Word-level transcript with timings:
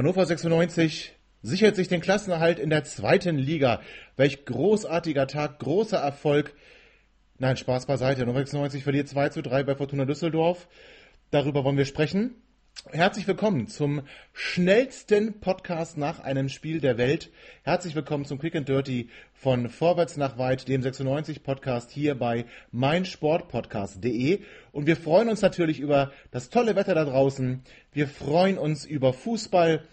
Hannover 0.00 0.24
96 0.24 1.12
sichert 1.42 1.76
sich 1.76 1.88
den 1.88 2.00
Klassenerhalt 2.00 2.58
in 2.58 2.70
der 2.70 2.84
zweiten 2.84 3.36
Liga. 3.36 3.82
Welch 4.16 4.46
großartiger 4.46 5.26
Tag, 5.26 5.58
großer 5.58 5.98
Erfolg. 5.98 6.54
Nein, 7.36 7.58
Spaß 7.58 7.84
beiseite. 7.84 8.22
Hannover 8.22 8.38
96 8.38 8.82
verliert 8.82 9.08
2 9.08 9.28
zu 9.28 9.42
3 9.42 9.62
bei 9.64 9.74
Fortuna 9.74 10.06
Düsseldorf. 10.06 10.68
Darüber 11.30 11.64
wollen 11.64 11.76
wir 11.76 11.84
sprechen. 11.84 12.34
Herzlich 12.92 13.28
willkommen 13.28 13.68
zum 13.68 14.02
schnellsten 14.32 15.38
Podcast 15.38 15.98
nach 15.98 16.18
einem 16.20 16.48
Spiel 16.48 16.80
der 16.80 16.96
Welt. 16.96 17.30
Herzlich 17.62 17.94
willkommen 17.94 18.24
zum 18.24 18.38
Quick 18.38 18.56
and 18.56 18.68
Dirty 18.68 19.10
von 19.34 19.68
Vorwärts 19.68 20.16
nach 20.16 20.38
Weit, 20.38 20.66
dem 20.66 20.80
96 20.80 21.42
Podcast 21.42 21.90
hier 21.90 22.14
bei 22.14 22.46
meinsportpodcast.de. 22.72 24.40
Und 24.72 24.86
wir 24.86 24.96
freuen 24.96 25.28
uns 25.28 25.42
natürlich 25.42 25.78
über 25.78 26.10
das 26.30 26.48
tolle 26.48 26.74
Wetter 26.74 26.94
da 26.94 27.04
draußen. 27.04 27.62
Wir 27.92 28.08
freuen 28.08 28.56
uns 28.56 28.86
über 28.86 29.12
Fußball. 29.12 29.84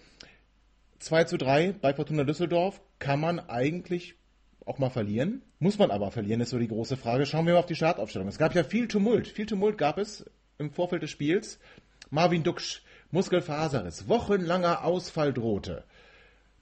2 0.98 1.24
zu 1.24 1.36
3 1.38 1.74
bei 1.80 1.94
Fortuna 1.94 2.24
Düsseldorf 2.24 2.80
kann 2.98 3.20
man 3.20 3.38
eigentlich 3.38 4.16
auch 4.64 4.78
mal 4.78 4.90
verlieren. 4.90 5.42
Muss 5.58 5.78
man 5.78 5.90
aber 5.90 6.10
verlieren, 6.10 6.40
ist 6.40 6.50
so 6.50 6.58
die 6.58 6.68
große 6.68 6.96
Frage. 6.96 7.26
Schauen 7.26 7.46
wir 7.46 7.54
mal 7.54 7.60
auf 7.60 7.66
die 7.66 7.74
Startaufstellung. 7.74 8.28
Es 8.28 8.38
gab 8.38 8.54
ja 8.54 8.64
viel 8.64 8.88
Tumult. 8.88 9.28
Viel 9.28 9.46
Tumult 9.46 9.78
gab 9.78 9.98
es 9.98 10.24
im 10.58 10.70
Vorfeld 10.70 11.02
des 11.02 11.10
Spiels. 11.10 11.58
Marvin 12.10 12.42
Duksch, 12.42 12.82
Muskelfaserriss, 13.10 14.08
wochenlanger 14.08 14.84
Ausfall 14.84 15.32
drohte. 15.32 15.84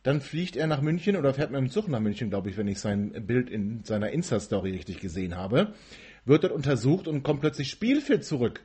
Dann 0.02 0.20
fliegt 0.20 0.54
er 0.56 0.66
nach 0.66 0.80
München 0.80 1.16
oder 1.16 1.34
fährt 1.34 1.50
mit 1.50 1.60
dem 1.60 1.70
Zug 1.70 1.88
nach 1.88 2.00
München, 2.00 2.30
glaube 2.30 2.48
ich, 2.48 2.56
wenn 2.56 2.68
ich 2.68 2.78
sein 2.78 3.26
Bild 3.26 3.50
in 3.50 3.82
seiner 3.84 4.10
Insta-Story 4.10 4.70
richtig 4.70 5.00
gesehen 5.00 5.36
habe. 5.36 5.74
Wird 6.24 6.44
dort 6.44 6.52
untersucht 6.52 7.08
und 7.08 7.22
kommt 7.22 7.40
plötzlich 7.40 7.70
spielfit 7.70 8.24
zurück. 8.24 8.62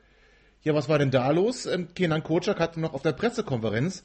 Ja, 0.64 0.76
was 0.76 0.90
war 0.90 1.00
denn 1.00 1.10
da 1.10 1.32
los? 1.32 1.66
Ähm, 1.66 1.88
Kenan 1.96 2.24
Kocak 2.24 2.60
hat 2.60 2.78
noch 2.78 2.94
auf 2.94 3.02
der 3.02 3.14
Pressekonferenz 3.14 4.04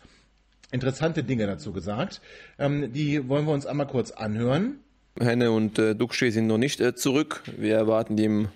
interessante 0.70 1.22
Dinge 1.22 1.47
dazu 1.47 1.72
gesagt. 1.72 2.20
Ähm, 2.59 2.92
die 2.92 3.28
wollen 3.28 3.47
wir 3.47 3.53
uns 3.53 3.67
einmal 3.67 3.86
kurz 3.86 4.11
anhören. 4.11 4.81
Henne 5.19 5.50
und 5.50 5.78
äh, 5.78 5.95
Duxche 5.95 6.31
sind 6.31 6.47
noch 6.47 6.59
nicht 6.59 6.81
äh, 6.81 6.95
zurück. 6.95 7.42
Wir 7.56 7.77
erwarten 7.77 8.17
die 8.17 8.47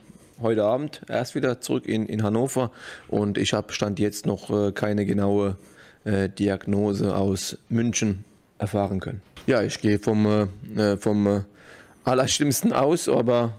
heute 0.40 0.64
Abend 0.64 1.02
erst 1.08 1.34
wieder 1.34 1.60
zurück 1.60 1.86
in, 1.86 2.06
in 2.06 2.22
Hannover 2.22 2.70
und 3.08 3.38
ich 3.38 3.52
habe 3.52 3.72
Stand 3.72 3.98
jetzt 3.98 4.26
noch 4.26 4.50
äh, 4.50 4.72
keine 4.72 5.06
genaue 5.06 5.56
äh, 6.04 6.28
Diagnose 6.28 7.14
aus 7.14 7.58
München 7.68 8.24
erfahren 8.58 9.00
können. 9.00 9.22
Ja, 9.46 9.62
ich 9.62 9.80
gehe 9.80 9.98
vom, 9.98 10.48
äh, 10.76 10.96
vom 10.96 11.26
äh, 11.26 11.40
Allerschlimmsten 12.04 12.72
aus, 12.72 13.08
aber 13.08 13.54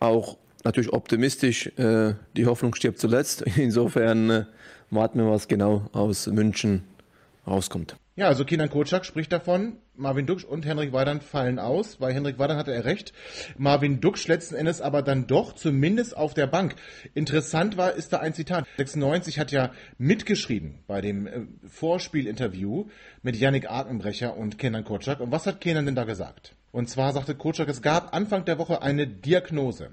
auch 0.00 0.36
natürlich 0.64 0.92
optimistisch. 0.92 1.70
Die 1.76 2.46
Hoffnung 2.46 2.74
stirbt 2.74 2.98
zuletzt. 2.98 3.42
Insofern 3.56 4.46
warten 4.90 5.20
wir, 5.20 5.30
was 5.30 5.46
genau 5.46 5.88
aus 5.92 6.26
München 6.26 6.82
rauskommt. 7.46 7.96
Ja, 8.16 8.28
also 8.28 8.44
Kinan 8.44 8.70
Kocak 8.70 9.04
spricht 9.04 9.32
davon, 9.32 9.78
Marvin 9.96 10.26
Duksch 10.26 10.44
und 10.44 10.64
Henrik 10.64 10.92
Weidand 10.92 11.24
fallen 11.24 11.58
aus. 11.58 11.96
Bei 11.96 12.12
Henrik 12.12 12.38
Weidand 12.38 12.60
hatte 12.60 12.72
er 12.72 12.84
recht. 12.84 13.12
Marvin 13.58 14.00
Duksch 14.00 14.28
letzten 14.28 14.54
Endes 14.54 14.80
aber 14.80 15.02
dann 15.02 15.26
doch 15.26 15.52
zumindest 15.52 16.16
auf 16.16 16.32
der 16.32 16.46
Bank. 16.46 16.76
Interessant 17.14 17.76
war, 17.76 17.92
ist 17.92 18.12
da 18.12 18.18
ein 18.18 18.32
Zitat. 18.32 18.66
96 18.76 19.40
hat 19.40 19.50
ja 19.50 19.72
mitgeschrieben 19.98 20.78
bei 20.86 21.00
dem 21.00 21.26
äh, 21.26 21.40
Vorspielinterview 21.66 22.86
mit 23.22 23.36
Yannick 23.36 23.68
Arkenbrecher 23.68 24.36
und 24.36 24.58
Kenan 24.58 24.84
Kocak. 24.84 25.18
Und 25.18 25.32
was 25.32 25.46
hat 25.46 25.60
Kenan 25.60 25.86
denn 25.86 25.96
da 25.96 26.04
gesagt? 26.04 26.54
Und 26.70 26.88
zwar 26.88 27.12
sagte 27.12 27.34
Kocak, 27.34 27.68
es 27.68 27.82
gab 27.82 28.14
Anfang 28.14 28.44
der 28.44 28.58
Woche 28.58 28.80
eine 28.80 29.08
Diagnose. 29.08 29.90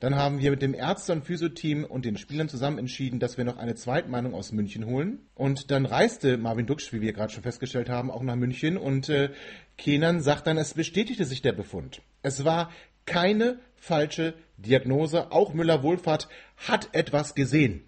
Dann 0.00 0.14
haben 0.14 0.38
wir 0.38 0.52
mit 0.52 0.62
dem 0.62 0.74
Ärzte- 0.74 1.12
und 1.12 1.24
Physioteam 1.24 1.84
und 1.84 2.04
den 2.04 2.16
Spielern 2.16 2.48
zusammen 2.48 2.78
entschieden, 2.78 3.18
dass 3.18 3.36
wir 3.36 3.44
noch 3.44 3.56
eine 3.56 3.74
Zweitmeinung 3.74 4.32
aus 4.32 4.52
München 4.52 4.86
holen. 4.86 5.26
Und 5.34 5.72
dann 5.72 5.86
reiste 5.86 6.38
Marvin 6.38 6.66
Duksch, 6.66 6.92
wie 6.92 7.00
wir 7.00 7.12
gerade 7.12 7.32
schon 7.32 7.42
festgestellt 7.42 7.88
haben, 7.88 8.10
auch 8.10 8.22
nach 8.22 8.36
München. 8.36 8.76
Und 8.76 9.08
äh, 9.08 9.30
Kenan 9.76 10.20
sagt 10.20 10.46
dann, 10.46 10.56
es 10.56 10.74
bestätigte 10.74 11.24
sich 11.24 11.42
der 11.42 11.52
Befund. 11.52 12.00
Es 12.22 12.44
war 12.44 12.70
keine 13.06 13.58
falsche 13.74 14.34
Diagnose. 14.56 15.32
Auch 15.32 15.52
Müller-Wohlfahrt 15.52 16.28
hat 16.56 16.90
etwas 16.92 17.34
gesehen. 17.34 17.82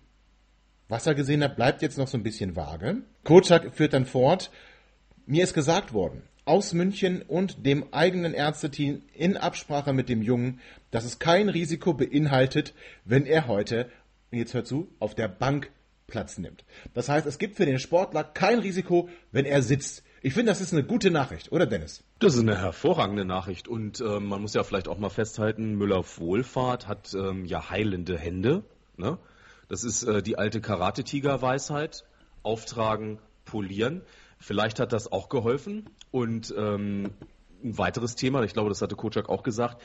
Was 0.88 1.06
er 1.06 1.14
gesehen 1.14 1.44
hat, 1.44 1.54
bleibt 1.54 1.82
jetzt 1.82 1.98
noch 1.98 2.08
so 2.08 2.18
ein 2.18 2.24
bisschen 2.24 2.56
vage. 2.56 3.02
Kocak 3.22 3.72
führt 3.72 3.92
dann 3.92 4.06
fort. 4.06 4.50
Mir 5.26 5.44
ist 5.44 5.54
gesagt 5.54 5.92
worden, 5.92 6.22
aus 6.44 6.72
München 6.72 7.22
und 7.22 7.66
dem 7.66 7.92
eigenen 7.92 8.34
Ärzteteam 8.34 9.02
in 9.14 9.36
Absprache 9.36 9.92
mit 9.92 10.08
dem 10.08 10.22
Jungen, 10.22 10.60
dass 10.90 11.04
es 11.04 11.18
kein 11.18 11.48
Risiko 11.48 11.94
beinhaltet, 11.94 12.74
wenn 13.04 13.26
er 13.26 13.46
heute, 13.46 13.90
jetzt 14.30 14.54
hört 14.54 14.66
zu, 14.66 14.88
auf 14.98 15.14
der 15.14 15.28
Bank 15.28 15.70
Platz 16.06 16.38
nimmt. 16.38 16.64
Das 16.92 17.08
heißt, 17.08 17.26
es 17.26 17.38
gibt 17.38 17.56
für 17.56 17.66
den 17.66 17.78
Sportler 17.78 18.24
kein 18.24 18.58
Risiko, 18.58 19.08
wenn 19.32 19.46
er 19.46 19.62
sitzt. 19.62 20.02
Ich 20.22 20.34
finde, 20.34 20.50
das 20.50 20.60
ist 20.60 20.72
eine 20.74 20.84
gute 20.84 21.10
Nachricht, 21.10 21.50
oder 21.50 21.66
Dennis? 21.66 22.04
Das 22.18 22.34
ist 22.34 22.40
eine 22.40 22.58
hervorragende 22.58 23.24
Nachricht 23.24 23.68
und 23.68 24.00
äh, 24.00 24.20
man 24.20 24.42
muss 24.42 24.52
ja 24.52 24.64
vielleicht 24.64 24.88
auch 24.88 24.98
mal 24.98 25.08
festhalten, 25.08 25.76
Müller 25.76 26.04
Wohlfahrt 26.18 26.88
hat 26.88 27.14
ähm, 27.14 27.46
ja 27.46 27.70
heilende 27.70 28.18
Hände. 28.18 28.64
Ne? 28.98 29.18
Das 29.68 29.84
ist 29.84 30.02
äh, 30.02 30.22
die 30.22 30.36
alte 30.36 30.60
Karate-Tiger-Weisheit. 30.60 32.04
Auftragen, 32.42 33.18
polieren. 33.44 34.02
Vielleicht 34.40 34.80
hat 34.80 34.92
das 34.92 35.12
auch 35.12 35.28
geholfen. 35.28 35.88
Und 36.10 36.52
ähm, 36.56 37.10
ein 37.62 37.76
weiteres 37.76 38.16
Thema, 38.16 38.42
ich 38.42 38.54
glaube, 38.54 38.70
das 38.70 38.80
hatte 38.80 38.96
Kocak 38.96 39.28
auch 39.28 39.42
gesagt, 39.42 39.82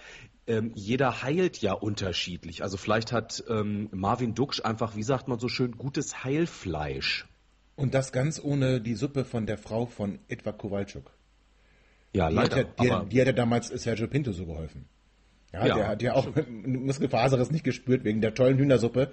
ähm, 0.47 0.71
jeder 0.75 1.21
heilt 1.21 1.57
ja 1.61 1.73
unterschiedlich. 1.73 2.63
Also 2.63 2.77
vielleicht 2.77 3.11
hat 3.11 3.43
ähm, 3.49 3.89
Marvin 3.91 4.33
Duksch 4.33 4.61
einfach, 4.63 4.95
wie 4.95 5.03
sagt 5.03 5.27
man 5.27 5.39
so 5.39 5.49
schön, 5.49 5.73
gutes 5.73 6.23
Heilfleisch. 6.23 7.27
Und 7.75 7.93
das 7.93 8.13
ganz 8.13 8.41
ohne 8.41 8.79
die 8.79 8.95
Suppe 8.95 9.25
von 9.25 9.45
der 9.45 9.57
Frau 9.57 9.85
von 9.85 10.19
Edward 10.29 10.57
Kowalczuk. 10.57 11.11
Ja, 12.13 12.29
die 12.29 12.35
leider. 12.35 12.57
Hat, 12.59 12.79
die, 12.79 13.09
die 13.09 13.19
hat 13.19 13.27
ja 13.27 13.33
damals 13.33 13.67
Sergio 13.67 14.07
Pinto 14.07 14.31
so 14.31 14.45
geholfen. 14.45 14.85
Ja, 15.51 15.67
ja 15.67 15.75
der 15.75 15.87
hat 15.89 16.01
ja 16.01 16.13
auch 16.13 16.29
Muskelfaseres 16.49 17.51
nicht 17.51 17.65
gespürt 17.65 18.05
wegen 18.05 18.21
der 18.21 18.33
tollen 18.33 18.57
Hühnersuppe 18.57 19.11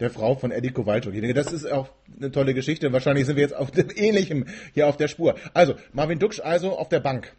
der 0.00 0.10
Frau 0.10 0.34
von 0.34 0.50
Eddie 0.50 0.70
Kowalczyk. 0.70 1.14
Ich 1.14 1.20
denke, 1.20 1.34
das 1.34 1.52
ist 1.52 1.70
auch 1.70 1.88
eine 2.16 2.30
tolle 2.30 2.54
Geschichte. 2.54 2.92
Wahrscheinlich 2.92 3.26
sind 3.26 3.36
wir 3.36 3.42
jetzt 3.42 3.56
auf 3.56 3.70
dem 3.70 3.88
Ähnlichem 3.94 4.46
hier 4.74 4.88
auf 4.88 4.96
der 4.96 5.08
Spur. 5.08 5.36
Also, 5.54 5.74
Marvin 5.92 6.18
Duksch 6.18 6.40
also 6.40 6.78
auf 6.78 6.88
der 6.88 7.00
Bank. 7.00 7.34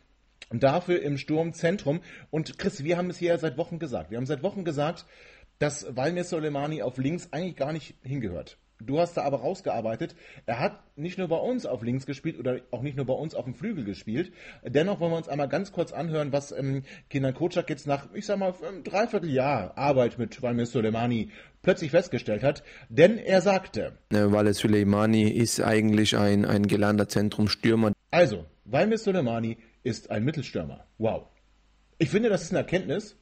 Und 0.50 0.64
dafür 0.64 1.02
im 1.02 1.18
Sturmzentrum. 1.18 2.02
Und 2.30 2.58
Chris, 2.58 2.84
wir 2.84 2.98
haben 2.98 3.10
es 3.10 3.18
hier 3.18 3.38
seit 3.38 3.58
Wochen 3.58 3.80
gesagt. 3.80 4.12
Wir 4.12 4.18
haben 4.18 4.26
seit 4.26 4.44
Wochen 4.44 4.64
gesagt, 4.64 5.06
dass 5.60 5.86
Valmir 5.96 6.24
Soleimani 6.24 6.82
auf 6.82 6.98
links 6.98 7.30
eigentlich 7.32 7.56
gar 7.56 7.74
nicht 7.74 7.96
hingehört. 8.04 8.58
Du 8.80 9.00
hast 9.00 9.18
da 9.18 9.24
aber 9.24 9.40
rausgearbeitet. 9.40 10.16
Er 10.46 10.60
hat 10.60 10.80
nicht 10.96 11.18
nur 11.18 11.28
bei 11.28 11.38
uns 11.38 11.66
auf 11.66 11.82
links 11.82 12.06
gespielt 12.06 12.38
oder 12.38 12.60
auch 12.72 12.82
nicht 12.82 12.96
nur 12.96 13.06
bei 13.06 13.14
uns 13.14 13.34
auf 13.34 13.46
dem 13.46 13.56
Flügel 13.56 13.84
gespielt. 13.84 14.32
Dennoch 14.64 15.00
wollen 15.00 15.12
wir 15.12 15.18
uns 15.18 15.28
einmal 15.28 15.50
ganz 15.50 15.72
kurz 15.72 15.92
anhören, 15.92 16.32
was 16.32 16.52
ähm, 16.52 16.84
Kenan 17.10 17.34
Kocak 17.34 17.70
jetzt 17.70 17.88
nach, 17.88 18.08
ich 18.14 18.26
sag 18.26 18.38
mal, 18.38 18.54
einem 18.68 18.84
Dreivierteljahr 18.84 19.78
Arbeit 19.78 20.20
mit 20.20 20.42
Valmir 20.42 20.68
Soleimani 20.68 21.32
plötzlich 21.64 21.92
festgestellt 21.92 22.44
hat. 22.44 22.64
Denn 22.90 23.18
er 23.18 23.42
sagte. 23.42 23.98
Valmir 24.12 24.54
Soleimani 24.54 25.24
ist 25.24 25.60
eigentlich 25.60 26.16
ein, 26.16 26.46
ein 26.46 26.68
gelernter 26.68 27.08
Zentrumstürmer. 27.08 27.94
Also, 28.12 28.46
Valmir 28.66 29.00
Soleimani 29.00 29.58
ist 29.84 30.12
ein 30.12 30.24
Mittelstürmer. 30.24 30.86
Wow. 31.00 31.28
Ich 31.98 32.10
finde, 32.10 32.30
das 32.30 32.44
ist 32.44 32.52
eine 32.52 32.60
Erkenntnis, 32.60 33.16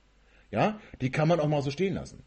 ja, 0.52 0.80
die 1.00 1.12
kann 1.12 1.28
man 1.28 1.40
auch 1.40 1.48
mal 1.48 1.62
so 1.62 1.72
stehen 1.72 1.94
lassen. 1.94 2.24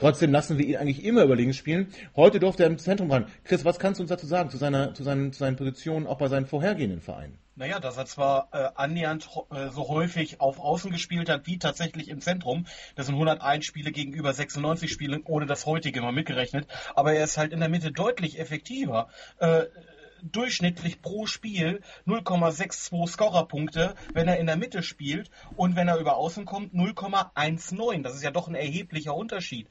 Trotzdem 0.00 0.32
lassen 0.32 0.56
wir 0.56 0.64
ihn 0.64 0.76
eigentlich 0.76 1.04
immer 1.04 1.24
über 1.24 1.36
links 1.36 1.58
spielen. 1.58 1.92
Heute 2.16 2.40
durfte 2.40 2.62
er 2.62 2.70
im 2.70 2.78
Zentrum 2.78 3.10
ran. 3.10 3.26
Chris, 3.44 3.66
was 3.66 3.78
kannst 3.78 4.00
du 4.00 4.02
uns 4.02 4.08
dazu 4.08 4.26
sagen, 4.26 4.48
zu, 4.48 4.56
seiner, 4.56 4.94
zu, 4.94 5.02
seinen, 5.02 5.30
zu 5.32 5.40
seinen 5.40 5.56
Positionen, 5.56 6.06
auch 6.06 6.16
bei 6.16 6.28
seinen 6.28 6.46
vorhergehenden 6.46 7.02
Vereinen? 7.02 7.38
Naja, 7.54 7.78
dass 7.80 7.98
er 7.98 8.06
zwar 8.06 8.48
äh, 8.52 8.70
annähernd 8.76 9.28
äh, 9.50 9.68
so 9.68 9.88
häufig 9.88 10.40
auf 10.40 10.58
Außen 10.58 10.90
gespielt 10.90 11.28
hat, 11.28 11.46
wie 11.46 11.58
tatsächlich 11.58 12.08
im 12.08 12.22
Zentrum. 12.22 12.64
Das 12.94 13.04
sind 13.06 13.14
101 13.16 13.66
Spiele 13.66 13.92
gegenüber 13.92 14.32
96 14.32 14.90
Spielen, 14.90 15.22
ohne 15.26 15.44
das 15.44 15.66
heutige 15.66 16.00
mal 16.00 16.12
mitgerechnet. 16.12 16.66
Aber 16.94 17.12
er 17.12 17.24
ist 17.24 17.36
halt 17.36 17.52
in 17.52 17.60
der 17.60 17.68
Mitte 17.68 17.92
deutlich 17.92 18.38
effektiver. 18.38 19.08
Äh, 19.38 19.64
durchschnittlich 20.22 21.02
pro 21.02 21.26
Spiel 21.26 21.80
0,62 22.06 23.08
Scorerpunkte, 23.08 23.94
wenn 24.12 24.28
er 24.28 24.38
in 24.38 24.46
der 24.46 24.56
Mitte 24.56 24.82
spielt 24.82 25.30
und 25.56 25.76
wenn 25.76 25.88
er 25.88 25.98
über 25.98 26.16
Außen 26.16 26.44
kommt 26.44 26.74
0,19. 26.74 28.02
Das 28.02 28.14
ist 28.14 28.22
ja 28.22 28.30
doch 28.30 28.48
ein 28.48 28.54
erheblicher 28.54 29.14
Unterschied. 29.14 29.68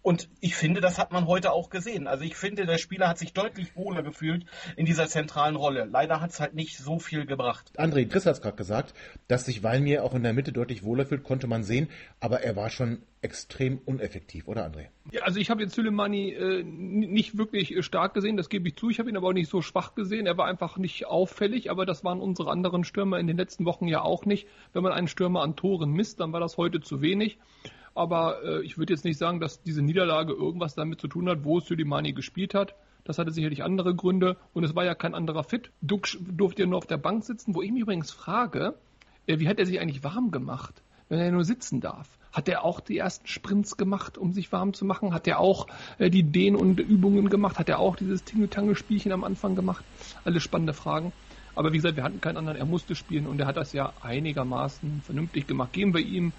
Und 0.00 0.28
ich 0.40 0.54
finde, 0.54 0.80
das 0.80 0.98
hat 0.98 1.12
man 1.12 1.26
heute 1.26 1.52
auch 1.52 1.70
gesehen. 1.70 2.06
Also 2.06 2.24
ich 2.24 2.36
finde, 2.36 2.66
der 2.66 2.78
Spieler 2.78 3.08
hat 3.08 3.18
sich 3.18 3.32
deutlich 3.32 3.76
wohler 3.76 4.02
gefühlt 4.02 4.46
in 4.76 4.86
dieser 4.86 5.06
zentralen 5.06 5.56
Rolle. 5.56 5.88
Leider 5.90 6.20
hat 6.20 6.30
es 6.30 6.40
halt 6.40 6.54
nicht 6.54 6.78
so 6.78 6.98
viel 6.98 7.26
gebracht. 7.26 7.72
André, 7.76 8.08
Chris 8.08 8.24
hat 8.24 8.34
es 8.34 8.40
gerade 8.40 8.56
gesagt, 8.56 8.94
dass 9.26 9.44
sich 9.44 9.62
Walmir 9.62 10.04
auch 10.04 10.14
in 10.14 10.22
der 10.22 10.32
Mitte 10.32 10.52
deutlich 10.52 10.82
wohler 10.84 11.04
fühlt, 11.04 11.24
konnte 11.24 11.46
man 11.46 11.64
sehen, 11.64 11.88
aber 12.20 12.40
er 12.42 12.56
war 12.56 12.70
schon 12.70 13.02
extrem 13.20 13.78
uneffektiv, 13.84 14.46
oder 14.46 14.64
André? 14.64 14.86
Ja, 15.10 15.22
also 15.22 15.40
ich 15.40 15.50
habe 15.50 15.62
jetzt 15.62 15.74
Süleimani 15.74 16.30
äh, 16.30 16.62
nicht 16.62 17.36
wirklich 17.36 17.74
äh, 17.74 17.82
stark 17.82 18.14
gesehen, 18.14 18.36
das 18.36 18.48
gebe 18.48 18.68
ich 18.68 18.76
zu. 18.76 18.90
Ich 18.90 19.00
habe 19.00 19.10
ihn 19.10 19.16
aber 19.16 19.28
auch 19.28 19.32
nicht 19.32 19.50
so 19.50 19.60
schwach 19.60 19.94
gesehen. 19.94 20.26
Er 20.26 20.38
war 20.38 20.46
einfach 20.46 20.78
nicht 20.78 21.06
auffällig, 21.06 21.70
aber 21.70 21.84
das 21.84 22.04
waren 22.04 22.20
unsere 22.20 22.50
anderen 22.50 22.84
Stürmer 22.84 23.18
in 23.18 23.26
den 23.26 23.36
letzten 23.36 23.64
Wochen 23.64 23.88
ja 23.88 24.02
auch 24.02 24.24
nicht. 24.24 24.46
Wenn 24.72 24.84
man 24.84 24.92
einen 24.92 25.08
Stürmer 25.08 25.42
an 25.42 25.56
Toren 25.56 25.90
misst, 25.90 26.20
dann 26.20 26.32
war 26.32 26.40
das 26.40 26.56
heute 26.56 26.80
zu 26.80 27.02
wenig 27.02 27.38
aber 27.98 28.42
äh, 28.44 28.62
ich 28.62 28.78
würde 28.78 28.92
jetzt 28.92 29.04
nicht 29.04 29.18
sagen, 29.18 29.40
dass 29.40 29.62
diese 29.62 29.82
Niederlage 29.82 30.32
irgendwas 30.32 30.74
damit 30.74 31.00
zu 31.00 31.08
tun 31.08 31.28
hat, 31.28 31.44
wo 31.44 31.60
Suleimani 31.60 32.12
gespielt 32.12 32.54
hat. 32.54 32.74
Das 33.04 33.18
hatte 33.18 33.32
sicherlich 33.32 33.62
andere 33.62 33.94
Gründe 33.94 34.36
und 34.54 34.64
es 34.64 34.74
war 34.74 34.84
ja 34.84 34.94
kein 34.94 35.14
anderer 35.14 35.42
fit. 35.42 35.70
Duck 35.80 36.06
durfte 36.20 36.62
ja 36.62 36.68
nur 36.68 36.78
auf 36.78 36.86
der 36.86 36.98
Bank 36.98 37.24
sitzen, 37.24 37.54
wo 37.54 37.62
ich 37.62 37.72
mich 37.72 37.82
übrigens 37.82 38.10
frage, 38.10 38.74
äh, 39.26 39.38
wie 39.38 39.48
hat 39.48 39.58
er 39.58 39.66
sich 39.66 39.80
eigentlich 39.80 40.04
warm 40.04 40.30
gemacht, 40.30 40.82
wenn 41.08 41.18
er 41.18 41.32
nur 41.32 41.44
sitzen 41.44 41.80
darf? 41.80 42.08
Hat 42.32 42.48
er 42.48 42.64
auch 42.64 42.80
die 42.80 42.98
ersten 42.98 43.26
Sprints 43.26 43.76
gemacht, 43.76 44.18
um 44.18 44.32
sich 44.32 44.52
warm 44.52 44.74
zu 44.74 44.84
machen? 44.84 45.14
Hat 45.14 45.26
er 45.26 45.40
auch 45.40 45.66
äh, 45.98 46.10
die 46.10 46.22
Dehn- 46.22 46.56
und 46.56 46.78
Übungen 46.78 47.30
gemacht? 47.30 47.58
Hat 47.58 47.68
er 47.68 47.78
auch 47.78 47.96
dieses 47.96 48.24
Tingeltangel-Spielchen 48.24 49.12
am 49.12 49.24
Anfang 49.24 49.54
gemacht? 49.54 49.84
Alle 50.24 50.40
spannende 50.40 50.74
Fragen. 50.74 51.12
Aber 51.54 51.72
wie 51.72 51.78
gesagt, 51.78 51.96
wir 51.96 52.04
hatten 52.04 52.20
keinen 52.20 52.36
anderen, 52.36 52.56
er 52.56 52.66
musste 52.66 52.94
spielen 52.94 53.26
und 53.26 53.40
er 53.40 53.46
hat 53.46 53.56
das 53.56 53.72
ja 53.72 53.92
einigermaßen 54.02 55.02
vernünftig 55.04 55.48
gemacht. 55.48 55.72
Geben 55.72 55.92
wir 55.94 56.00
ihm 56.00 56.32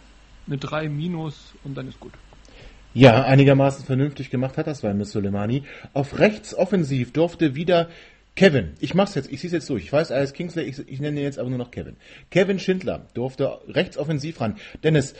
eine 0.50 0.58
3 0.58 0.90
minus 0.90 1.54
und 1.64 1.78
dann 1.78 1.88
ist 1.88 2.00
gut. 2.00 2.14
Ja, 2.94 3.24
einigermaßen 3.24 3.86
vernünftig 3.86 4.32
gemacht 4.32 4.58
hat 4.58 4.68
das 4.68 4.84
Valmis 4.84 5.12
Soleimani. 5.12 5.64
Auf 5.94 6.18
rechts 6.18 6.56
offensiv 6.56 7.14
durfte 7.14 7.56
wieder 7.56 7.90
Kevin, 8.36 8.74
ich 8.80 8.94
mach's 8.94 9.16
jetzt, 9.16 9.32
ich 9.32 9.42
zieh's 9.42 9.52
jetzt 9.52 9.70
durch. 9.70 9.84
Ich 9.84 9.94
weiß, 9.94 10.12
ist 10.12 10.34
Kingsley, 10.34 10.64
ich, 10.64 10.80
ich 10.88 11.00
nenne 11.00 11.20
ihn 11.20 11.24
jetzt 11.24 11.40
aber 11.40 11.50
nur 11.50 11.58
noch 11.58 11.72
Kevin. 11.72 11.98
Kevin 12.32 12.58
Schindler 12.58 13.08
durfte 13.14 13.60
rechts 13.68 13.98
offensiv 13.98 14.40
ran. 14.40 14.56
Dennis, 14.84 15.14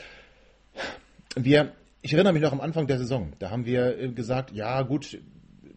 wir, 1.36 1.72
ich 2.02 2.14
erinnere 2.14 2.32
mich 2.32 2.42
noch 2.42 2.52
am 2.52 2.60
Anfang 2.60 2.86
der 2.86 2.98
Saison, 2.98 3.34
da 3.38 3.50
haben 3.50 3.66
wir 3.66 3.98
äh, 3.98 4.08
gesagt, 4.08 4.52
ja 4.52 4.80
gut, 4.82 5.18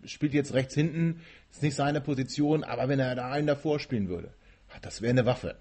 spielt 0.06 0.34
jetzt 0.34 0.54
rechts 0.54 0.74
hinten, 0.74 1.20
ist 1.52 1.62
nicht 1.62 1.76
seine 1.76 2.02
Position, 2.02 2.64
aber 2.64 2.88
wenn 2.88 3.00
er 3.00 3.14
da 3.16 3.30
einen 3.30 3.48
davor 3.48 3.80
spielen 3.80 4.08
würde, 4.08 4.34
das 4.82 5.02
wäre 5.02 5.12
eine 5.12 5.26
Waffe. 5.26 5.56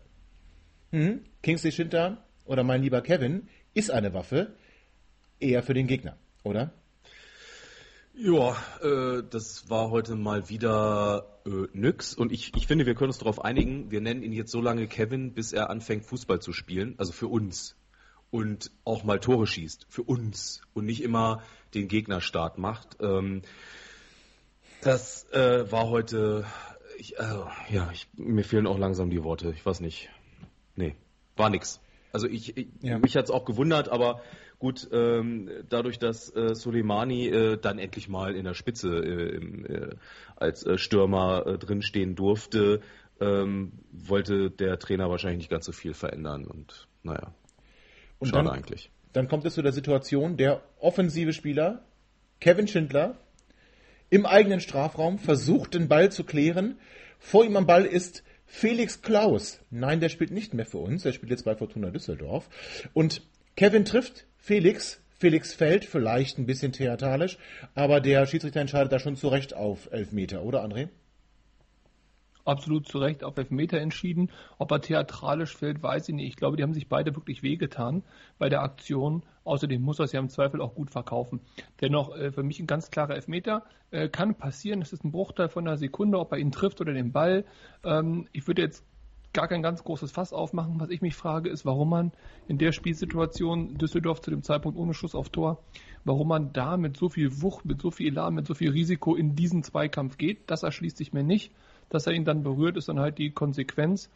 Mhm. 0.92 1.20
Kingsley 1.42 1.72
Schindler 1.72 2.24
oder 2.44 2.62
mein 2.62 2.82
lieber 2.82 3.02
Kevin 3.02 3.48
ist 3.74 3.90
eine 3.90 4.14
Waffe 4.14 4.54
eher 5.40 5.62
für 5.62 5.74
den 5.74 5.86
Gegner, 5.86 6.16
oder? 6.42 6.72
Ja, 8.14 8.56
äh, 8.82 9.22
das 9.28 9.70
war 9.70 9.90
heute 9.90 10.16
mal 10.16 10.48
wieder 10.50 11.40
äh, 11.46 11.66
nix 11.72 12.14
und 12.14 12.30
ich, 12.30 12.52
ich 12.54 12.66
finde, 12.66 12.84
wir 12.84 12.94
können 12.94 13.08
uns 13.08 13.18
darauf 13.18 13.42
einigen, 13.42 13.90
wir 13.90 14.02
nennen 14.02 14.22
ihn 14.22 14.32
jetzt 14.32 14.52
so 14.52 14.60
lange 14.60 14.86
Kevin, 14.86 15.32
bis 15.32 15.52
er 15.52 15.70
anfängt 15.70 16.04
Fußball 16.04 16.40
zu 16.40 16.52
spielen, 16.52 16.94
also 16.98 17.12
für 17.12 17.28
uns 17.28 17.76
und 18.30 18.70
auch 18.84 19.04
mal 19.04 19.20
Tore 19.20 19.46
schießt, 19.46 19.86
für 19.88 20.02
uns 20.02 20.62
und 20.74 20.86
nicht 20.86 21.02
immer 21.02 21.42
den 21.74 21.86
Gegner 21.86 22.20
stark 22.20 22.58
macht. 22.58 22.96
Ähm, 23.00 23.42
das 24.80 25.30
äh, 25.32 25.70
war 25.70 25.88
heute, 25.88 26.44
ich, 26.98 27.18
äh, 27.18 27.44
ja, 27.70 27.90
ich, 27.92 28.08
mir 28.14 28.42
fehlen 28.42 28.66
auch 28.66 28.78
langsam 28.78 29.10
die 29.10 29.22
Worte, 29.22 29.52
ich 29.56 29.64
weiß 29.64 29.80
nicht. 29.80 30.08
Nee, 30.76 30.96
war 31.36 31.50
nix. 31.50 31.81
Also 32.12 32.28
ich, 32.28 32.56
ich 32.56 32.68
ja. 32.82 32.98
mich 32.98 33.16
hat's 33.16 33.30
auch 33.30 33.44
gewundert, 33.44 33.88
aber 33.88 34.20
gut, 34.58 34.88
ähm, 34.92 35.50
dadurch, 35.68 35.98
dass 35.98 36.34
äh, 36.36 36.54
Soleimani 36.54 37.28
äh, 37.28 37.58
dann 37.58 37.78
endlich 37.78 38.08
mal 38.08 38.36
in 38.36 38.44
der 38.44 38.54
Spitze 38.54 38.88
äh, 38.88 39.36
im, 39.36 39.64
äh, 39.64 39.96
als 40.36 40.64
äh, 40.64 40.76
Stürmer 40.76 41.46
äh, 41.46 41.58
drinstehen 41.58 42.14
durfte, 42.14 42.80
ähm, 43.20 43.72
wollte 43.90 44.50
der 44.50 44.78
Trainer 44.78 45.08
wahrscheinlich 45.08 45.38
nicht 45.38 45.50
ganz 45.50 45.64
so 45.64 45.72
viel 45.72 45.94
verändern 45.94 46.44
und 46.44 46.86
naja, 47.02 47.34
und 48.18 48.28
schade 48.28 48.44
dann, 48.44 48.54
eigentlich. 48.54 48.90
Dann 49.12 49.28
kommt 49.28 49.44
es 49.46 49.54
zu 49.54 49.62
der 49.62 49.72
Situation, 49.72 50.36
der 50.36 50.62
offensive 50.78 51.32
Spieler, 51.32 51.84
Kevin 52.40 52.68
Schindler, 52.68 53.16
im 54.10 54.26
eigenen 54.26 54.60
Strafraum 54.60 55.18
versucht 55.18 55.74
den 55.74 55.88
Ball 55.88 56.12
zu 56.12 56.24
klären. 56.24 56.78
Vor 57.18 57.44
ihm 57.44 57.56
am 57.56 57.66
Ball 57.66 57.86
ist 57.86 58.22
Felix 58.54 59.00
Klaus. 59.00 59.60
Nein, 59.70 59.98
der 60.00 60.10
spielt 60.10 60.30
nicht 60.30 60.52
mehr 60.52 60.66
für 60.66 60.78
uns. 60.78 61.06
Er 61.06 61.14
spielt 61.14 61.30
jetzt 61.30 61.44
bei 61.44 61.56
Fortuna 61.56 61.90
Düsseldorf. 61.90 62.50
Und 62.92 63.22
Kevin 63.56 63.86
trifft 63.86 64.26
Felix. 64.36 65.00
Felix 65.18 65.54
fällt, 65.54 65.86
vielleicht 65.86 66.38
ein 66.38 66.46
bisschen 66.46 66.70
theatralisch, 66.70 67.38
aber 67.74 68.00
der 68.00 68.26
Schiedsrichter 68.26 68.60
entscheidet 68.60 68.92
da 68.92 68.98
schon 68.98 69.16
zu 69.16 69.28
Recht 69.28 69.54
auf 69.54 69.90
Elfmeter, 69.90 70.42
oder 70.42 70.64
André? 70.64 70.90
absolut 72.44 72.88
zu 72.88 72.98
Recht 72.98 73.24
auf 73.24 73.36
Elfmeter 73.36 73.78
entschieden. 73.78 74.30
Ob 74.58 74.70
er 74.70 74.80
theatralisch 74.80 75.56
fällt, 75.56 75.82
weiß 75.82 76.08
ich 76.08 76.14
nicht. 76.14 76.28
Ich 76.28 76.36
glaube, 76.36 76.56
die 76.56 76.62
haben 76.62 76.74
sich 76.74 76.88
beide 76.88 77.14
wirklich 77.14 77.42
wehgetan 77.42 78.02
bei 78.38 78.48
der 78.48 78.62
Aktion. 78.62 79.22
Außerdem 79.44 79.82
muss 79.82 79.98
er 79.98 80.04
es 80.04 80.12
ja 80.12 80.20
im 80.20 80.28
Zweifel 80.28 80.60
auch 80.60 80.74
gut 80.74 80.90
verkaufen. 80.90 81.40
Dennoch 81.80 82.16
äh, 82.16 82.30
für 82.32 82.42
mich 82.42 82.60
ein 82.60 82.66
ganz 82.66 82.90
klarer 82.90 83.14
Elfmeter. 83.14 83.64
Äh, 83.90 84.08
kann 84.08 84.34
passieren, 84.34 84.82
es 84.82 84.92
ist 84.92 85.04
ein 85.04 85.12
Bruchteil 85.12 85.48
von 85.48 85.66
einer 85.66 85.76
Sekunde, 85.76 86.18
ob 86.18 86.32
er 86.32 86.38
ihn 86.38 86.52
trifft 86.52 86.80
oder 86.80 86.92
den 86.92 87.12
Ball. 87.12 87.44
Ähm, 87.84 88.28
ich 88.32 88.46
würde 88.46 88.62
jetzt 88.62 88.84
gar 89.32 89.48
kein 89.48 89.62
ganz 89.62 89.82
großes 89.82 90.12
Fass 90.12 90.32
aufmachen. 90.32 90.78
Was 90.78 90.90
ich 90.90 91.00
mich 91.00 91.14
frage, 91.14 91.48
ist, 91.48 91.64
warum 91.64 91.88
man 91.88 92.12
in 92.48 92.58
der 92.58 92.72
Spielsituation 92.72 93.78
Düsseldorf 93.78 94.20
zu 94.20 94.30
dem 94.30 94.42
Zeitpunkt 94.42 94.78
ohne 94.78 94.92
Schuss 94.92 95.14
auf 95.14 95.30
Tor, 95.30 95.62
warum 96.04 96.28
man 96.28 96.52
da 96.52 96.76
mit 96.76 96.96
so 96.96 97.08
viel 97.08 97.40
Wucht, 97.40 97.64
mit 97.64 97.80
so 97.80 97.90
viel 97.90 98.08
Elan, 98.08 98.34
mit 98.34 98.46
so 98.46 98.54
viel 98.54 98.70
Risiko 98.70 99.14
in 99.14 99.34
diesen 99.34 99.62
Zweikampf 99.62 100.18
geht. 100.18 100.50
Das 100.50 100.62
erschließt 100.62 100.96
sich 100.96 101.12
mir 101.12 101.24
nicht 101.24 101.52
dass 101.92 102.06
er 102.06 102.14
ihn 102.14 102.24
dann 102.24 102.42
berührt, 102.42 102.76
ist 102.76 102.88
dann 102.88 102.98
halt 102.98 103.18
die 103.18 103.30
Konsequenz. 103.30 104.10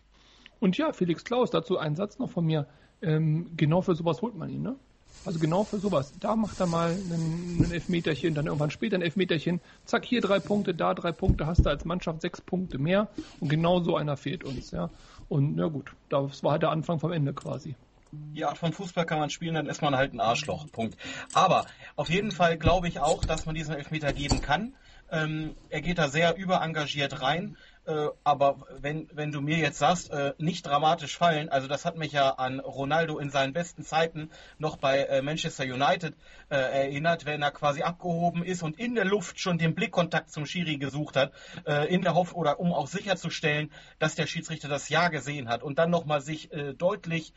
Und 0.60 0.78
ja, 0.78 0.92
Felix 0.92 1.24
Klaus, 1.24 1.50
dazu 1.50 1.76
ein 1.78 1.94
Satz 1.94 2.18
noch 2.18 2.30
von 2.30 2.46
mir. 2.46 2.66
Ähm, 3.02 3.50
genau 3.56 3.82
für 3.82 3.94
sowas 3.94 4.22
holt 4.22 4.34
man 4.34 4.48
ihn, 4.48 4.62
ne? 4.62 4.76
Also 5.26 5.40
genau 5.40 5.64
für 5.64 5.80
sowas. 5.80 6.14
Da 6.20 6.36
macht 6.36 6.60
er 6.60 6.66
mal 6.66 6.92
ein, 6.92 7.70
Elfmeterchen, 7.72 8.34
dann 8.34 8.46
irgendwann 8.46 8.70
später 8.70 8.96
ein 8.96 9.02
Elfmeterchen. 9.02 9.60
Zack, 9.84 10.04
hier 10.04 10.20
drei 10.20 10.38
Punkte, 10.38 10.72
da 10.72 10.94
drei 10.94 11.10
Punkte, 11.10 11.46
hast 11.46 11.66
du 11.66 11.68
als 11.68 11.84
Mannschaft 11.84 12.22
sechs 12.22 12.40
Punkte 12.40 12.78
mehr. 12.78 13.08
Und 13.40 13.48
genau 13.48 13.80
so 13.80 13.96
einer 13.96 14.16
fehlt 14.16 14.44
uns, 14.44 14.70
ja. 14.70 14.88
Und 15.28 15.56
na 15.56 15.66
gut, 15.66 15.90
das 16.08 16.44
war 16.44 16.52
halt 16.52 16.62
der 16.62 16.70
Anfang 16.70 17.00
vom 17.00 17.10
Ende 17.10 17.34
quasi. 17.34 17.74
Die 18.12 18.44
Art 18.44 18.56
von 18.56 18.72
Fußball 18.72 19.04
kann 19.04 19.18
man 19.18 19.30
spielen, 19.30 19.54
dann 19.54 19.66
ist 19.66 19.82
man 19.82 19.96
halt 19.96 20.14
ein 20.14 20.20
Arschloch. 20.20 20.70
Punkt. 20.70 20.96
Aber 21.34 21.66
auf 21.96 22.08
jeden 22.08 22.30
Fall 22.30 22.56
glaube 22.56 22.86
ich 22.86 23.00
auch, 23.00 23.24
dass 23.24 23.46
man 23.46 23.56
diesen 23.56 23.74
Elfmeter 23.74 24.12
geben 24.12 24.40
kann. 24.40 24.74
Ähm, 25.10 25.56
er 25.70 25.80
geht 25.82 25.98
da 25.98 26.08
sehr 26.08 26.36
überengagiert 26.36 27.20
rein. 27.20 27.56
Äh, 27.86 28.08
aber 28.24 28.66
wenn, 28.80 29.08
wenn 29.12 29.30
du 29.30 29.40
mir 29.40 29.58
jetzt 29.58 29.78
sagst, 29.78 30.10
äh, 30.10 30.34
nicht 30.38 30.66
dramatisch 30.66 31.16
fallen, 31.16 31.48
also 31.48 31.68
das 31.68 31.84
hat 31.84 31.96
mich 31.96 32.12
ja 32.12 32.30
an 32.30 32.58
Ronaldo 32.58 33.18
in 33.18 33.30
seinen 33.30 33.52
besten 33.52 33.84
Zeiten 33.84 34.30
noch 34.58 34.76
bei 34.76 35.04
äh, 35.04 35.22
Manchester 35.22 35.62
United 35.62 36.16
äh, 36.50 36.56
erinnert, 36.56 37.26
wenn 37.26 37.42
er 37.42 37.52
quasi 37.52 37.82
abgehoben 37.82 38.42
ist 38.42 38.64
und 38.64 38.78
in 38.78 38.96
der 38.96 39.04
Luft 39.04 39.38
schon 39.38 39.58
den 39.58 39.76
Blickkontakt 39.76 40.32
zum 40.32 40.46
Schiri 40.46 40.78
gesucht 40.78 41.14
hat, 41.14 41.32
äh, 41.64 41.86
in 41.94 42.02
der 42.02 42.14
Hoffnung 42.14 42.40
oder 42.40 42.58
um 42.58 42.72
auch 42.72 42.88
sicherzustellen, 42.88 43.70
dass 44.00 44.16
der 44.16 44.26
Schiedsrichter 44.26 44.68
das 44.68 44.88
Ja 44.88 45.08
gesehen 45.08 45.48
hat 45.48 45.62
und 45.62 45.78
dann 45.78 45.90
nochmal 45.90 46.20
sich 46.20 46.52
äh, 46.52 46.74
deutlich 46.74 47.32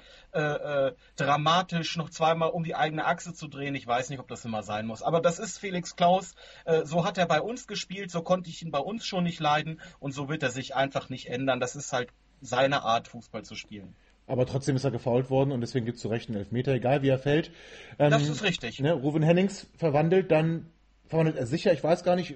dramatisch 1.16 1.98
noch 1.98 2.12
zweimal 2.12 2.50
um 2.50 2.64
die 2.64 2.76
eigene 2.76 3.06
Achse 3.06 3.34
zu 3.34 3.48
drehen. 3.48 3.74
Ich 3.74 3.88
weiß 3.88 4.12
nicht, 4.12 4.20
ob 4.20 4.28
das 4.28 4.46
immer 4.46 4.62
sein 4.62 4.86
muss, 4.86 5.02
aber 5.02 5.22
das 5.22 5.40
ist 5.40 5.58
Felix 5.58 5.96
Klaus. 5.96 6.36
so 6.84 7.04
hat 7.04 7.18
er 7.18 7.26
bei 7.26 7.42
uns 7.42 7.66
gespielt, 7.66 8.12
so 8.12 8.22
konnte 8.22 8.50
ich 8.52 8.62
ihn 8.62 8.70
bei 8.70 8.80
uns 8.80 9.08
schon 9.08 9.24
nicht 9.24 9.40
leiden 9.40 9.82
und 10.00 10.12
so 10.12 10.30
wird 10.30 10.39
wird 10.40 10.52
er 10.52 10.54
sich 10.54 10.74
einfach 10.74 11.10
nicht 11.10 11.28
ändern. 11.28 11.60
Das 11.60 11.76
ist 11.76 11.92
halt 11.92 12.10
seine 12.40 12.84
Art, 12.84 13.10
Fußball 13.10 13.44
zu 13.44 13.56
spielen. 13.56 13.94
Aber 14.26 14.46
trotzdem 14.46 14.78
ist 14.78 14.86
er 14.86 14.92
gefault 14.92 15.30
worden 15.30 15.52
und 15.52 15.60
deswegen 15.60 15.86
gibt 15.86 15.98
es 15.98 16.02
zu 16.02 16.08
Recht 16.08 16.30
einen 16.30 16.38
Elfmeter, 16.38 16.72
egal 16.72 17.02
wie 17.02 17.10
er 17.10 17.20
fällt. 17.20 17.52
Ähm, 17.98 18.12
das 18.12 18.30
ist 18.30 18.44
richtig. 18.44 18.80
Ne, 18.80 18.94
Ruven 18.94 19.24
Hennings 19.24 19.68
verwandelt, 19.76 20.32
dann 20.32 20.68
verwandelt 21.08 21.36
er 21.36 21.46
sicher, 21.46 21.74
ich 21.74 21.84
weiß 21.84 22.04
gar 22.04 22.16
nicht. 22.16 22.36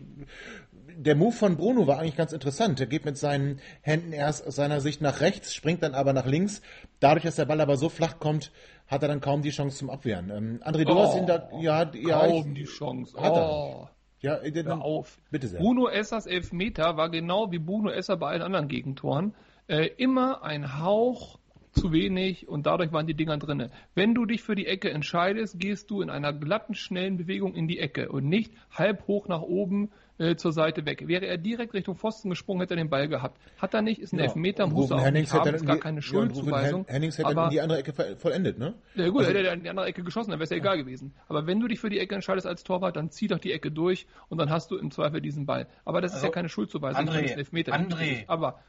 Der 0.95 1.15
Move 1.15 1.31
von 1.31 1.55
Bruno 1.55 1.87
war 1.87 1.99
eigentlich 1.99 2.17
ganz 2.17 2.33
interessant. 2.33 2.79
Er 2.79 2.87
geht 2.87 3.05
mit 3.05 3.17
seinen 3.17 3.61
Händen 3.81 4.11
erst 4.11 4.45
aus 4.45 4.55
seiner 4.55 4.81
Sicht 4.81 5.01
nach 5.01 5.21
rechts, 5.21 5.53
springt 5.53 5.81
dann 5.81 5.93
aber 5.93 6.11
nach 6.11 6.25
links. 6.25 6.61
Dadurch, 6.99 7.23
dass 7.23 7.37
der 7.37 7.45
Ball 7.45 7.61
aber 7.61 7.77
so 7.77 7.89
flach 7.89 8.19
kommt, 8.19 8.51
hat 8.87 9.01
er 9.01 9.07
dann 9.07 9.21
kaum 9.21 9.41
die 9.41 9.51
Chance 9.51 9.77
zum 9.77 9.89
Abwehren. 9.89 10.29
Ähm, 10.29 10.59
André, 10.63 10.83
du 10.83 10.93
oh, 10.93 10.99
hast 10.99 11.15
ihn 11.15 11.25
da, 11.25 11.49
ja, 11.61 11.89
ja, 11.93 12.27
kaum 12.27 12.49
ich, 12.49 12.53
die 12.53 12.65
Chance. 12.65 13.15
Hat 13.17 13.33
er. 13.33 13.92
Ja, 14.23 14.37
äh, 14.37 14.51
dann, 14.51 14.65
Hör 14.67 14.81
auf. 14.81 15.17
Bitte 15.29 15.47
sehr. 15.47 15.59
Bruno 15.59 15.87
Essers 15.89 16.25
Elfmeter 16.25 16.95
war 16.95 17.09
genau 17.09 17.51
wie 17.51 17.59
Bruno 17.59 17.91
Esser 17.91 18.15
bei 18.17 18.29
allen 18.29 18.41
anderen 18.41 18.69
Gegentoren. 18.69 19.35
Äh, 19.67 19.89
immer 19.97 20.43
ein 20.43 20.79
Hauch 20.79 21.39
zu 21.71 21.91
wenig 21.91 22.47
und 22.47 22.65
dadurch 22.65 22.93
waren 22.93 23.05
die 23.05 23.15
Dinger 23.15 23.37
drinne. 23.37 23.69
Wenn 23.95 24.13
du 24.13 24.25
dich 24.25 24.41
für 24.41 24.55
die 24.55 24.65
Ecke 24.65 24.91
entscheidest, 24.91 25.59
gehst 25.59 25.91
du 25.91 26.01
in 26.01 26.09
einer 26.09 26.31
glatten, 26.31 26.73
schnellen 26.73 27.17
Bewegung 27.17 27.53
in 27.53 27.67
die 27.67 27.79
Ecke 27.79 28.09
und 28.09 28.25
nicht 28.29 28.53
halb 28.71 29.07
hoch 29.07 29.27
nach 29.27 29.41
oben 29.41 29.91
äh, 30.17 30.35
zur 30.35 30.51
Seite 30.51 30.85
weg. 30.85 31.07
Wäre 31.07 31.25
er 31.25 31.37
direkt 31.37 31.73
Richtung 31.73 31.95
Pfosten 31.95 32.29
gesprungen, 32.29 32.61
hätte 32.61 32.73
er 32.73 32.77
den 32.77 32.89
Ball 32.89 33.07
gehabt. 33.07 33.39
Hat 33.57 33.73
er 33.73 33.81
nicht, 33.81 33.99
ist 33.99 34.13
ein 34.13 34.19
ja. 34.19 34.25
Elfmeter, 34.25 34.67
muss 34.67 34.91
er 34.91 34.97
auch 34.97 35.01
Hennings 35.01 35.33
nicht 35.33 35.39
haben, 35.39 35.55
ist 35.55 35.65
gar 35.65 35.77
keine 35.77 36.01
Schuldzuweisung. 36.01 36.85
Hennings 36.87 37.17
hätte 37.17 37.29
aber, 37.29 37.45
in 37.45 37.49
die 37.51 37.61
andere 37.61 37.79
Ecke 37.79 38.15
vollendet, 38.17 38.57
ne? 38.59 38.75
Ja 38.95 39.09
gut, 39.09 39.21
also, 39.21 39.31
hätte 39.31 39.47
er 39.47 39.53
in 39.53 39.63
die 39.63 39.69
andere 39.69 39.87
Ecke 39.87 40.03
geschossen, 40.03 40.31
dann 40.31 40.39
wäre 40.39 40.45
es 40.45 40.49
ja 40.49 40.57
egal 40.57 40.77
gewesen. 40.77 41.13
Aber 41.27 41.47
wenn 41.47 41.59
du 41.59 41.67
dich 41.67 41.79
für 41.79 41.89
die 41.89 41.99
Ecke 41.99 42.15
entscheidest 42.15 42.47
als 42.47 42.63
Torwart, 42.63 42.95
dann 42.95 43.09
zieh 43.09 43.27
doch 43.27 43.39
die 43.39 43.51
Ecke 43.51 43.71
durch 43.71 44.07
und 44.29 44.37
dann 44.37 44.49
hast 44.49 44.71
du 44.71 44.77
im 44.77 44.91
Zweifel 44.91 45.21
diesen 45.21 45.45
Ball. 45.45 45.67
Aber 45.85 46.01
das 46.01 46.11
also, 46.11 46.25
ist 46.25 46.29
ja 46.29 46.33
keine 46.33 46.49
Schuldzuweisung, 46.49 47.07
André, 47.07 47.21
das 47.21 47.31
ist 47.31 47.37
Elfmeter. 47.37 47.73
André, 47.73 48.23
aber 48.27 48.59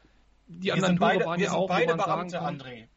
die 0.47 0.71
anderen 0.71 0.97
Tore 0.97 1.09
beide, 1.11 1.25
waren 1.25 1.39
ja 1.39 1.51
auch, 1.51 1.67
beide 1.67 1.93
wo 1.93 1.97
man 1.97 2.05
Beamte, 2.05 2.29
sagen 2.29 2.61
André. 2.61 2.87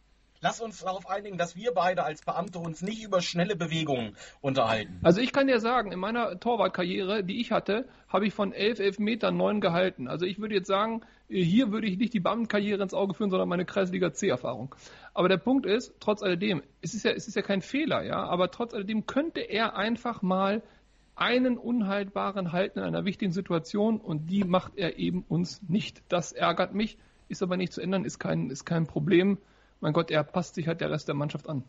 Lass 0.41 0.61
uns 0.61 0.81
darauf 0.81 1.09
einigen, 1.11 1.37
dass 1.37 1.57
wir 1.57 1.73
beide 1.75 2.05
als 2.05 2.23
Beamte 2.23 2.61
uns 2.61 2.81
nicht 2.81 3.03
über 3.03 3.21
schnelle 3.21 3.57
Bewegungen 3.57 4.15
unterhalten. 4.41 5.01
Also 5.03 5.21
ich 5.21 5.33
kann 5.33 5.49
dir 5.49 5.59
sagen, 5.59 5.91
in 5.91 5.99
meiner 5.99 6.39
Torwartkarriere, 6.39 7.25
die 7.25 7.41
ich 7.41 7.51
hatte, 7.51 7.89
habe 8.09 8.27
ich 8.27 8.35
von 8.35 8.53
elf 8.53 8.79
Elfmetern 8.79 9.37
neun 9.37 9.61
gehalten. 9.61 10.07
Also 10.07 10.27
ich 10.27 10.39
würde 10.39 10.55
jetzt 10.55 10.69
sagen, 10.69 11.01
hier 11.29 11.73
würde 11.73 11.89
ich 11.89 11.99
nicht 11.99 12.15
die 12.15 12.21
Beamtenkarriere 12.21 12.81
ins 12.81 12.95
Auge 12.95 13.15
führen, 13.15 13.31
sondern 13.31 13.49
meine 13.49 13.65
Kreisliga 13.65 14.13
C-Erfahrung. 14.13 14.75
Aber 15.13 15.29
der 15.29 15.39
Punkt 15.39 15.67
ist, 15.67 15.93
trotz 15.99 16.23
alledem, 16.23 16.63
es 16.83 16.95
ist 16.95 17.05
ja, 17.05 17.11
es 17.11 17.27
ist 17.27 17.35
ja 17.35 17.43
kein 17.43 17.61
Fehler, 17.61 18.05
ja, 18.05 18.23
aber 18.23 18.53
trotz 18.53 18.75
alledem 18.75 19.07
könnte 19.07 19.41
er 19.41 19.77
einfach 19.77 20.23
mal 20.23 20.63
einen 21.17 21.59
unhaltbaren 21.59 22.53
halten 22.53 22.79
in 22.79 22.85
einer 22.85 23.05
wichtigen 23.05 23.33
Situation 23.33 24.01
und 24.01 24.29
die 24.29 24.45
macht 24.45 24.75
er 24.77 24.99
eben 25.01 25.25
uns 25.29 25.61
nicht. 25.69 26.01
Das 26.09 26.31
ärgert 26.31 26.75
mich, 26.75 26.97
ist 27.29 27.43
aber 27.43 27.57
nicht 27.57 27.73
zu 27.73 27.81
ändern, 27.81 28.05
ist 28.05 28.21
kein, 28.21 28.51
ist 28.51 28.65
kein 28.65 28.87
Problem 28.87 29.39
mein 29.81 29.93
Gott, 29.93 30.11
er 30.11 30.25
passt 30.25 30.55
sich 30.55 30.67
halt 30.67 30.81
der 30.81 30.91
Rest 30.91 31.09
der 31.09 31.15
Mannschaft 31.15 31.49
an. 31.49 31.65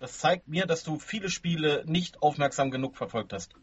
Das 0.00 0.18
zeigt 0.18 0.48
mir, 0.48 0.66
dass 0.66 0.84
du 0.84 0.98
viele 0.98 1.30
Spiele 1.30 1.84
nicht 1.86 2.22
aufmerksam 2.22 2.70
genug 2.70 2.96
verfolgt 2.96 3.32
hast. 3.32 3.54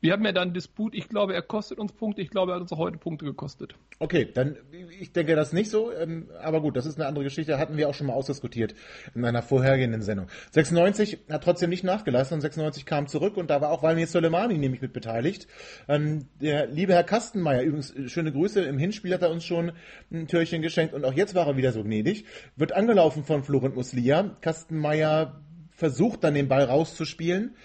Wir 0.00 0.12
haben 0.12 0.24
ja 0.24 0.32
dann 0.32 0.52
Disput. 0.52 0.94
Ich 0.94 1.08
glaube, 1.08 1.34
er 1.34 1.42
kostet 1.42 1.78
uns 1.78 1.92
Punkte. 1.92 2.20
Ich 2.20 2.28
glaube, 2.28 2.52
er 2.52 2.56
hat 2.56 2.62
uns 2.62 2.72
auch 2.72 2.78
heute 2.78 2.98
Punkte 2.98 3.24
gekostet. 3.24 3.74
Okay, 3.98 4.28
dann, 4.32 4.56
ich 5.00 5.12
denke 5.12 5.34
das 5.34 5.54
nicht 5.54 5.70
so. 5.70 5.90
Ähm, 5.90 6.28
aber 6.42 6.60
gut, 6.60 6.76
das 6.76 6.84
ist 6.84 6.98
eine 6.98 7.06
andere 7.06 7.24
Geschichte. 7.24 7.58
Hatten 7.58 7.78
wir 7.78 7.88
auch 7.88 7.94
schon 7.94 8.06
mal 8.08 8.12
ausdiskutiert 8.12 8.74
in 9.14 9.24
einer 9.24 9.40
vorhergehenden 9.40 10.02
Sendung. 10.02 10.28
96 10.52 11.20
hat 11.30 11.42
trotzdem 11.42 11.70
nicht 11.70 11.82
nachgelassen 11.82 12.34
und 12.34 12.40
96 12.42 12.84
kam 12.84 13.06
zurück 13.06 13.38
und 13.38 13.48
da 13.48 13.62
war 13.62 13.70
auch 13.70 13.82
Valmir 13.82 14.06
Soleimani 14.06 14.58
nämlich 14.58 14.82
mit 14.82 14.92
beteiligt. 14.92 15.48
Ähm, 15.88 16.28
der 16.40 16.66
liebe 16.66 16.92
Herr 16.92 17.04
Kastenmeier, 17.04 17.62
übrigens 17.62 17.94
schöne 18.06 18.32
Grüße, 18.32 18.60
im 18.62 18.78
Hinspiel 18.78 19.14
hat 19.14 19.22
er 19.22 19.30
uns 19.30 19.44
schon 19.44 19.72
ein 20.12 20.28
Türchen 20.28 20.60
geschenkt 20.60 20.92
und 20.92 21.04
auch 21.06 21.14
jetzt 21.14 21.34
war 21.34 21.46
er 21.46 21.56
wieder 21.56 21.72
so 21.72 21.82
gnädig. 21.82 22.26
Wird 22.56 22.72
angelaufen 22.72 23.24
von 23.24 23.44
Florent 23.44 23.74
Muslia. 23.74 24.36
Kastenmeier 24.42 25.40
versucht 25.70 26.22
dann 26.22 26.34
den 26.34 26.48
Ball 26.48 26.64
rauszuspielen. 26.64 27.56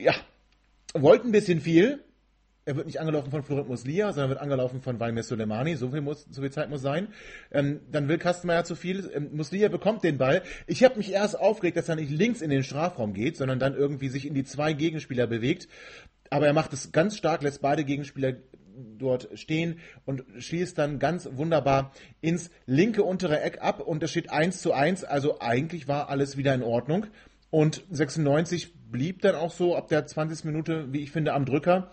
Ja, 0.00 0.14
wollte 0.94 1.26
ein 1.26 1.32
bisschen 1.32 1.60
viel. 1.60 2.04
Er 2.64 2.76
wird 2.76 2.86
nicht 2.86 3.00
angelaufen 3.00 3.30
von 3.30 3.42
Florent 3.42 3.68
Muslia, 3.68 4.12
sondern 4.12 4.28
wird 4.28 4.40
angelaufen 4.40 4.82
von 4.82 5.00
Valmir 5.00 5.22
Soleimani. 5.22 5.76
So 5.76 5.90
viel, 5.90 6.02
muss, 6.02 6.26
so 6.30 6.42
viel 6.42 6.50
Zeit 6.50 6.68
muss 6.68 6.82
sein. 6.82 7.08
Ähm, 7.50 7.80
dann 7.90 8.08
will 8.08 8.18
Kastenmeier 8.18 8.64
zu 8.64 8.74
viel. 8.74 9.10
Ähm, 9.14 9.30
Muslia 9.32 9.68
bekommt 9.68 10.04
den 10.04 10.18
Ball. 10.18 10.42
Ich 10.66 10.84
habe 10.84 10.98
mich 10.98 11.10
erst 11.10 11.40
aufgeregt, 11.40 11.78
dass 11.78 11.88
er 11.88 11.96
nicht 11.96 12.10
links 12.10 12.42
in 12.42 12.50
den 12.50 12.62
Strafraum 12.62 13.14
geht, 13.14 13.38
sondern 13.38 13.58
dann 13.58 13.74
irgendwie 13.74 14.10
sich 14.10 14.26
in 14.26 14.34
die 14.34 14.44
zwei 14.44 14.74
Gegenspieler 14.74 15.26
bewegt. 15.26 15.66
Aber 16.28 16.46
er 16.46 16.52
macht 16.52 16.74
es 16.74 16.92
ganz 16.92 17.16
stark, 17.16 17.42
lässt 17.42 17.62
beide 17.62 17.84
Gegenspieler 17.84 18.34
dort 18.98 19.28
stehen 19.34 19.80
und 20.04 20.24
schießt 20.38 20.76
dann 20.76 20.98
ganz 20.98 21.28
wunderbar 21.32 21.92
ins 22.20 22.50
linke 22.66 23.02
untere 23.02 23.40
Eck 23.40 23.62
ab 23.62 23.80
und 23.80 24.02
es 24.02 24.10
steht 24.10 24.30
1 24.30 24.60
zu 24.60 24.72
1. 24.72 25.04
Also 25.04 25.40
eigentlich 25.40 25.88
war 25.88 26.10
alles 26.10 26.36
wieder 26.36 26.54
in 26.54 26.62
Ordnung. 26.62 27.06
Und 27.50 27.82
96 27.90 28.74
blieb 28.90 29.22
dann 29.22 29.34
auch 29.34 29.52
so 29.52 29.76
ab 29.76 29.88
der 29.88 30.06
20. 30.06 30.44
Minute, 30.44 30.92
wie 30.92 31.02
ich 31.02 31.10
finde, 31.10 31.32
am 31.32 31.44
Drücker. 31.44 31.90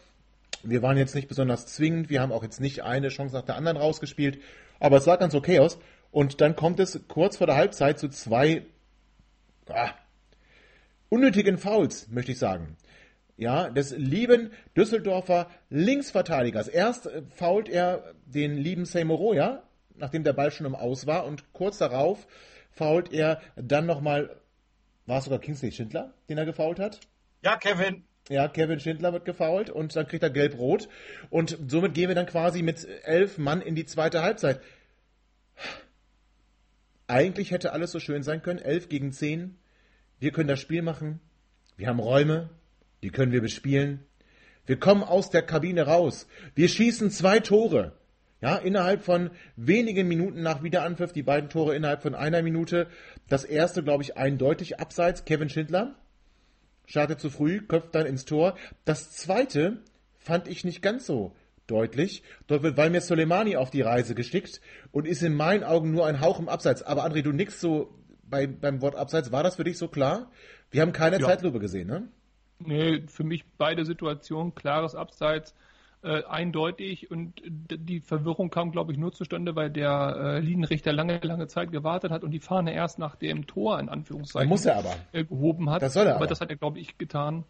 Wir 0.64 0.82
waren 0.82 0.98
jetzt 0.98 1.16
nicht 1.16 1.28
besonders 1.28 1.68
zwingend, 1.68 2.10
wir 2.10 2.22
haben 2.22 2.32
auch 2.32 2.44
jetzt 2.44 2.60
nicht 2.60 2.84
eine 2.84 3.10
Chance 3.10 3.36
nach 3.36 3.44
der 3.44 3.56
anderen 3.56 3.78
rausgespielt, 3.78 4.42
aber 4.80 4.98
es 4.98 5.06
sah 5.06 5.16
ganz 5.16 5.36
okay 5.36 5.60
aus. 5.60 5.78
Und 6.12 6.42
dann 6.42 6.56
kommt 6.56 6.80
es 6.80 7.02
kurz 7.08 7.38
vor 7.38 7.48
der 7.48 7.58
Halbzeit 7.58 8.00
zu 8.00 8.10
zwei 8.10 8.66
ah, 9.68 9.92
unnötigen 11.10 11.58
Fouls, 11.58 12.08
möchte 12.10 12.32
ich 12.32 12.40
sagen. 12.40 12.78
Ja, 13.38 13.70
des 13.70 13.92
lieben 13.92 14.52
Düsseldorfer 14.78 15.48
Linksverteidigers. 15.70 16.70
Erst 16.70 17.08
äh, 17.08 17.22
fault 17.36 17.68
er 17.68 18.14
den 18.26 18.56
lieben 18.56 18.86
Seymoroja, 18.86 19.64
nachdem 19.98 20.24
der 20.24 20.34
Ball 20.34 20.52
schon 20.52 20.66
im 20.66 20.76
Aus 20.76 21.06
war, 21.06 21.26
und 21.26 21.52
kurz 21.52 21.78
darauf 21.78 22.28
fault 22.72 23.12
er 23.12 23.42
dann 23.58 23.86
nochmal 23.86 24.38
war 25.06 25.20
es 25.20 25.26
sogar 25.26 25.40
Kingsley 25.40 25.72
Schindler, 25.72 26.14
den 26.30 26.38
er 26.38 26.46
gefault 26.46 26.80
hat? 26.80 27.00
Ja, 27.44 27.58
Kevin. 27.58 28.04
Ja, 28.28 28.48
Kevin 28.48 28.80
Schindler 28.80 29.14
wird 29.14 29.26
gefault 29.26 29.70
und 29.70 29.96
dann 29.96 30.08
kriegt 30.08 30.24
er 30.24 30.32
gelb-rot. 30.32 30.90
Und 31.30 31.58
somit 31.68 31.94
gehen 31.94 32.08
wir 32.08 32.16
dann 32.16 32.26
quasi 32.26 32.64
mit 32.64 32.88
elf 33.04 33.38
Mann 33.38 33.62
in 33.62 33.76
die 33.76 33.86
zweite 33.86 34.24
Halbzeit. 34.24 34.62
Eigentlich 37.08 37.52
hätte 37.52 37.72
alles 37.72 37.92
so 37.92 38.00
schön 38.00 38.24
sein 38.24 38.42
können. 38.42 38.60
Elf 38.60 38.90
gegen 38.90 39.12
zehn. 39.12 39.60
Wir 40.20 40.32
können 40.32 40.48
das 40.48 40.60
Spiel 40.60 40.82
machen. 40.82 41.20
Wir 41.78 41.88
haben 41.88 42.00
Räume. 42.00 42.50
Die 43.04 43.12
können 43.12 43.32
wir 43.32 43.42
bespielen. 43.42 44.04
Wir 44.66 44.80
kommen 44.80 45.04
aus 45.04 45.30
der 45.30 45.44
Kabine 45.44 45.84
raus. 45.84 46.28
Wir 46.56 46.68
schießen 46.68 47.12
zwei 47.12 47.40
Tore. 47.40 47.96
Ja, 48.46 48.58
innerhalb 48.58 49.02
von 49.02 49.32
wenigen 49.56 50.08
Minuten 50.08 50.44
nach 50.44 50.62
Wiederanpfiff, 50.62 51.12
die 51.12 51.24
beiden 51.24 51.50
Tore 51.50 51.76
innerhalb 51.76 52.04
von 52.04 52.14
einer 52.14 52.44
Minute. 52.44 52.86
Das 53.28 53.44
erste, 53.44 53.82
glaube 53.82 54.04
ich, 54.04 54.18
eindeutig 54.18 54.80
abseits, 54.80 55.26
Kevin 55.26 55.50
Schindler. 55.50 55.96
Startet 56.86 57.20
zu 57.20 57.32
früh, 57.32 57.62
köpft 57.62 57.96
dann 57.96 58.06
ins 58.06 58.24
Tor. 58.26 58.56
Das 58.84 59.10
zweite 59.10 59.82
fand 60.20 60.48
ich 60.48 60.64
nicht 60.64 60.84
ganz 60.84 61.08
so 61.08 61.34
deutlich. 61.66 62.22
Dort 62.46 62.62
wird 62.62 62.78
Valmir 62.78 63.02
Soleimani 63.02 63.56
auf 63.56 63.72
die 63.72 63.82
Reise 63.82 64.14
geschickt 64.14 64.62
und 64.92 65.08
ist 65.08 65.24
in 65.24 65.34
meinen 65.34 65.64
Augen 65.64 65.90
nur 65.90 66.06
ein 66.06 66.22
Hauch 66.22 66.40
im 66.40 66.48
Abseits. 66.48 66.84
Aber 66.84 67.04
André, 67.04 67.24
du 67.24 67.32
nix 67.32 67.60
so 67.60 67.98
bei, 68.30 68.46
beim 68.46 68.80
Wort 68.84 68.96
Abseits. 68.96 69.32
War 69.32 69.42
das 69.42 69.56
für 69.56 69.64
dich 69.64 69.80
so 69.80 69.88
klar? 69.88 70.30
Wir 70.70 70.84
haben 70.84 70.94
keine 70.94 71.20
ja. 71.20 71.26
Zeitlupe 71.26 71.58
gesehen, 71.58 71.88
ne? 71.88 72.10
Nee, 72.60 73.08
für 73.08 73.24
mich 73.24 73.44
beide 73.58 73.86
Situationen, 73.86 74.54
klares 74.54 74.94
Abseits 74.94 75.56
äh, 76.06 76.24
eindeutig 76.26 77.10
und 77.10 77.42
die 77.46 78.00
Verwirrung 78.00 78.52
kam, 78.52 78.72
glaube 78.72 78.92
ich, 78.92 78.98
nur 78.98 79.12
zustande, 79.12 79.56
weil 79.56 79.72
der 79.72 80.16
äh, 80.18 80.40
Linienrichter 80.40 80.94
lange, 80.94 81.20
lange 81.24 81.48
Zeit 81.48 81.72
gewartet 81.72 82.12
hat 82.12 82.24
und 82.24 82.32
die 82.32 82.40
Fahne 82.40 82.74
erst 82.74 83.00
nach 83.00 83.16
dem 83.16 83.48
Tor 83.48 83.80
in 83.80 83.90
Anführungszeichen 83.90 84.48
muss 84.48 84.66
er 84.66 84.78
aber. 84.78 84.96
Äh, 85.12 85.26
gehoben 85.26 85.70
hat. 85.70 85.82
Das 85.82 85.94
soll 85.94 86.06
er 86.06 86.12
aber. 86.12 86.18
aber 86.18 86.28
das 86.28 86.42
hat 86.42 86.50
er, 86.52 86.58
glaube 86.58 86.80
ich, 86.80 86.98
getan. 87.00 87.44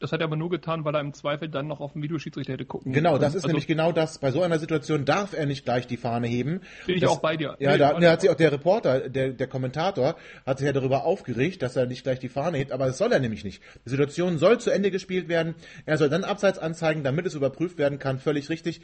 Das 0.00 0.12
hat 0.12 0.20
er 0.20 0.24
aber 0.24 0.36
nur 0.36 0.48
getan, 0.48 0.86
weil 0.86 0.94
er 0.94 1.02
im 1.02 1.12
Zweifel 1.12 1.50
dann 1.50 1.66
noch 1.66 1.80
auf 1.80 1.92
den 1.92 2.02
Videoschiedsrichter 2.02 2.54
hätte 2.54 2.64
gucken 2.64 2.92
Genau, 2.92 3.18
das 3.18 3.34
ist 3.34 3.44
also, 3.44 3.48
nämlich 3.48 3.66
genau 3.66 3.92
das. 3.92 4.18
Bei 4.18 4.30
so 4.30 4.42
einer 4.42 4.58
Situation 4.58 5.04
darf 5.04 5.34
er 5.34 5.44
nicht 5.44 5.66
gleich 5.66 5.86
die 5.86 5.98
Fahne 5.98 6.26
heben. 6.26 6.62
Bin 6.86 6.94
ich 6.94 7.02
das, 7.02 7.10
auch 7.10 7.20
bei 7.20 7.36
dir. 7.36 7.54
Ja, 7.58 7.76
da, 7.76 8.00
da 8.00 8.10
hat 8.12 8.22
sich 8.22 8.30
auch 8.30 8.34
der 8.34 8.50
Reporter, 8.50 9.10
der, 9.10 9.32
der 9.34 9.46
Kommentator, 9.46 10.16
hat 10.46 10.58
sich 10.58 10.66
ja 10.66 10.72
darüber 10.72 11.04
aufgeregt, 11.04 11.60
dass 11.60 11.76
er 11.76 11.84
nicht 11.84 12.02
gleich 12.02 12.18
die 12.18 12.30
Fahne 12.30 12.56
hebt, 12.56 12.72
aber 12.72 12.86
das 12.86 12.96
soll 12.96 13.12
er 13.12 13.20
nämlich 13.20 13.44
nicht. 13.44 13.62
Die 13.84 13.90
Situation 13.90 14.38
soll 14.38 14.58
zu 14.58 14.70
Ende 14.70 14.90
gespielt 14.90 15.28
werden. 15.28 15.54
Er 15.84 15.98
soll 15.98 16.08
dann 16.08 16.24
Abseits 16.24 16.58
anzeigen, 16.58 17.04
damit 17.04 17.26
es 17.26 17.34
überprüft 17.34 17.76
werden 17.76 17.98
kann. 17.98 18.18
Völlig 18.18 18.48
richtig. 18.48 18.80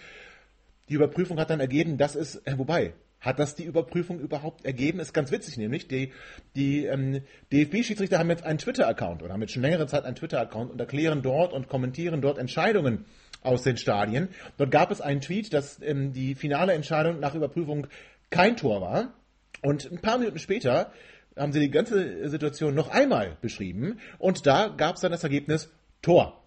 Die 0.91 0.95
Überprüfung 0.95 1.41
hat 1.41 1.49
dann 1.49 1.61
ergeben, 1.61 1.97
das 1.97 2.15
ist, 2.15 2.47
äh, 2.47 2.59
wobei, 2.59 2.93
hat 3.27 3.39
das 3.39 3.55
die 3.55 3.65
Überprüfung 3.65 4.21
überhaupt 4.21 4.65
ergeben? 4.65 5.01
Ist 5.01 5.13
ganz 5.13 5.31
witzig 5.33 5.59
nämlich. 5.59 5.89
Die, 5.89 6.13
die 6.55 6.87
ähm, 6.87 7.23
DFB-Schiedsrichter 7.53 8.19
haben 8.19 8.31
jetzt 8.31 8.45
einen 8.45 8.59
Twitter-Account 8.59 9.23
oder 9.23 9.33
haben 9.35 9.43
jetzt 9.43 9.53
schon 9.53 9.63
längere 9.63 9.87
Zeit 9.87 10.05
einen 10.05 10.17
Twitter-Account 10.17 10.71
und 10.71 10.81
erklären 10.81 11.23
dort 11.23 11.53
und 11.53 11.69
kommentieren 11.69 12.21
dort 12.23 12.39
Entscheidungen 12.39 13.05
aus 13.43 13.63
den 13.63 13.77
Stadien. 13.77 14.29
Dort 14.57 14.71
gab 14.71 14.91
es 14.91 15.01
einen 15.01 15.21
Tweet, 15.21 15.53
dass 15.53 15.83
ähm, 15.83 16.13
die 16.13 16.35
finale 16.35 16.73
Entscheidung 16.73 17.21
nach 17.21 17.35
Überprüfung 17.35 17.89
kein 18.31 18.57
Tor 18.57 18.81
war. 18.81 19.13
Und 19.63 19.91
ein 19.91 19.99
paar 19.99 20.19
Minuten 20.19 20.39
später 20.39 20.93
haben 21.37 21.53
sie 21.53 21.61
die 21.61 21.71
ganze 21.71 22.29
Situation 22.29 22.75
noch 22.75 22.89
einmal 22.89 23.37
beschrieben 23.41 23.99
und 24.19 24.47
da 24.47 24.69
gab 24.69 24.95
es 24.95 25.03
dann 25.03 25.13
das 25.13 25.25
Ergebnis 25.25 25.71
Tor. 26.01 26.46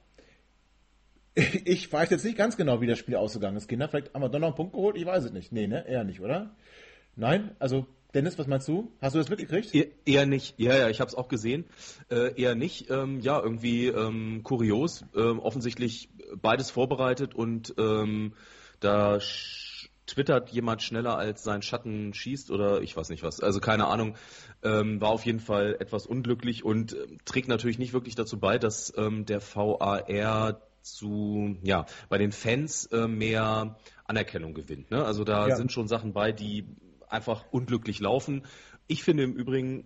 Ich 1.65 1.91
weiß 1.91 2.09
jetzt 2.09 2.25
nicht 2.25 2.37
ganz 2.37 2.57
genau, 2.57 2.81
wie 2.81 2.87
das 2.87 2.99
Spiel 2.99 3.15
ausgegangen 3.15 3.57
ist, 3.57 3.67
Kinder. 3.67 3.87
Vielleicht 3.87 4.13
haben 4.13 4.21
wir 4.21 4.29
doch 4.29 4.39
noch 4.39 4.47
einen 4.47 4.55
Punkt 4.55 4.73
geholt, 4.73 4.97
ich 4.97 5.05
weiß 5.05 5.25
es 5.25 5.31
nicht. 5.31 5.51
Nee, 5.51 5.67
ne? 5.67 5.87
Eher 5.87 6.03
nicht, 6.03 6.19
oder? 6.19 6.55
Nein? 7.15 7.51
Also, 7.59 7.85
Dennis, 8.13 8.39
was 8.39 8.47
meinst 8.47 8.67
du? 8.67 8.91
Hast 9.01 9.13
du 9.13 9.19
das 9.19 9.29
mitgekriegt? 9.29 9.73
E 9.75 9.91
eher 10.05 10.25
nicht. 10.25 10.59
Ja, 10.59 10.75
ja, 10.75 10.89
ich 10.89 10.99
habe 10.99 11.09
es 11.09 11.15
auch 11.15 11.27
gesehen. 11.27 11.65
Äh, 12.09 12.39
eher 12.41 12.55
nicht. 12.55 12.89
Ähm, 12.89 13.19
ja, 13.19 13.39
irgendwie 13.39 13.87
ähm, 13.87 14.41
kurios. 14.43 15.05
Ähm, 15.15 15.39
offensichtlich 15.39 16.09
beides 16.41 16.71
vorbereitet 16.71 17.35
und 17.35 17.75
ähm, 17.77 18.33
da 18.79 19.19
twittert 20.07 20.49
jemand 20.49 20.81
schneller 20.81 21.17
als 21.17 21.43
sein 21.43 21.61
Schatten 21.61 22.13
schießt 22.13 22.49
oder 22.49 22.81
ich 22.81 22.97
weiß 22.97 23.09
nicht 23.09 23.21
was. 23.21 23.41
Also 23.41 23.59
keine 23.59 23.85
Ahnung. 23.85 24.15
Ähm, 24.63 24.99
war 24.99 25.09
auf 25.09 25.25
jeden 25.25 25.39
Fall 25.39 25.77
etwas 25.79 26.07
unglücklich 26.07 26.65
und 26.65 26.93
äh, 26.93 27.07
trägt 27.25 27.47
natürlich 27.47 27.77
nicht 27.77 27.93
wirklich 27.93 28.15
dazu 28.15 28.39
bei, 28.39 28.57
dass 28.57 28.91
ähm, 28.97 29.25
der 29.25 29.41
VAR 29.41 30.61
zu, 30.81 31.57
ja, 31.63 31.85
bei 32.09 32.17
den 32.17 32.31
Fans 32.31 32.85
äh, 32.87 33.07
mehr 33.07 33.77
Anerkennung 34.05 34.53
gewinnt. 34.53 34.91
Ne? 34.91 35.03
Also 35.03 35.23
da 35.23 35.47
ja. 35.47 35.55
sind 35.55 35.71
schon 35.71 35.87
Sachen 35.87 36.13
bei, 36.13 36.31
die 36.31 36.65
einfach 37.07 37.45
unglücklich 37.51 37.99
laufen. 37.99 38.43
Ich 38.87 39.03
finde 39.03 39.23
im 39.23 39.33
Übrigen, 39.33 39.85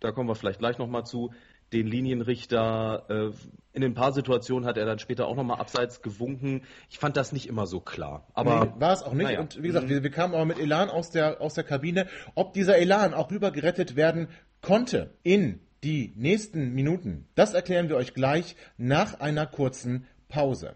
da 0.00 0.12
kommen 0.12 0.28
wir 0.28 0.34
vielleicht 0.34 0.58
gleich 0.58 0.78
nochmal 0.78 1.04
zu, 1.04 1.30
den 1.72 1.86
Linienrichter, 1.86 3.04
äh, 3.08 3.30
in 3.72 3.84
ein 3.84 3.94
paar 3.94 4.12
Situationen 4.12 4.68
hat 4.68 4.76
er 4.76 4.86
dann 4.86 4.98
später 4.98 5.26
auch 5.26 5.36
nochmal 5.36 5.60
abseits 5.60 6.02
gewunken. 6.02 6.62
Ich 6.88 6.98
fand 6.98 7.16
das 7.16 7.32
nicht 7.32 7.48
immer 7.48 7.66
so 7.66 7.80
klar. 7.80 8.26
Aber 8.34 8.64
nee, 8.64 8.80
war 8.80 8.92
es 8.92 9.02
auch 9.02 9.12
nicht. 9.12 9.26
naja. 9.26 9.40
Und 9.40 9.62
wie 9.62 9.68
gesagt, 9.68 9.88
wir, 9.88 10.02
wir 10.02 10.10
kamen 10.10 10.34
aber 10.34 10.44
mit 10.44 10.58
Elan 10.58 10.90
aus 10.90 11.10
der, 11.10 11.40
aus 11.40 11.54
der 11.54 11.64
Kabine. 11.64 12.08
Ob 12.34 12.52
dieser 12.52 12.78
Elan 12.78 13.14
auch 13.14 13.30
rüber 13.30 13.52
gerettet 13.52 13.94
werden 13.94 14.28
konnte 14.62 15.14
in 15.22 15.60
die 15.84 16.12
nächsten 16.16 16.74
Minuten, 16.74 17.26
das 17.36 17.54
erklären 17.54 17.88
wir 17.88 17.96
euch 17.96 18.12
gleich 18.12 18.56
nach 18.76 19.20
einer 19.20 19.46
kurzen 19.46 20.06
Pause. 20.30 20.74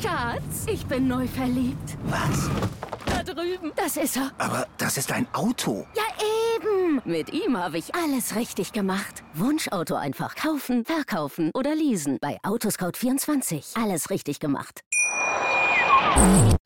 Schatz, 0.00 0.66
ich 0.72 0.86
bin 0.86 1.08
neu 1.08 1.26
verliebt. 1.26 1.98
Was? 2.04 2.48
Da 3.06 3.22
drüben. 3.22 3.72
Das 3.76 3.96
ist 3.96 4.16
er. 4.16 4.30
Aber 4.38 4.66
das 4.78 4.96
ist 4.96 5.12
ein 5.12 5.26
Auto. 5.32 5.86
Ja, 5.94 6.04
eben. 6.56 7.02
Mit 7.04 7.32
ihm 7.32 7.56
habe 7.58 7.78
ich 7.78 7.94
alles 7.94 8.36
richtig 8.36 8.72
gemacht. 8.72 9.22
Wunschauto 9.34 9.94
einfach 9.96 10.36
kaufen, 10.36 10.84
verkaufen 10.84 11.50
oder 11.54 11.74
leasen. 11.74 12.18
Bei 12.20 12.38
Autoscout24. 12.42 13.82
Alles 13.82 14.10
richtig 14.10 14.40
gemacht. 14.40 14.80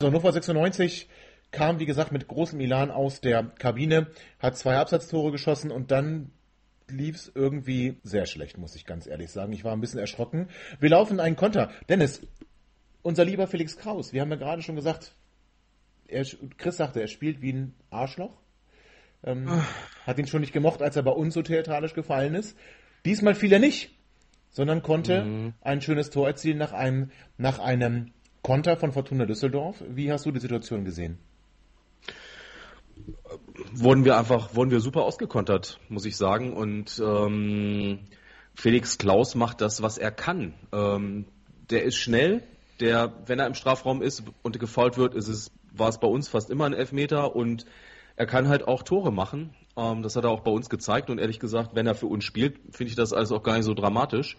So, 0.00 0.06
Hannover 0.06 0.32
96 0.32 1.08
kam, 1.50 1.80
wie 1.80 1.86
gesagt, 1.86 2.12
mit 2.12 2.28
großem 2.28 2.60
Elan 2.60 2.90
aus 2.90 3.20
der 3.20 3.42
Kabine, 3.58 4.08
hat 4.38 4.56
zwei 4.56 4.78
Absatztore 4.78 5.32
geschossen 5.32 5.70
und 5.72 5.90
dann 5.90 6.30
lief 6.90 7.16
es 7.16 7.32
irgendwie 7.34 7.98
sehr 8.02 8.26
schlecht, 8.26 8.58
muss 8.58 8.74
ich 8.74 8.86
ganz 8.86 9.06
ehrlich 9.06 9.30
sagen. 9.30 9.52
Ich 9.52 9.64
war 9.64 9.72
ein 9.72 9.80
bisschen 9.80 10.00
erschrocken. 10.00 10.48
Wir 10.78 10.90
laufen 10.90 11.20
einen 11.20 11.36
Konter. 11.36 11.70
Dennis, 11.88 12.26
unser 13.02 13.24
lieber 13.24 13.46
Felix 13.46 13.76
Kraus, 13.76 14.12
wir 14.12 14.20
haben 14.20 14.30
ja 14.30 14.36
gerade 14.36 14.62
schon 14.62 14.76
gesagt, 14.76 15.14
er, 16.06 16.24
Chris 16.58 16.76
sagte, 16.76 17.00
er 17.00 17.08
spielt 17.08 17.40
wie 17.40 17.52
ein 17.52 17.74
Arschloch. 17.90 18.36
Ähm, 19.22 19.62
hat 20.06 20.18
ihn 20.18 20.26
schon 20.26 20.40
nicht 20.40 20.52
gemocht, 20.52 20.82
als 20.82 20.96
er 20.96 21.02
bei 21.02 21.12
uns 21.12 21.34
so 21.34 21.42
theatralisch 21.42 21.94
gefallen 21.94 22.34
ist. 22.34 22.56
Diesmal 23.04 23.34
fiel 23.34 23.52
er 23.52 23.58
nicht, 23.58 23.90
sondern 24.50 24.82
konnte 24.82 25.54
ein 25.60 25.80
schönes 25.80 26.10
Tor 26.10 26.26
erzielen 26.26 26.58
nach 26.58 26.72
einem, 26.72 27.10
nach 27.38 27.58
einem 27.58 28.12
Konter 28.42 28.76
von 28.76 28.92
Fortuna 28.92 29.26
Düsseldorf. 29.26 29.82
Wie 29.88 30.10
hast 30.10 30.26
du 30.26 30.32
die 30.32 30.40
Situation 30.40 30.84
gesehen? 30.84 31.18
Wurden 33.72 34.04
wir 34.04 34.18
einfach, 34.18 34.54
wurden 34.54 34.70
wir 34.70 34.80
super 34.80 35.02
ausgekontert, 35.02 35.78
muss 35.88 36.04
ich 36.04 36.16
sagen. 36.16 36.52
Und 36.52 37.00
ähm, 37.04 38.00
Felix 38.54 38.98
Klaus 38.98 39.34
macht 39.34 39.60
das, 39.60 39.82
was 39.82 39.98
er 39.98 40.10
kann. 40.10 40.54
Ähm, 40.72 41.26
der 41.70 41.84
ist 41.84 41.96
schnell, 41.96 42.42
der, 42.80 43.12
wenn 43.26 43.38
er 43.38 43.46
im 43.46 43.54
Strafraum 43.54 44.02
ist 44.02 44.24
und 44.42 44.58
gefault 44.58 44.96
wird, 44.96 45.14
ist 45.14 45.28
es, 45.28 45.50
war 45.72 45.88
es 45.88 45.98
bei 45.98 46.08
uns 46.08 46.28
fast 46.28 46.50
immer 46.50 46.66
ein 46.66 46.72
Elfmeter 46.72 47.34
und 47.36 47.64
er 48.16 48.26
kann 48.26 48.48
halt 48.48 48.66
auch 48.66 48.82
Tore 48.82 49.12
machen. 49.12 49.54
Ähm, 49.76 50.02
das 50.02 50.16
hat 50.16 50.24
er 50.24 50.30
auch 50.30 50.40
bei 50.40 50.50
uns 50.50 50.68
gezeigt 50.68 51.10
und 51.10 51.18
ehrlich 51.18 51.40
gesagt, 51.40 51.70
wenn 51.74 51.86
er 51.86 51.94
für 51.94 52.06
uns 52.06 52.24
spielt, 52.24 52.58
finde 52.70 52.90
ich 52.90 52.96
das 52.96 53.12
alles 53.12 53.32
auch 53.32 53.42
gar 53.42 53.56
nicht 53.56 53.64
so 53.64 53.74
dramatisch. 53.74 54.36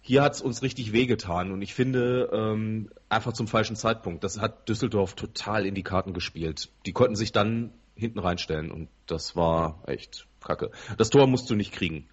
Hier 0.00 0.22
hat 0.22 0.34
es 0.34 0.42
uns 0.42 0.62
richtig 0.62 0.92
wehgetan 0.92 1.50
und 1.50 1.62
ich 1.62 1.72
finde 1.72 2.28
ähm, 2.32 2.90
einfach 3.08 3.32
zum 3.32 3.48
falschen 3.48 3.76
Zeitpunkt. 3.76 4.22
Das 4.22 4.38
hat 4.38 4.68
Düsseldorf 4.68 5.14
total 5.14 5.64
in 5.64 5.74
die 5.74 5.82
Karten 5.82 6.12
gespielt. 6.12 6.68
Die 6.84 6.92
konnten 6.92 7.16
sich 7.16 7.32
dann 7.32 7.72
hinten 7.96 8.18
reinstellen 8.18 8.70
und 8.70 8.88
das 9.06 9.36
war 9.36 9.82
echt 9.86 10.26
kacke. 10.42 10.70
Das 10.98 11.10
Tor 11.10 11.26
musst 11.26 11.48
du 11.50 11.54
nicht 11.54 11.72
kriegen 11.72 12.06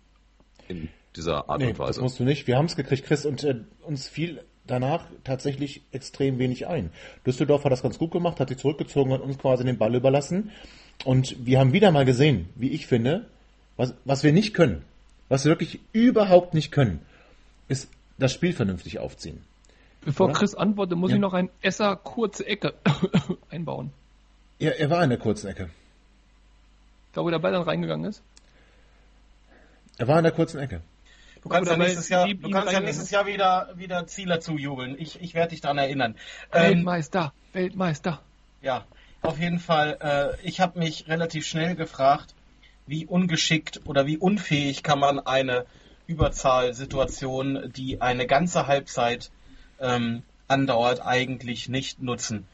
in 0.68 0.90
dieser 1.16 1.50
Art 1.50 1.60
Nee, 1.60 1.68
und 1.68 1.80
das 1.80 1.88
Weise. 1.90 2.02
musst 2.02 2.20
du 2.20 2.24
nicht. 2.24 2.48
Wir 2.48 2.58
haben 2.58 2.66
es 2.66 2.76
gekriegt, 2.76 3.06
Chris, 3.06 3.26
und 3.26 3.44
äh, 3.44 3.56
uns 3.86 4.08
fiel 4.08 4.42
danach 4.68 5.04
tatsächlich 5.24 5.82
extrem 5.92 6.38
wenig 6.40 6.68
ein. 6.68 6.92
Düsseldorf 7.26 7.66
hat 7.66 7.72
das 7.72 7.82
ganz 7.84 7.98
gut 7.98 8.12
gemacht, 8.12 8.40
hat 8.40 8.50
sich 8.50 8.58
zurückgezogen 8.60 9.12
und 9.12 9.22
uns 9.22 9.38
quasi 9.38 9.66
den 9.66 9.78
Ball 9.78 9.94
überlassen. 9.96 10.52
Und 11.04 11.36
wir 11.46 11.60
haben 11.60 11.74
wieder 11.74 11.92
mal 11.92 12.06
gesehen, 12.06 12.48
wie 12.56 12.70
ich 12.70 12.86
finde, 12.88 13.26
was, 13.76 13.94
was 14.06 14.24
wir 14.24 14.32
nicht 14.32 14.54
können, 14.54 14.84
was 15.30 15.44
wir 15.46 15.50
wirklich 15.52 15.80
überhaupt 15.94 16.54
nicht 16.54 16.72
können, 16.72 17.00
ist 17.68 17.90
das 18.20 18.32
Spiel 18.34 18.54
vernünftig 18.54 19.00
aufziehen. 19.00 19.42
Bevor 20.06 20.28
Oder? 20.28 20.36
Chris 20.36 20.56
antwortet, 20.56 20.98
muss 20.98 21.10
Ja. 21.10 21.16
ich 21.16 21.22
noch 21.22 21.34
ein 21.34 21.50
Esser 21.62 21.96
kurze 21.96 22.46
Ecke 22.46 22.74
einbauen. 23.50 23.92
Er, 24.62 24.80
er 24.80 24.90
war 24.92 25.04
in 25.04 25.10
der 25.10 25.18
kurzen 25.18 25.48
Ecke. 25.48 25.72
Da, 27.14 27.24
wo 27.24 27.30
der 27.32 27.40
Ball 27.40 27.52
dann 27.52 27.64
reingegangen 27.64 28.06
ist. 28.06 28.22
Er 29.98 30.08
war 30.08 30.20
in 30.20 30.24
der 30.24 30.32
kurzen 30.32 30.60
Ecke. 30.60 30.82
Du 31.42 31.50
kannst 31.50 31.72
ja 31.72 31.78
nächstes 31.78 32.10
Jahr, 32.10 32.28
du 32.28 32.50
kannst 32.52 32.72
ja 32.72 32.80
nächstes 32.80 33.10
Jahr 33.10 33.26
wieder, 33.26 33.72
wieder 33.76 34.06
Zieler 34.06 34.40
zujubeln. 34.40 34.96
Ich, 35.00 35.20
ich 35.20 35.34
werde 35.34 35.50
dich 35.50 35.62
daran 35.62 35.80
erinnern. 35.80 36.16
Ähm, 36.54 36.76
Weltmeister, 36.76 37.34
Weltmeister. 37.54 38.22
ja, 38.62 38.86
auf 39.24 39.40
jeden 39.40 39.58
Fall. 39.58 39.98
Äh, 40.00 40.48
ich 40.48 40.62
habe 40.62 40.78
mich 40.78 41.08
relativ 41.08 41.48
schnell 41.48 41.76
gefragt, 41.76 42.36
wie 42.86 43.08
ungeschickt 43.08 43.82
oder 43.86 44.06
wie 44.06 44.18
unfähig 44.18 44.84
kann 44.84 45.00
man 45.00 45.20
eine 45.20 45.66
Überzahlsituation, 46.06 47.72
die 47.76 48.00
eine 48.00 48.28
ganze 48.28 48.68
Halbzeit 48.68 49.32
ähm, 49.80 50.22
andauert, 50.48 51.02
eigentlich 51.04 51.68
nicht 51.68 52.04
nutzen. 52.04 52.46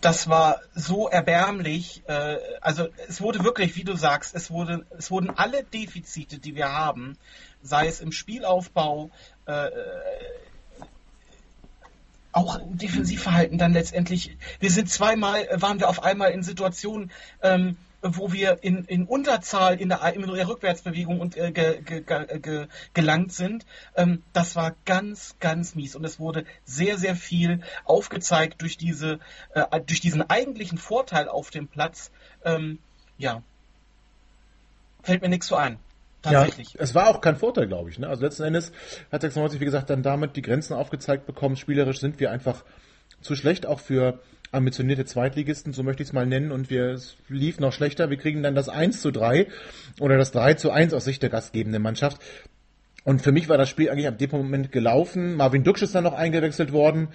Das 0.00 0.28
war 0.28 0.60
so 0.74 1.08
erbärmlich. 1.08 2.02
Äh, 2.06 2.38
also 2.60 2.88
es 3.08 3.20
wurde 3.20 3.42
wirklich, 3.44 3.76
wie 3.76 3.84
du 3.84 3.96
sagst, 3.96 4.34
es, 4.34 4.50
wurde, 4.50 4.84
es 4.96 5.10
wurden 5.10 5.30
alle 5.30 5.64
Defizite, 5.64 6.38
die 6.38 6.54
wir 6.54 6.72
haben, 6.72 7.16
sei 7.62 7.86
es 7.86 8.00
im 8.00 8.12
Spielaufbau, 8.12 9.10
äh, 9.46 9.70
auch 12.32 12.58
im 12.58 12.76
Defensivverhalten 12.76 13.56
dann 13.56 13.72
letztendlich. 13.72 14.36
Wir 14.60 14.70
sind 14.70 14.90
zweimal, 14.90 15.46
äh, 15.48 15.62
waren 15.62 15.80
wir 15.80 15.88
auf 15.88 16.02
einmal 16.02 16.32
in 16.32 16.42
Situationen, 16.42 17.10
ähm, 17.42 17.76
wo 18.14 18.32
wir 18.32 18.62
in, 18.62 18.84
in 18.84 19.04
Unterzahl 19.04 19.80
in 19.80 19.88
der, 19.88 20.02
in 20.14 20.22
der 20.22 20.48
Rückwärtsbewegung 20.48 21.20
und, 21.20 21.36
äh, 21.36 21.52
ge, 21.52 21.80
ge, 21.82 22.02
ge, 22.02 22.38
ge, 22.40 22.66
gelangt 22.94 23.32
sind. 23.32 23.66
Ähm, 23.96 24.22
das 24.32 24.56
war 24.56 24.74
ganz, 24.84 25.36
ganz 25.40 25.74
mies 25.74 25.96
und 25.96 26.04
es 26.04 26.20
wurde 26.20 26.44
sehr, 26.64 26.98
sehr 26.98 27.16
viel 27.16 27.60
aufgezeigt 27.84 28.62
durch 28.62 28.76
diese, 28.76 29.18
äh, 29.54 29.80
durch 29.80 30.00
diesen 30.00 30.28
eigentlichen 30.28 30.78
Vorteil 30.78 31.28
auf 31.28 31.50
dem 31.50 31.68
Platz. 31.68 32.10
Ähm, 32.44 32.78
ja, 33.18 33.42
fällt 35.02 35.22
mir 35.22 35.28
nichts 35.28 35.48
so 35.48 35.56
ein. 35.56 35.78
Tatsächlich. 36.22 36.74
Ja, 36.74 36.80
es 36.80 36.94
war 36.94 37.08
auch 37.08 37.20
kein 37.20 37.36
Vorteil, 37.36 37.66
glaube 37.66 37.90
ich. 37.90 37.98
Ne? 37.98 38.08
Also 38.08 38.24
letzten 38.24 38.42
Endes 38.42 38.72
hat 39.12 39.20
96, 39.20 39.60
wie 39.60 39.64
gesagt, 39.64 39.90
dann 39.90 40.02
damit 40.02 40.36
die 40.36 40.42
Grenzen 40.42 40.74
aufgezeigt 40.74 41.26
bekommen. 41.26 41.56
Spielerisch 41.56 42.00
sind 42.00 42.18
wir 42.20 42.30
einfach 42.30 42.64
zu 43.20 43.36
schlecht, 43.36 43.66
auch 43.66 43.80
für 43.80 44.20
ambitionierte 44.56 45.04
Zweitligisten, 45.04 45.72
so 45.72 45.82
möchte 45.82 46.02
ich 46.02 46.08
es 46.08 46.12
mal 46.12 46.26
nennen. 46.26 46.50
Und 46.50 46.70
wir, 46.70 46.86
es 46.90 47.16
lief 47.28 47.60
noch 47.60 47.72
schlechter. 47.72 48.10
Wir 48.10 48.16
kriegen 48.16 48.42
dann 48.42 48.54
das 48.54 48.68
1 48.68 49.00
zu 49.00 49.10
3 49.10 49.46
oder 50.00 50.16
das 50.18 50.32
3 50.32 50.54
zu 50.54 50.70
1 50.70 50.92
aus 50.94 51.04
Sicht 51.04 51.22
der 51.22 51.30
gastgebenden 51.30 51.82
Mannschaft. 51.82 52.20
Und 53.04 53.22
für 53.22 53.30
mich 53.30 53.48
war 53.48 53.56
das 53.56 53.68
Spiel 53.68 53.88
eigentlich 53.88 54.08
ab 54.08 54.18
dem 54.18 54.30
Moment 54.30 54.72
gelaufen. 54.72 55.36
Marvin 55.36 55.62
Duksch 55.62 55.82
ist 55.82 55.94
dann 55.94 56.02
noch 56.02 56.14
eingewechselt 56.14 56.72
worden. 56.72 57.08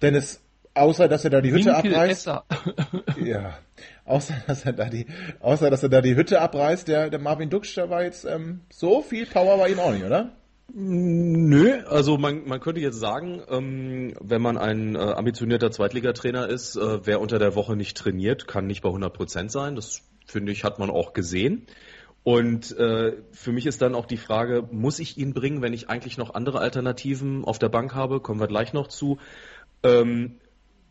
Dennis, 0.00 0.40
außer 0.74 1.08
dass 1.08 1.24
er 1.24 1.30
da 1.30 1.40
die 1.40 1.50
Hütte 1.50 1.74
Winkel 1.74 1.92
abreißt. 1.92 2.28
Esser. 2.28 2.44
Ja, 3.24 3.58
außer 4.04 4.34
dass 4.46 4.64
er 4.64 4.74
da 4.74 4.84
die, 4.84 5.06
außer 5.40 5.70
dass 5.70 5.82
er 5.82 5.88
da 5.88 6.00
die 6.00 6.14
Hütte 6.14 6.40
abreißt, 6.40 6.86
der, 6.86 7.10
der 7.10 7.18
Marvin 7.18 7.50
Duksch, 7.50 7.76
da 7.76 7.90
war 7.90 8.04
jetzt 8.04 8.24
ähm, 8.24 8.60
so 8.70 9.02
viel 9.02 9.26
Power 9.26 9.58
bei 9.58 9.70
ihm 9.70 9.80
auch 9.80 9.92
nicht, 9.92 10.04
oder? 10.04 10.30
Nö, 10.70 11.82
also 11.86 12.18
man, 12.18 12.46
man 12.46 12.60
könnte 12.60 12.80
jetzt 12.80 12.98
sagen, 13.00 13.42
ähm, 13.48 14.14
wenn 14.20 14.42
man 14.42 14.58
ein 14.58 14.96
äh, 14.96 14.98
ambitionierter 14.98 15.70
Zweitligatrainer 15.70 16.46
ist, 16.48 16.76
äh, 16.76 17.06
wer 17.06 17.20
unter 17.20 17.38
der 17.38 17.54
Woche 17.54 17.74
nicht 17.74 17.96
trainiert, 17.96 18.46
kann 18.46 18.66
nicht 18.66 18.82
bei 18.82 18.90
100 18.90 19.12
Prozent 19.12 19.50
sein. 19.50 19.76
Das 19.76 20.02
finde 20.26 20.52
ich, 20.52 20.64
hat 20.64 20.78
man 20.78 20.90
auch 20.90 21.14
gesehen. 21.14 21.66
Und 22.22 22.76
äh, 22.76 23.16
für 23.32 23.52
mich 23.52 23.64
ist 23.64 23.80
dann 23.80 23.94
auch 23.94 24.04
die 24.04 24.18
Frage, 24.18 24.68
muss 24.70 24.98
ich 24.98 25.16
ihn 25.16 25.32
bringen, 25.32 25.62
wenn 25.62 25.72
ich 25.72 25.88
eigentlich 25.88 26.18
noch 26.18 26.34
andere 26.34 26.58
Alternativen 26.58 27.44
auf 27.44 27.58
der 27.58 27.70
Bank 27.70 27.94
habe? 27.94 28.20
Kommen 28.20 28.40
wir 28.40 28.48
gleich 28.48 28.74
noch 28.74 28.88
zu. 28.88 29.18
Ähm, 29.82 30.38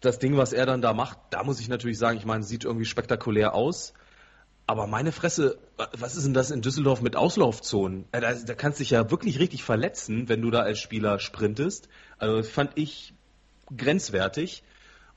das 0.02 0.18
Ding, 0.18 0.38
was 0.38 0.54
er 0.54 0.66
dann 0.66 0.82
da 0.82 0.94
macht, 0.94 1.20
da 1.30 1.44
muss 1.44 1.60
ich 1.60 1.70
natürlich 1.70 2.00
sagen, 2.00 2.18
ich 2.18 2.26
meine, 2.26 2.44
sieht 2.44 2.66
irgendwie 2.66 2.86
spektakulär 2.86 3.54
aus. 3.54 3.94
Aber 4.68 4.86
meine 4.86 5.14
Fresse, 5.14 5.58
was 5.98 6.18
ist 6.18 6.26
denn 6.26 6.34
das 6.34 6.52
in 6.52 6.62
Düsseldorf 6.62 7.02
mit 7.02 7.16
Auslaufzonen? 7.16 8.06
Äh, 8.12 8.20
Da, 8.20 8.34
da 8.34 8.54
kannst 8.54 8.80
du 8.80 8.84
dich 8.84 8.92
ja 8.92 9.10
wirklich 9.10 9.40
richtig 9.40 9.64
verletzen, 9.64 10.28
wenn 10.28 10.42
du 10.42 10.52
da 10.52 10.60
als 10.60 10.80
Spieler 10.80 11.20
sprintest. 11.20 11.88
Also 12.18 12.38
das 12.38 12.50
fand 12.50 12.72
ich 12.76 13.14
grenzwertig. 13.76 14.64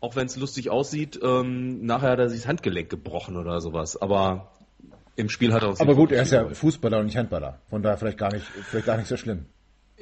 Auch 0.01 0.17
wenn 0.17 0.27
es 0.27 0.37
lustig 0.37 0.71
aussieht, 0.71 1.19
ähm, 1.23 1.85
nachher 1.85 2.11
hat 2.13 2.21
er 2.21 2.31
sich 2.31 2.41
das 2.41 2.49
Handgelenk 2.49 2.89
gebrochen 2.89 3.37
oder 3.37 3.61
sowas. 3.61 4.01
Aber 4.01 4.53
im 5.17 5.29
Spiel 5.29 5.53
hat 5.53 5.63
er 5.63 5.71
uns 5.71 5.81
Aber 5.81 5.95
gut, 5.95 6.13
er 6.13 6.23
ist 6.23 6.31
ja. 6.31 6.49
Fußballer 6.49 7.01
und 7.01 7.07
nicht 7.07 7.17
Handballer. 7.17 7.61
Von 7.69 7.83
daher 7.83 7.99
vielleicht 7.99 8.19
gar 8.19 8.33
nicht, 8.33 8.47
vielleicht 8.47 8.87
gar 8.87 8.97
nicht 8.97 9.09
so 9.09 9.17
schlimm. 9.17 9.47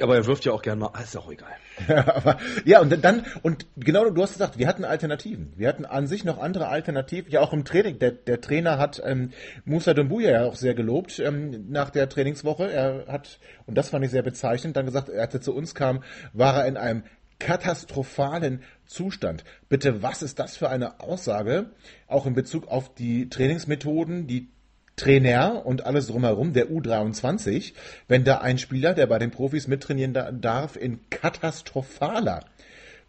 Aber 0.01 0.17
er 0.17 0.27
wirft 0.27 0.45
ja 0.45 0.53
auch 0.53 0.63
gern 0.63 0.79
mal, 0.79 0.91
ah, 0.93 1.01
ist 1.01 1.17
auch 1.17 1.31
egal. 1.31 1.53
Ja, 2.65 2.81
und 2.81 3.05
dann, 3.05 3.25
und 3.43 3.67
genau, 3.77 4.09
du 4.11 4.23
hast 4.23 4.33
gesagt, 4.33 4.59
wir 4.59 4.67
hatten 4.67 4.85
Alternativen. 4.85 5.53
Wir 5.57 5.69
hatten 5.69 5.85
an 5.85 6.07
sich 6.07 6.25
noch 6.25 6.39
andere 6.39 6.69
Alternativen. 6.69 7.31
Ja, 7.31 7.41
auch 7.41 7.53
im 7.53 7.65
Training. 7.65 7.99
Der, 7.99 8.13
der 8.13 8.41
Trainer 8.41 8.79
hat 8.79 9.01
ähm, 9.05 9.31
Musa 9.65 9.95
Dumbuya 9.95 10.31
ja 10.31 10.45
auch 10.45 10.57
sehr 10.57 10.75
gelobt 10.75 11.19
ähm, 11.19 11.67
nach 11.71 11.91
der 11.91 12.09
Trainingswoche. 12.09 12.71
Er 12.71 13.07
hat, 13.09 13.39
und 13.67 13.77
das 13.77 13.91
fand 13.91 14.05
ich 14.05 14.11
sehr 14.11 14.23
bezeichnend, 14.23 14.77
dann 14.77 14.87
gesagt, 14.87 15.11
als 15.11 15.35
er 15.35 15.41
zu 15.41 15.55
uns 15.55 15.75
kam, 15.75 16.03
war 16.33 16.57
er 16.57 16.67
in 16.67 16.77
einem 16.77 17.05
katastrophalen 17.39 18.63
Zustand. 18.87 19.45
Bitte, 19.69 20.03
was 20.03 20.23
ist 20.23 20.39
das 20.39 20.57
für 20.57 20.69
eine 20.69 21.01
Aussage? 21.01 21.71
Auch 22.07 22.27
in 22.27 22.35
Bezug 22.35 22.69
auf 22.69 22.95
die 22.95 23.29
Trainingsmethoden, 23.29 24.27
die 24.27 24.51
Trainer 24.99 25.65
und 25.65 25.87
alles 25.87 26.09
drumherum, 26.09 26.53
der 26.53 26.69
U23, 26.69 27.73
wenn 28.07 28.25
da 28.25 28.39
ein 28.39 28.59
Spieler, 28.59 28.95
der 28.95 29.07
bei 29.07 29.19
den 29.19 29.31
Profis 29.31 29.67
mittrainieren 29.67 30.13
darf, 30.41 30.77
in 30.77 31.01
katastrophaler 31.09 32.45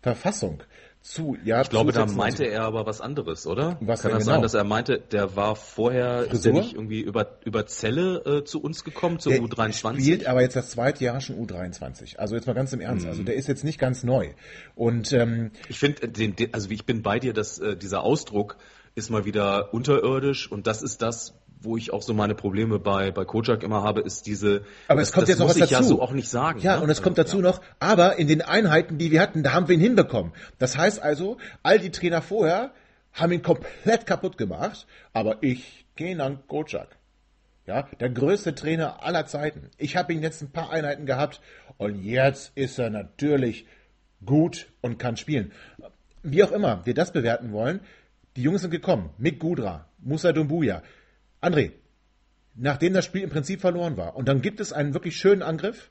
Verfassung 0.02 0.64
zu. 1.02 1.38
Ja, 1.44 1.62
ich 1.62 1.70
glaube, 1.70 1.92
da 1.92 2.06
meinte 2.06 2.46
er 2.46 2.64
aber 2.64 2.86
was 2.86 3.00
anderes, 3.02 3.48
oder? 3.48 3.78
Was 3.80 4.02
Kann 4.02 4.12
das 4.12 4.24
genau? 4.24 4.34
sein, 4.34 4.42
dass 4.42 4.54
er 4.54 4.64
meinte, 4.64 5.00
der 5.00 5.36
war 5.36 5.56
vorher, 5.56 6.24
ist 6.24 6.30
Frisur? 6.30 6.54
nicht 6.54 6.74
irgendwie 6.74 7.02
über, 7.02 7.40
über 7.46 7.66
Zelle 7.66 8.18
äh, 8.26 8.44
zu 8.44 8.62
uns 8.62 8.84
gekommen, 8.84 9.20
zur 9.20 9.32
Der 9.34 9.42
U23? 9.42 10.02
spielt 10.02 10.28
aber 10.28 10.42
jetzt 10.42 10.56
das 10.56 10.72
zweite 10.72 11.04
Jahr 11.04 11.22
schon 11.22 11.38
U23. 11.38 12.18
Also 12.18 12.36
jetzt 12.36 12.48
mal 12.48 12.54
ganz 12.54 12.74
im 12.74 12.82
Ernst. 12.82 13.06
Also 13.06 13.24
der 13.24 13.36
ist 13.36 13.48
jetzt 13.48 13.64
nicht 13.64 13.80
ganz 13.80 14.04
neu. 14.04 14.30
Und 14.76 15.14
ähm, 15.14 15.52
Ich 15.70 15.80
finde, 15.80 16.08
den, 16.10 16.36
also 16.52 16.70
ich 16.70 16.86
bin 16.86 17.02
bei 17.02 17.20
dir, 17.20 17.34
dass 17.34 17.60
äh, 17.60 17.78
dieser 17.78 18.04
Ausdruck 18.04 18.58
ist 18.96 19.10
mal 19.10 19.26
wieder 19.26 19.74
unterirdisch 19.74 20.52
und 20.52 20.68
das 20.68 20.82
ist 20.82 21.02
das, 21.02 21.34
wo 21.62 21.78
ich 21.78 21.92
auch 21.92 22.02
so 22.02 22.14
meine 22.14 22.36
Probleme 22.36 22.80
bei 22.80 23.12
bei 23.12 23.26
Kojak 23.26 23.64
immer 23.64 23.84
habe, 23.84 24.02
ist 24.02 24.26
diese. 24.26 24.64
Aber 24.88 25.02
es 25.02 25.10
das, 25.10 25.14
kommt 25.14 25.24
das 25.24 25.30
jetzt 25.30 25.40
noch 25.40 25.48
muss 25.48 25.60
was 25.60 25.66
ich 25.66 25.72
ja 25.72 25.80
dazu. 25.80 25.90
so 25.90 26.02
auch 26.02 26.12
nicht 26.12 26.30
sagen. 26.30 26.60
Ja, 26.62 26.78
ne? 26.78 26.84
und 26.84 26.90
es 26.90 27.02
kommt 27.02 27.20
Also, 27.20 27.38
dazu 27.38 27.44
ja. 27.44 27.52
noch, 27.52 27.62
aber 27.80 28.18
in 28.18 28.28
den 28.28 28.42
Einheiten, 28.42 28.98
die 28.98 29.12
wir 29.12 29.22
hatten, 29.22 29.44
da 29.44 29.54
haben 29.54 29.68
wir 29.68 29.76
ihn 29.76 29.82
hinbekommen. 29.82 30.32
Das 30.58 30.78
heißt 30.78 31.02
also, 31.02 31.38
all 31.64 31.80
die 31.80 31.92
Trainer 31.92 32.22
vorher 32.22 32.72
haben 33.14 33.32
ihn 33.32 33.42
komplett 33.42 34.06
kaputt 34.06 34.38
gemacht, 34.38 34.88
aber 35.14 35.38
ich, 35.42 35.86
Kenan 35.96 36.48
Kocak, 36.48 36.98
ja, 37.66 37.88
der 38.00 38.10
größte 38.10 38.56
Trainer 38.56 39.04
aller 39.04 39.26
Zeiten. 39.26 39.70
Ich 39.78 39.96
habe 39.98 40.14
ihn 40.14 40.22
jetzt 40.22 40.42
ein 40.42 40.52
paar 40.52 40.72
Einheiten 40.72 41.06
gehabt 41.06 41.42
und 41.78 42.04
jetzt 42.04 42.52
ist 42.56 42.80
er 42.80 42.90
natürlich 42.90 43.66
gut 44.26 44.68
und 44.82 44.98
kann 44.98 45.18
spielen. 45.18 45.52
Wie 46.24 46.44
auch 46.44 46.52
immer 46.52 46.86
wir 46.86 46.94
das 46.94 47.12
bewerten 47.12 47.52
wollen, 47.52 47.82
die 48.36 48.44
Jungs 48.44 48.62
sind 48.62 48.72
gekommen. 48.72 49.12
Mick 49.18 49.40
Gudra, 49.40 49.88
Musa 50.00 50.32
Dumbuya. 50.32 50.82
André, 51.42 51.72
nachdem 52.56 52.94
das 52.94 53.06
Spiel 53.06 53.22
im 53.22 53.30
Prinzip 53.30 53.62
verloren 53.62 53.98
war. 53.98 54.16
Und 54.16 54.28
dann 54.28 54.42
gibt 54.42 54.60
es 54.60 54.74
einen 54.74 54.94
wirklich 54.94 55.18
schönen 55.18 55.42
Angriff. 55.42 55.90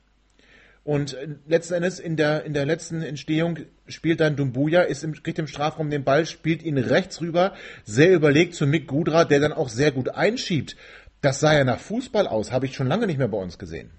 Und 0.83 1.13
äh, 1.13 1.27
letzten 1.47 1.75
Endes 1.75 1.99
in 1.99 2.15
der, 2.15 2.45
in 2.45 2.53
der 2.53 2.65
letzten 2.65 3.01
Entstehung 3.01 3.59
spielt 3.87 4.21
dann 4.21 4.35
Dumbuya, 4.35 4.81
ist 4.83 5.03
im, 5.03 5.13
kriegt 5.13 5.39
im 5.39 5.47
Strafraum 5.47 5.89
den 5.89 6.03
Ball, 6.03 6.25
spielt 6.25 6.63
ihn 6.63 6.77
rechts 6.77 7.21
rüber, 7.21 7.53
sehr 7.83 8.13
überlegt 8.13 8.55
zu 8.55 8.65
Mick 8.65 8.87
Gudra, 8.87 9.25
der 9.25 9.39
dann 9.39 9.53
auch 9.53 9.69
sehr 9.69 9.91
gut 9.91 10.09
einschiebt. 10.09 10.77
Das 11.21 11.39
sah 11.39 11.53
ja 11.53 11.63
nach 11.63 11.79
Fußball 11.79 12.27
aus, 12.27 12.51
habe 12.51 12.65
ich 12.65 12.75
schon 12.75 12.87
lange 12.87 13.07
nicht 13.07 13.17
mehr 13.17 13.27
bei 13.27 13.37
uns 13.37 13.59
gesehen. 13.59 13.91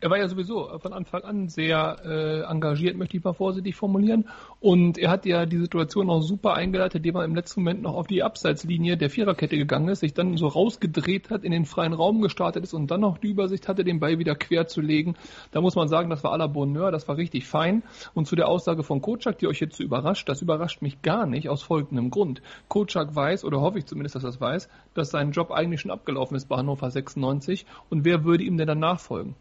Er 0.00 0.10
war 0.10 0.18
ja 0.18 0.28
sowieso 0.28 0.78
von 0.78 0.92
Anfang 0.92 1.24
an 1.24 1.48
sehr 1.48 1.96
äh, 2.04 2.42
engagiert, 2.42 2.96
möchte 2.96 3.16
ich 3.16 3.24
mal 3.24 3.32
vorsichtig 3.32 3.74
formulieren. 3.74 4.28
Und 4.60 4.96
er 4.96 5.10
hat 5.10 5.26
ja 5.26 5.44
die 5.44 5.58
Situation 5.58 6.08
auch 6.08 6.20
super 6.20 6.54
eingeleitet, 6.54 6.98
indem 6.98 7.16
er 7.16 7.24
im 7.24 7.34
letzten 7.34 7.62
Moment 7.62 7.82
noch 7.82 7.94
auf 7.94 8.06
die 8.06 8.22
Abseitslinie 8.22 8.96
der 8.96 9.10
Viererkette 9.10 9.58
gegangen 9.58 9.88
ist, 9.88 9.98
sich 9.98 10.14
dann 10.14 10.36
so 10.36 10.46
rausgedreht 10.46 11.30
hat, 11.30 11.42
in 11.42 11.50
den 11.50 11.64
freien 11.64 11.94
Raum 11.94 12.20
gestartet 12.20 12.62
ist 12.62 12.74
und 12.74 12.92
dann 12.92 13.00
noch 13.00 13.18
die 13.18 13.26
Übersicht 13.26 13.66
hatte, 13.66 13.82
den 13.82 13.98
Ball 13.98 14.20
wieder 14.20 14.36
quer 14.36 14.68
zu 14.68 14.80
legen. 14.80 15.16
Da 15.50 15.60
muss 15.60 15.74
man 15.74 15.88
sagen, 15.88 16.10
das 16.10 16.22
war 16.22 16.32
à 16.32 16.38
la 16.38 16.46
Bonheur, 16.46 16.92
das 16.92 17.08
war 17.08 17.16
richtig 17.16 17.48
fein. 17.48 17.82
Und 18.14 18.28
zu 18.28 18.36
der 18.36 18.46
Aussage 18.46 18.84
von 18.84 19.02
Kocak, 19.02 19.38
die 19.38 19.48
euch 19.48 19.58
jetzt 19.58 19.78
so 19.78 19.82
überrascht, 19.82 20.28
das 20.28 20.42
überrascht 20.42 20.80
mich 20.80 21.02
gar 21.02 21.26
nicht, 21.26 21.48
aus 21.48 21.64
folgendem 21.64 22.10
Grund. 22.10 22.40
Kocak 22.68 23.16
weiß, 23.16 23.44
oder 23.44 23.60
hoffe 23.60 23.80
ich 23.80 23.86
zumindest, 23.86 24.14
dass 24.14 24.22
er 24.22 24.30
das 24.30 24.40
weiß, 24.40 24.68
dass 24.94 25.10
sein 25.10 25.32
Job 25.32 25.50
eigentlich 25.50 25.80
schon 25.80 25.90
abgelaufen 25.90 26.36
ist 26.36 26.48
bei 26.48 26.56
Hannover 26.56 26.88
96. 26.88 27.66
Und 27.90 28.04
wer 28.04 28.22
würde 28.22 28.44
ihm 28.44 28.56
denn 28.58 28.68
dann 28.68 28.78
nachfolgen? 28.78 29.34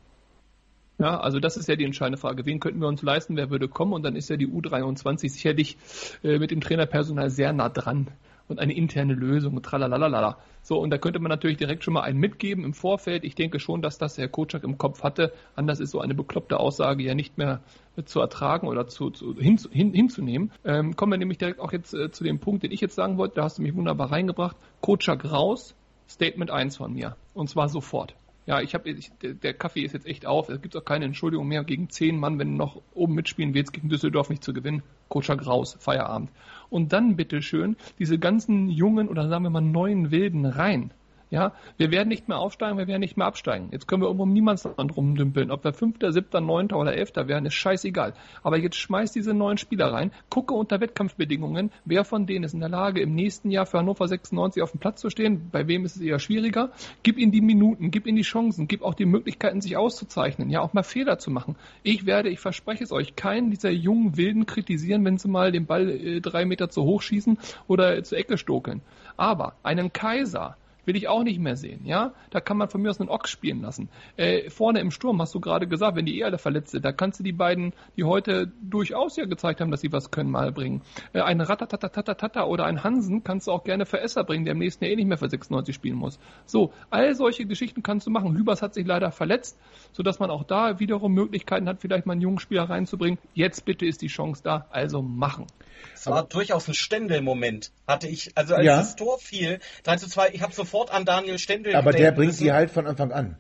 Ja, 1.00 1.20
also 1.20 1.40
das 1.40 1.58
ist 1.58 1.68
ja 1.68 1.76
die 1.76 1.86
entscheidende 1.86 2.18
Frage. 2.18 2.46
Wen 2.46 2.60
könnten 2.60 2.82
wir 2.82 2.88
uns 2.88 3.04
leisten, 3.04 3.36
wer 3.36 3.52
würde 3.52 3.68
kommen? 3.68 3.94
Und 3.94 4.04
dann 4.04 4.16
ist 4.16 4.30
ja 4.30 4.38
die 4.38 4.48
U23 4.48 5.30
sicherlich 5.30 5.78
äh, 6.24 6.40
mit 6.40 6.50
dem 6.50 6.60
Trainerpersonal 6.60 7.30
sehr 7.30 7.54
nah 7.54 7.70
dran 7.70 8.08
und 8.48 8.60
eine 8.60 8.74
interne 8.74 9.14
Lösung 9.14 9.56
und 9.56 9.64
tralalala. 9.64 10.38
So, 10.64 10.80
und 10.80 10.90
da 10.90 10.98
könnte 10.98 11.20
man 11.20 11.30
natürlich 11.30 11.58
direkt 11.58 11.84
schon 11.84 11.94
mal 11.94 12.02
einen 12.02 12.20
mitgeben 12.20 12.64
im 12.64 12.74
Vorfeld. 12.74 13.24
Ich 13.24 13.36
denke 13.36 13.60
schon, 13.60 13.82
dass 13.82 13.98
das 13.98 14.18
Herr 14.18 14.28
Kocak 14.28 14.64
im 14.64 14.78
Kopf 14.78 15.04
hatte. 15.04 15.34
Anders 15.56 15.80
ist 15.80 15.92
so 15.92 16.00
eine 16.02 16.16
bekloppte 16.16 16.60
Aussage 16.60 17.04
ja 17.04 17.14
nicht 17.14 17.38
mehr 17.38 17.62
äh, 17.96 18.04
zu 18.04 18.20
ertragen 18.20 18.68
oder 18.68 18.88
zu, 18.88 19.12
zu, 19.12 19.36
hin, 19.36 19.60
hin, 19.72 19.94
hinzunehmen. 19.94 20.52
Ähm, 20.66 20.96
kommen 20.96 21.12
wir 21.12 21.20
nämlich 21.20 21.38
direkt 21.38 21.60
auch 21.60 21.74
jetzt 21.74 21.94
äh, 21.94 22.12
zu 22.12 22.24
dem 22.24 22.40
Punkt, 22.40 22.64
den 22.64 22.72
ich 22.72 22.82
jetzt 22.82 22.96
sagen 22.96 23.18
wollte. 23.18 23.36
Da 23.36 23.44
hast 23.44 23.60
du 23.60 23.62
mich 23.62 23.76
wunderbar 23.76 24.12
reingebracht. 24.12 24.58
Kocak 24.82 25.32
raus, 25.32 25.76
Statement 26.10 26.50
1 26.50 26.78
von 26.78 26.94
mir. 26.94 27.16
Und 27.34 27.50
zwar 27.50 27.70
sofort. 27.70 28.16
Ja, 28.48 28.62
ich 28.62 28.74
habe, 28.74 28.96
der, 29.22 29.54
Kaffee 29.54 29.82
ist 29.82 29.92
jetzt 29.92 30.08
echt 30.08 30.26
auf. 30.26 30.48
Es 30.48 30.62
gibt 30.62 30.76
auch 30.78 30.86
keine 30.86 31.04
Entschuldigung 31.04 31.50
mehr 31.50 31.66
gegen 31.66 31.90
zehn 31.90 32.18
Mann, 32.18 32.40
wenn 32.40 32.56
noch 32.56 32.82
oben 32.94 33.14
mitspielen 33.14 33.54
willst, 33.54 33.74
gegen 33.74 33.90
Düsseldorf 33.90 34.30
nicht 34.30 34.42
zu 34.42 34.54
gewinnen. 34.54 34.84
Kotschak 35.10 35.46
raus, 35.46 35.76
Feierabend. 35.82 36.32
Und 36.70 36.94
dann 36.94 37.18
bitteschön 37.18 37.76
diese 38.00 38.18
ganzen 38.18 38.70
jungen 38.70 39.10
oder 39.10 39.28
sagen 39.28 39.44
wir 39.44 39.50
mal 39.50 39.60
neuen 39.60 40.12
Wilden 40.12 40.46
rein. 40.46 40.92
Ja, 41.30 41.52
wir 41.76 41.92
werden 41.92 42.08
nicht 42.08 42.30
mehr 42.30 42.38
aufsteigen, 42.38 42.78
wir 42.78 42.88
werden 42.88 43.02
nicht 43.02 43.18
mehr 43.18 43.28
absteigen. 43.28 43.68
Jetzt 43.72 43.86
können 43.86 44.02
wir 44.02 44.08
irgendwo 44.08 44.24
um 44.24 44.32
Niemandsland 44.32 44.96
rumdümpeln. 44.96 45.52
Ob 45.52 45.66
wir 45.66 45.74
Fünfter, 45.74 46.14
Siebter, 46.14 46.40
Neunter 46.40 46.78
oder 46.78 46.96
Elfter 46.96 47.28
werden, 47.28 47.46
ist 47.46 47.56
scheißegal. 47.56 48.14
Aber 48.44 48.58
jetzt 48.58 48.78
schmeiß 48.78 49.12
diese 49.12 49.34
neuen 49.34 49.58
Spieler 49.58 49.92
rein, 49.92 50.12
gucke 50.30 50.54
unter 50.54 50.80
Wettkampfbedingungen, 50.80 51.72
wer 51.84 52.06
von 52.06 52.28
denen 52.28 52.46
ist 52.46 52.54
in 52.54 52.62
der 52.62 52.70
Lage, 52.70 53.02
im 53.02 53.14
nächsten 53.14 53.52
Jahr 53.52 53.66
für 53.66 53.80
Hannover 53.80 54.08
96 54.08 54.64
auf 54.64 54.72
dem 54.72 54.80
Platz 54.80 55.02
zu 55.02 55.10
stehen. 55.10 55.50
Bei 55.52 55.68
wem 55.68 55.84
ist 55.84 55.98
es 55.98 56.02
eher 56.02 56.20
schwieriger? 56.20 56.72
Gib 57.04 57.18
ihnen 57.18 57.34
die 57.34 57.42
Minuten, 57.42 57.92
gib 57.92 58.08
ihnen 58.08 58.16
die 58.16 58.24
Chancen, 58.24 58.70
gib 58.70 58.82
auch 58.82 58.94
die 58.94 59.06
Möglichkeiten, 59.06 59.60
sich 59.60 59.76
auszuzeichnen, 59.76 60.50
ja, 60.50 60.62
auch 60.62 60.72
mal 60.72 60.84
Fehler 60.84 61.20
zu 61.20 61.30
machen. 61.30 61.58
Ich 61.84 62.06
werde, 62.06 62.30
ich 62.30 62.40
verspreche 62.40 62.86
es 62.86 62.94
euch, 62.94 63.18
keinen 63.18 63.52
dieser 63.52 63.70
jungen 63.70 64.16
Wilden 64.16 64.46
kritisieren, 64.46 65.04
wenn 65.04 65.18
sie 65.18 65.28
mal 65.28 65.52
den 65.52 65.66
Ball 65.66 65.90
äh, 65.90 66.22
drei 66.22 66.46
Meter 66.46 66.70
zu 66.70 66.84
hoch 66.84 67.02
schießen 67.02 67.38
oder 67.68 67.98
äh, 67.98 68.04
zur 68.04 68.18
Ecke 68.18 68.38
stokeln. 68.38 68.82
Aber 69.18 69.56
einen 69.64 69.92
Kaiser, 69.92 70.56
will 70.88 70.96
ich 70.96 71.08
auch 71.08 71.24
nicht 71.24 71.40
mehr 71.40 71.56
sehen. 71.56 71.86
Ja, 71.86 72.14
da 72.32 72.40
kann 72.40 72.58
man 72.58 72.70
von 72.70 72.82
mir 72.82 72.90
aus 72.90 73.00
einen 73.00 73.10
Ochs 73.10 73.30
spielen 73.30 73.62
lassen. 73.62 73.90
Äh, 74.16 74.50
vorne 74.50 74.80
im 74.80 74.90
Sturm 74.92 75.22
hast 75.22 75.36
du 75.36 75.40
gerade 75.40 75.68
gesagt, 75.68 75.98
wenn 75.98 76.06
die 76.06 76.20
eh 76.20 76.24
alle 76.24 76.38
verletzt 76.38 76.72
sind, 76.72 76.86
da 76.86 76.92
kannst 76.92 77.20
du 77.20 77.24
die 77.24 77.34
beiden, 77.34 77.74
die 77.98 78.06
heute 78.06 78.52
durchaus 78.62 79.18
ja 79.18 79.26
gezeigt 79.26 79.62
haben, 79.62 79.70
dass 79.70 79.82
sie 79.82 79.92
was 79.92 80.10
können, 80.10 80.32
mal 80.32 80.52
bringen. 80.52 80.82
Äh, 81.14 81.22
einen 81.22 81.42
Ratatatatata 81.42 82.46
oder 82.46 82.66
einen 82.66 82.84
Hansen 82.84 83.24
kannst 83.24 83.48
du 83.48 83.52
auch 83.52 83.64
gerne 83.64 83.86
für 83.86 84.00
Esser 84.00 84.24
bringen, 84.24 84.46
der 84.46 84.54
im 84.54 84.60
nächsten 84.60 84.84
Jahr 84.86 84.94
eh 84.94 84.96
nicht 84.96 85.08
mehr 85.08 85.18
für 85.18 85.30
96 85.30 85.76
spielen 85.76 85.98
muss. 85.98 86.20
So, 86.46 86.72
all 86.90 87.14
solche 87.16 87.46
Geschichten 87.46 87.84
kannst 87.84 88.08
du 88.08 88.12
machen. 88.12 88.34
Lübers 88.34 88.62
hat 88.62 88.74
sich 88.74 88.88
leider 88.88 89.12
verletzt, 89.12 89.60
sodass 89.92 90.20
man 90.20 90.32
auch 90.32 90.44
da 90.44 90.80
wiederum 90.80 91.14
Möglichkeiten 91.14 91.68
hat, 91.68 91.82
vielleicht 91.82 92.06
mal 92.06 92.14
einen 92.14 92.22
jungen 92.22 92.40
Spieler 92.40 92.70
reinzubringen. 92.70 93.20
Jetzt 93.34 93.66
bitte 93.66 93.86
ist 93.86 94.02
die 94.02 94.08
Chance 94.08 94.42
da, 94.44 94.68
also 94.70 95.02
machen. 95.02 95.48
Es 95.94 96.08
war 96.08 96.24
durchaus 96.24 96.68
ein 96.68 96.74
Stendel-Moment, 96.74 97.72
hatte 97.88 98.08
ich. 98.08 98.32
Also 98.36 98.56
als 98.56 98.66
Ja. 98.66 98.78
das 98.78 98.96
Tor 98.96 99.20
fiel, 99.20 99.60
3 99.84 99.98
zu 99.98 100.08
2, 100.08 100.30
ich 100.30 100.42
habe 100.42 100.54
sofort 100.54 100.77
an 100.86 101.06
Daniel 101.06 101.38
Stendel 101.40 101.76
Aber 101.76 101.92
der 101.92 102.12
bringt 102.12 102.32
müssen. 102.34 102.44
die 102.44 102.52
halt 102.52 102.72
von 102.72 102.88
Anfang 102.88 103.12
an. 103.12 103.38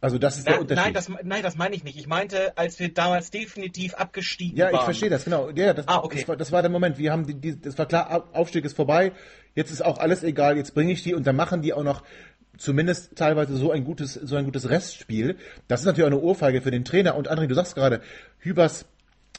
Also 0.00 0.18
das 0.18 0.36
ist 0.36 0.46
der 0.46 0.54
Nein, 0.54 0.60
Unterschied. 0.62 0.84
nein, 0.84 0.92
das, 0.94 1.08
nein, 1.22 1.42
das 1.42 1.56
meine 1.56 1.74
ich 1.74 1.82
nicht. 1.82 1.98
Ich 1.98 2.06
meinte, 2.06 2.58
als 2.58 2.78
wir 2.78 2.92
damals 2.92 3.30
definitiv 3.30 3.94
abgestiegen 3.94 4.56
Ja, 4.58 4.66
waren. 4.66 4.74
ich 4.76 4.80
verstehe 4.82 5.08
das, 5.08 5.24
genau. 5.24 5.48
Ja, 5.50 5.72
das, 5.72 5.88
Ah, 5.88 6.00
okay. 6.02 6.18
das, 6.18 6.28
war, 6.28 6.36
das 6.36 6.52
war 6.52 6.60
der 6.60 6.70
Moment. 6.70 6.98
Wir 6.98 7.10
haben 7.10 7.26
die, 7.26 7.34
die, 7.34 7.58
das 7.58 7.78
war 7.78 7.86
klar, 7.86 8.12
Au- 8.14 8.38
Aufstieg 8.38 8.66
ist 8.66 8.76
vorbei. 8.76 9.12
Jetzt 9.54 9.70
ist 9.70 9.82
auch 9.82 9.96
alles 9.98 10.22
egal. 10.22 10.58
Jetzt 10.58 10.74
bringe 10.74 10.92
ich 10.92 11.02
die 11.02 11.14
und 11.14 11.26
dann 11.26 11.36
machen 11.36 11.62
die 11.62 11.72
auch 11.72 11.84
noch 11.84 12.02
zumindest 12.58 13.16
teilweise 13.16 13.56
so 13.56 13.70
ein 13.72 13.84
gutes, 13.84 14.12
so 14.14 14.36
ein 14.36 14.44
gutes 14.44 14.68
Restspiel. 14.68 15.38
Das 15.68 15.80
ist 15.80 15.86
natürlich 15.86 16.04
auch 16.04 16.12
eine 16.18 16.20
Ohrfeige 16.20 16.60
für 16.60 16.70
den 16.70 16.84
Trainer. 16.84 17.14
Und 17.16 17.30
André, 17.30 17.46
du 17.46 17.54
sagst 17.54 17.74
gerade, 17.74 18.02
Hübers 18.40 18.84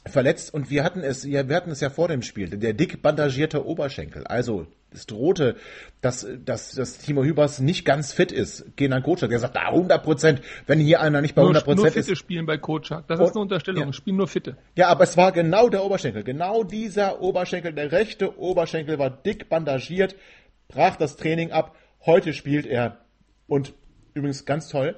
verletzt 0.06 0.52
und 0.54 0.70
wir 0.70 0.84
hatten 0.84 1.00
es, 1.00 1.24
ja, 1.24 1.48
wir 1.48 1.56
hatten 1.56 1.70
es 1.70 1.80
ja 1.80 1.90
vor 1.90 2.08
dem 2.08 2.22
Spiel, 2.22 2.48
der 2.48 2.72
dick 2.72 3.02
bandagierte 3.02 3.66
Oberschenkel. 3.66 4.26
Also 4.26 4.66
es 4.92 5.06
drohte, 5.06 5.56
dass, 6.00 6.26
dass, 6.44 6.72
dass 6.72 6.98
Timo 6.98 7.24
Hübers 7.24 7.60
nicht 7.60 7.84
ganz 7.84 8.12
fit 8.12 8.32
ist. 8.32 8.64
Kenan 8.76 9.02
Kocak, 9.02 9.28
der 9.30 9.38
sagt, 9.40 9.56
ah, 9.56 9.68
100 9.68 10.02
Prozent, 10.02 10.42
wenn 10.66 10.78
hier 10.78 11.00
einer 11.00 11.20
nicht 11.20 11.34
bei 11.34 11.42
Nur, 11.42 11.50
100 11.50 11.66
nur 11.66 11.74
Prozent 11.76 11.94
Fitte 11.94 12.12
ist. 12.12 12.18
spielen 12.18 12.46
bei 12.46 12.56
Kocak. 12.56 13.06
Das 13.08 13.18
Und- 13.18 13.26
ist 13.26 13.32
eine 13.32 13.42
Unterstellung. 13.42 13.84
ja. 13.86 13.92
Spielen 13.92 14.16
nur 14.16 14.28
Fitte. 14.28 14.56
Ja, 14.76 14.88
aber 14.88 15.04
es 15.04 15.16
war 15.16 15.32
genau 15.32 15.68
der 15.68 15.84
Oberschenkel. 15.84 16.22
Genau 16.24 16.62
dieser 16.64 17.20
Oberschenkel, 17.20 17.72
der 17.72 17.92
rechte 17.92 18.38
Oberschenkel 18.38 18.98
war 18.98 19.10
dick 19.10 19.48
bandagiert, 19.48 20.14
brach 20.68 20.96
das 20.96 21.16
Training 21.16 21.50
ab. 21.52 21.74
Heute 22.04 22.32
spielt 22.32 22.64
er. 22.66 22.98
Und 23.48 23.74
übrigens 24.14 24.44
ganz 24.46 24.68
toll, 24.68 24.96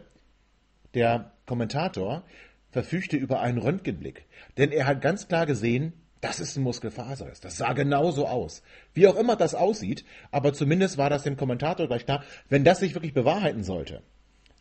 der 0.95 1.33
Kommentator 1.47 2.23
verfügte 2.71 3.17
über 3.17 3.41
einen 3.41 3.59
Röntgenblick. 3.59 4.27
Denn 4.57 4.73
er 4.73 4.87
hat 4.87 5.01
ganz 5.01 5.29
klar 5.29 5.47
gesehen, 5.47 5.93
dass 6.21 6.41
es 6.41 6.57
ein 6.57 6.63
Muskelfaser 6.63 7.31
ist. 7.31 7.45
Das 7.45 7.57
sah 7.57 7.73
genauso 7.73 8.27
aus. 8.27 8.63
Wie 8.95 9.07
auch 9.07 9.17
immer 9.17 9.37
das 9.37 9.55
aussieht, 9.55 10.05
aber 10.31 10.53
zumindest 10.53 10.99
war 10.99 11.11
das 11.11 11.23
dem 11.23 11.37
Kommentator 11.37 11.87
gleich 11.87 12.05
klar, 12.05 12.25
wenn 12.49 12.65
das 12.65 12.81
sich 12.81 12.95
wirklich 12.95 13.15
bewahrheiten 13.15 13.63
sollte. 13.63 14.03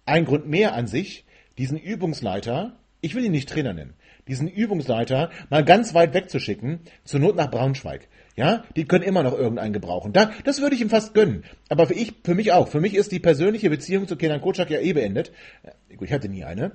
Ein 0.06 0.26
Grund 0.26 0.48
mehr 0.48 0.74
an 0.74 0.88
sich, 0.88 1.26
diesen 1.58 1.78
Übungsleiter, 1.78 2.78
ich 3.02 3.16
will 3.16 3.26
ihn 3.26 3.32
nicht 3.32 3.50
Trainer 3.50 3.74
nennen, 3.74 3.96
diesen 4.28 4.48
Übungsleiter 4.48 5.32
mal 5.50 5.64
ganz 5.64 5.94
weit 5.94 6.14
wegzuschicken, 6.14 6.80
zur 7.04 7.20
Not 7.20 7.36
nach 7.36 7.50
Braunschweig. 7.50 8.08
Ja, 8.36 8.64
die 8.76 8.86
können 8.86 9.04
immer 9.04 9.24
noch 9.24 9.34
irgendeinen 9.34 9.74
gebrauchen. 9.74 10.14
Da, 10.14 10.32
das 10.44 10.62
würde 10.62 10.76
ich 10.76 10.82
ihm 10.82 10.92
fast 10.92 11.16
gönnen. 11.16 11.44
Aber 11.70 11.88
für, 11.88 11.96
ich, 11.96 12.14
für 12.24 12.36
mich 12.36 12.52
auch. 12.52 12.68
Für 12.68 12.80
mich 12.80 12.94
ist 12.94 13.12
die 13.12 13.20
persönliche 13.20 13.72
Beziehung 13.72 14.08
zu 14.08 14.16
Kenan 14.16 14.42
Kocak 14.42 14.70
ja 14.70 14.80
eh 14.80 14.94
beendet. 14.94 15.32
Äh, 15.64 15.72
ich 16.00 16.14
hatte 16.14 16.30
nie 16.30 16.44
eine. 16.44 16.74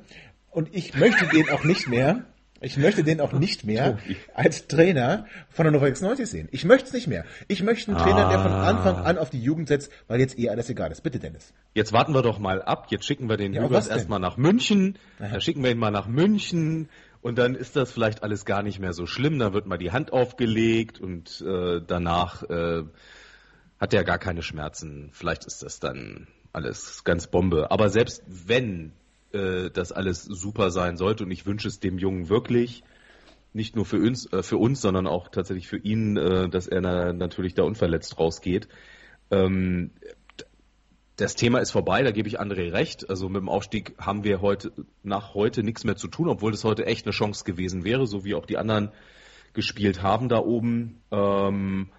Und 0.52 0.74
ich 0.74 0.94
möchte 0.94 1.26
den 1.26 1.48
auch 1.50 1.64
nicht 1.64 1.88
mehr 1.88 2.26
Ich 2.60 2.76
möchte 2.76 3.02
den 3.02 3.20
auch 3.20 3.32
nicht 3.32 3.64
mehr 3.64 3.98
als 4.34 4.68
Trainer 4.68 5.26
von 5.48 5.66
Hannover 5.66 5.86
96 5.86 6.28
sehen. 6.28 6.48
Ich 6.52 6.64
möchte 6.64 6.86
es 6.86 6.92
nicht 6.92 7.08
mehr. 7.08 7.24
Ich 7.48 7.62
möchte 7.62 7.90
einen 7.90 8.00
Trainer, 8.00 8.28
der 8.28 8.38
von 8.38 8.52
Anfang 8.52 8.96
an 8.96 9.18
auf 9.18 9.30
die 9.30 9.42
Jugend 9.42 9.66
setzt, 9.66 9.90
weil 10.06 10.20
jetzt 10.20 10.38
eh 10.38 10.48
alles 10.48 10.70
egal 10.70 10.92
ist. 10.92 11.02
Bitte, 11.02 11.18
Dennis. 11.18 11.52
Jetzt 11.74 11.92
warten 11.92 12.14
wir 12.14 12.22
doch 12.22 12.38
mal 12.38 12.62
ab. 12.62 12.86
Jetzt 12.90 13.04
schicken 13.06 13.28
wir 13.28 13.36
den 13.36 13.52
Ja, 13.52 13.62
Hübers 13.62 13.88
erstmal 13.88 14.20
nach 14.20 14.36
München. 14.36 14.98
Dann 15.18 15.40
schicken 15.40 15.64
wir 15.64 15.72
ihn 15.72 15.78
mal 15.78 15.90
nach 15.90 16.06
München. 16.06 16.88
Und 17.22 17.38
dann 17.38 17.54
ist 17.54 17.74
das 17.74 17.90
vielleicht 17.90 18.22
alles 18.22 18.44
gar 18.44 18.62
nicht 18.62 18.78
mehr 18.78 18.92
so 18.92 19.06
schlimm. 19.06 19.38
Dann 19.38 19.54
wird 19.54 19.66
mal 19.66 19.78
die 19.78 19.90
Hand 19.90 20.12
aufgelegt 20.12 21.00
und 21.00 21.40
äh, 21.40 21.80
danach 21.84 22.42
äh, 22.44 22.82
hat 23.80 23.94
er 23.94 24.04
gar 24.04 24.18
keine 24.18 24.42
Schmerzen. 24.42 25.10
Vielleicht 25.12 25.46
ist 25.46 25.62
das 25.62 25.80
dann 25.80 26.28
alles 26.52 27.02
ganz 27.04 27.26
Bombe. 27.26 27.70
Aber 27.70 27.88
selbst 27.88 28.22
wenn 28.26 28.92
äh, 29.34 29.70
das 29.70 29.92
alles 29.92 30.24
super 30.24 30.70
sein 30.70 30.96
sollte 30.96 31.24
und 31.24 31.30
ich 31.30 31.46
wünsche 31.46 31.68
es 31.68 31.80
dem 31.80 31.98
Jungen 31.98 32.28
wirklich, 32.28 32.84
nicht 33.52 33.76
nur 33.76 33.84
für 33.84 33.98
uns, 33.98 34.32
äh, 34.32 34.42
für 34.42 34.56
uns, 34.56 34.80
sondern 34.80 35.06
auch 35.06 35.28
tatsächlich 35.28 35.68
für 35.68 35.78
ihn, 35.78 36.16
äh, 36.16 36.48
dass 36.48 36.66
er 36.66 36.80
na, 36.80 37.12
natürlich 37.12 37.54
da 37.54 37.64
unverletzt 37.64 38.18
rausgeht. 38.18 38.68
Ähm, 39.30 39.90
das 41.16 41.34
Thema 41.34 41.58
ist 41.60 41.70
vorbei, 41.70 42.02
da 42.02 42.10
gebe 42.10 42.28
ich 42.28 42.40
André 42.40 42.72
recht. 42.72 43.08
Also 43.10 43.28
mit 43.28 43.40
dem 43.40 43.48
Aufstieg 43.48 43.94
haben 43.98 44.24
wir 44.24 44.40
heute 44.40 44.72
nach 45.02 45.34
heute 45.34 45.62
nichts 45.62 45.84
mehr 45.84 45.96
zu 45.96 46.08
tun, 46.08 46.28
obwohl 46.28 46.52
das 46.52 46.64
heute 46.64 46.86
echt 46.86 47.06
eine 47.06 47.12
Chance 47.12 47.44
gewesen 47.44 47.84
wäre, 47.84 48.06
so 48.06 48.24
wie 48.24 48.34
auch 48.34 48.46
die 48.46 48.56
anderen 48.56 48.90
gespielt 49.52 50.02
haben 50.02 50.28
da 50.28 50.38
oben. 50.38 51.02
Ähm, 51.10 51.90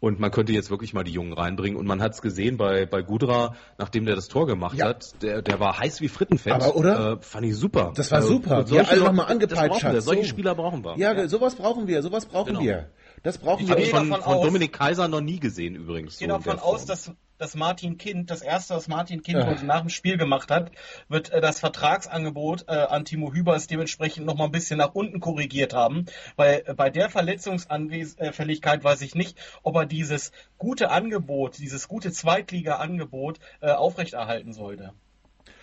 und 0.00 0.20
man 0.20 0.30
könnte 0.30 0.52
jetzt 0.52 0.70
wirklich 0.70 0.92
mal 0.92 1.04
die 1.04 1.12
Jungen 1.12 1.32
reinbringen. 1.32 1.78
Und 1.78 1.86
man 1.86 2.02
hat 2.02 2.12
es 2.12 2.22
gesehen 2.22 2.56
bei, 2.56 2.84
bei 2.86 3.02
Gudra, 3.02 3.54
nachdem 3.78 4.04
der 4.06 4.14
das 4.14 4.28
Tor 4.28 4.46
gemacht 4.46 4.76
Ja. 4.76 4.88
hat, 4.88 5.22
der, 5.22 5.42
der 5.42 5.58
war 5.58 5.78
heiß 5.78 6.00
wie 6.00 6.08
Frittenfett. 6.08 6.52
Aber, 6.52 6.76
oder? 6.76 7.12
Äh, 7.12 7.16
fand 7.22 7.46
ich 7.46 7.56
super. 7.56 7.92
Das 7.96 8.10
war 8.10 8.18
Also, 8.18 8.34
super. 8.34 8.56
er 8.58 8.66
solche 8.66 8.88
alle 8.90 8.98
Leute- 9.00 9.10
nochmal 9.10 9.26
angepeitscht 9.32 9.62
das 9.62 9.68
brauchen 9.70 9.82
wir. 9.92 9.96
hat. 9.96 10.02
Solche 10.02 10.22
So. 10.24 10.28
Spieler 10.28 10.54
brauchen 10.54 10.84
wir. 10.84 10.94
Ja, 10.98 11.28
sowas 11.28 11.54
brauchen 11.54 11.86
wir, 11.86 12.02
sowas 12.02 12.26
brauchen 12.26 12.48
Genau. 12.48 12.60
wir. 12.60 12.90
Das 13.22 13.38
brauchen 13.38 13.62
Ich 13.62 13.66
wir. 13.68 13.72
habe 13.72 13.82
gehe 13.82 13.90
von, 13.90 14.08
von 14.08 14.22
aus- 14.22 14.44
Dominik 14.44 14.72
Kaiser 14.72 15.08
noch 15.08 15.20
nie 15.22 15.40
gesehen 15.40 15.74
übrigens. 15.74 16.14
Ich 16.14 16.18
gehe 16.20 16.28
so 16.28 16.34
davon 16.36 16.58
aus, 16.58 16.84
dass, 16.84 17.10
dass 17.38 17.54
Martin 17.54 17.98
Kind, 17.98 18.30
das 18.30 18.42
erste, 18.42 18.74
was 18.74 18.88
Martin 18.88 19.22
Kind 19.22 19.38
Ja. 19.40 19.46
heute 19.46 19.66
nach 19.66 19.80
dem 19.80 19.88
Spiel 19.88 20.16
gemacht 20.16 20.50
hat, 20.50 20.70
wird 21.08 21.30
äh, 21.30 21.40
das 21.40 21.60
Vertragsangebot 21.60 22.64
äh, 22.68 22.72
an 22.72 23.04
Timo 23.04 23.32
Hübers 23.32 23.66
dementsprechend 23.66 24.26
noch 24.26 24.36
mal 24.36 24.44
ein 24.46 24.52
bisschen 24.52 24.78
nach 24.78 24.94
unten 24.94 25.20
korrigiert 25.20 25.74
haben. 25.74 26.06
Weil 26.36 26.62
äh, 26.66 26.74
bei 26.74 26.90
der 26.90 27.10
Verletzungsanfälligkeit 27.10 28.84
weiß 28.84 29.02
ich 29.02 29.14
nicht, 29.14 29.38
ob 29.62 29.76
er 29.76 29.86
dieses 29.86 30.32
gute 30.58 30.90
Angebot, 30.90 31.58
dieses 31.58 31.88
gute 31.88 32.12
Zweitliga-Angebot 32.12 33.38
äh, 33.60 33.70
aufrechterhalten 33.70 34.52
sollte. 34.52 34.92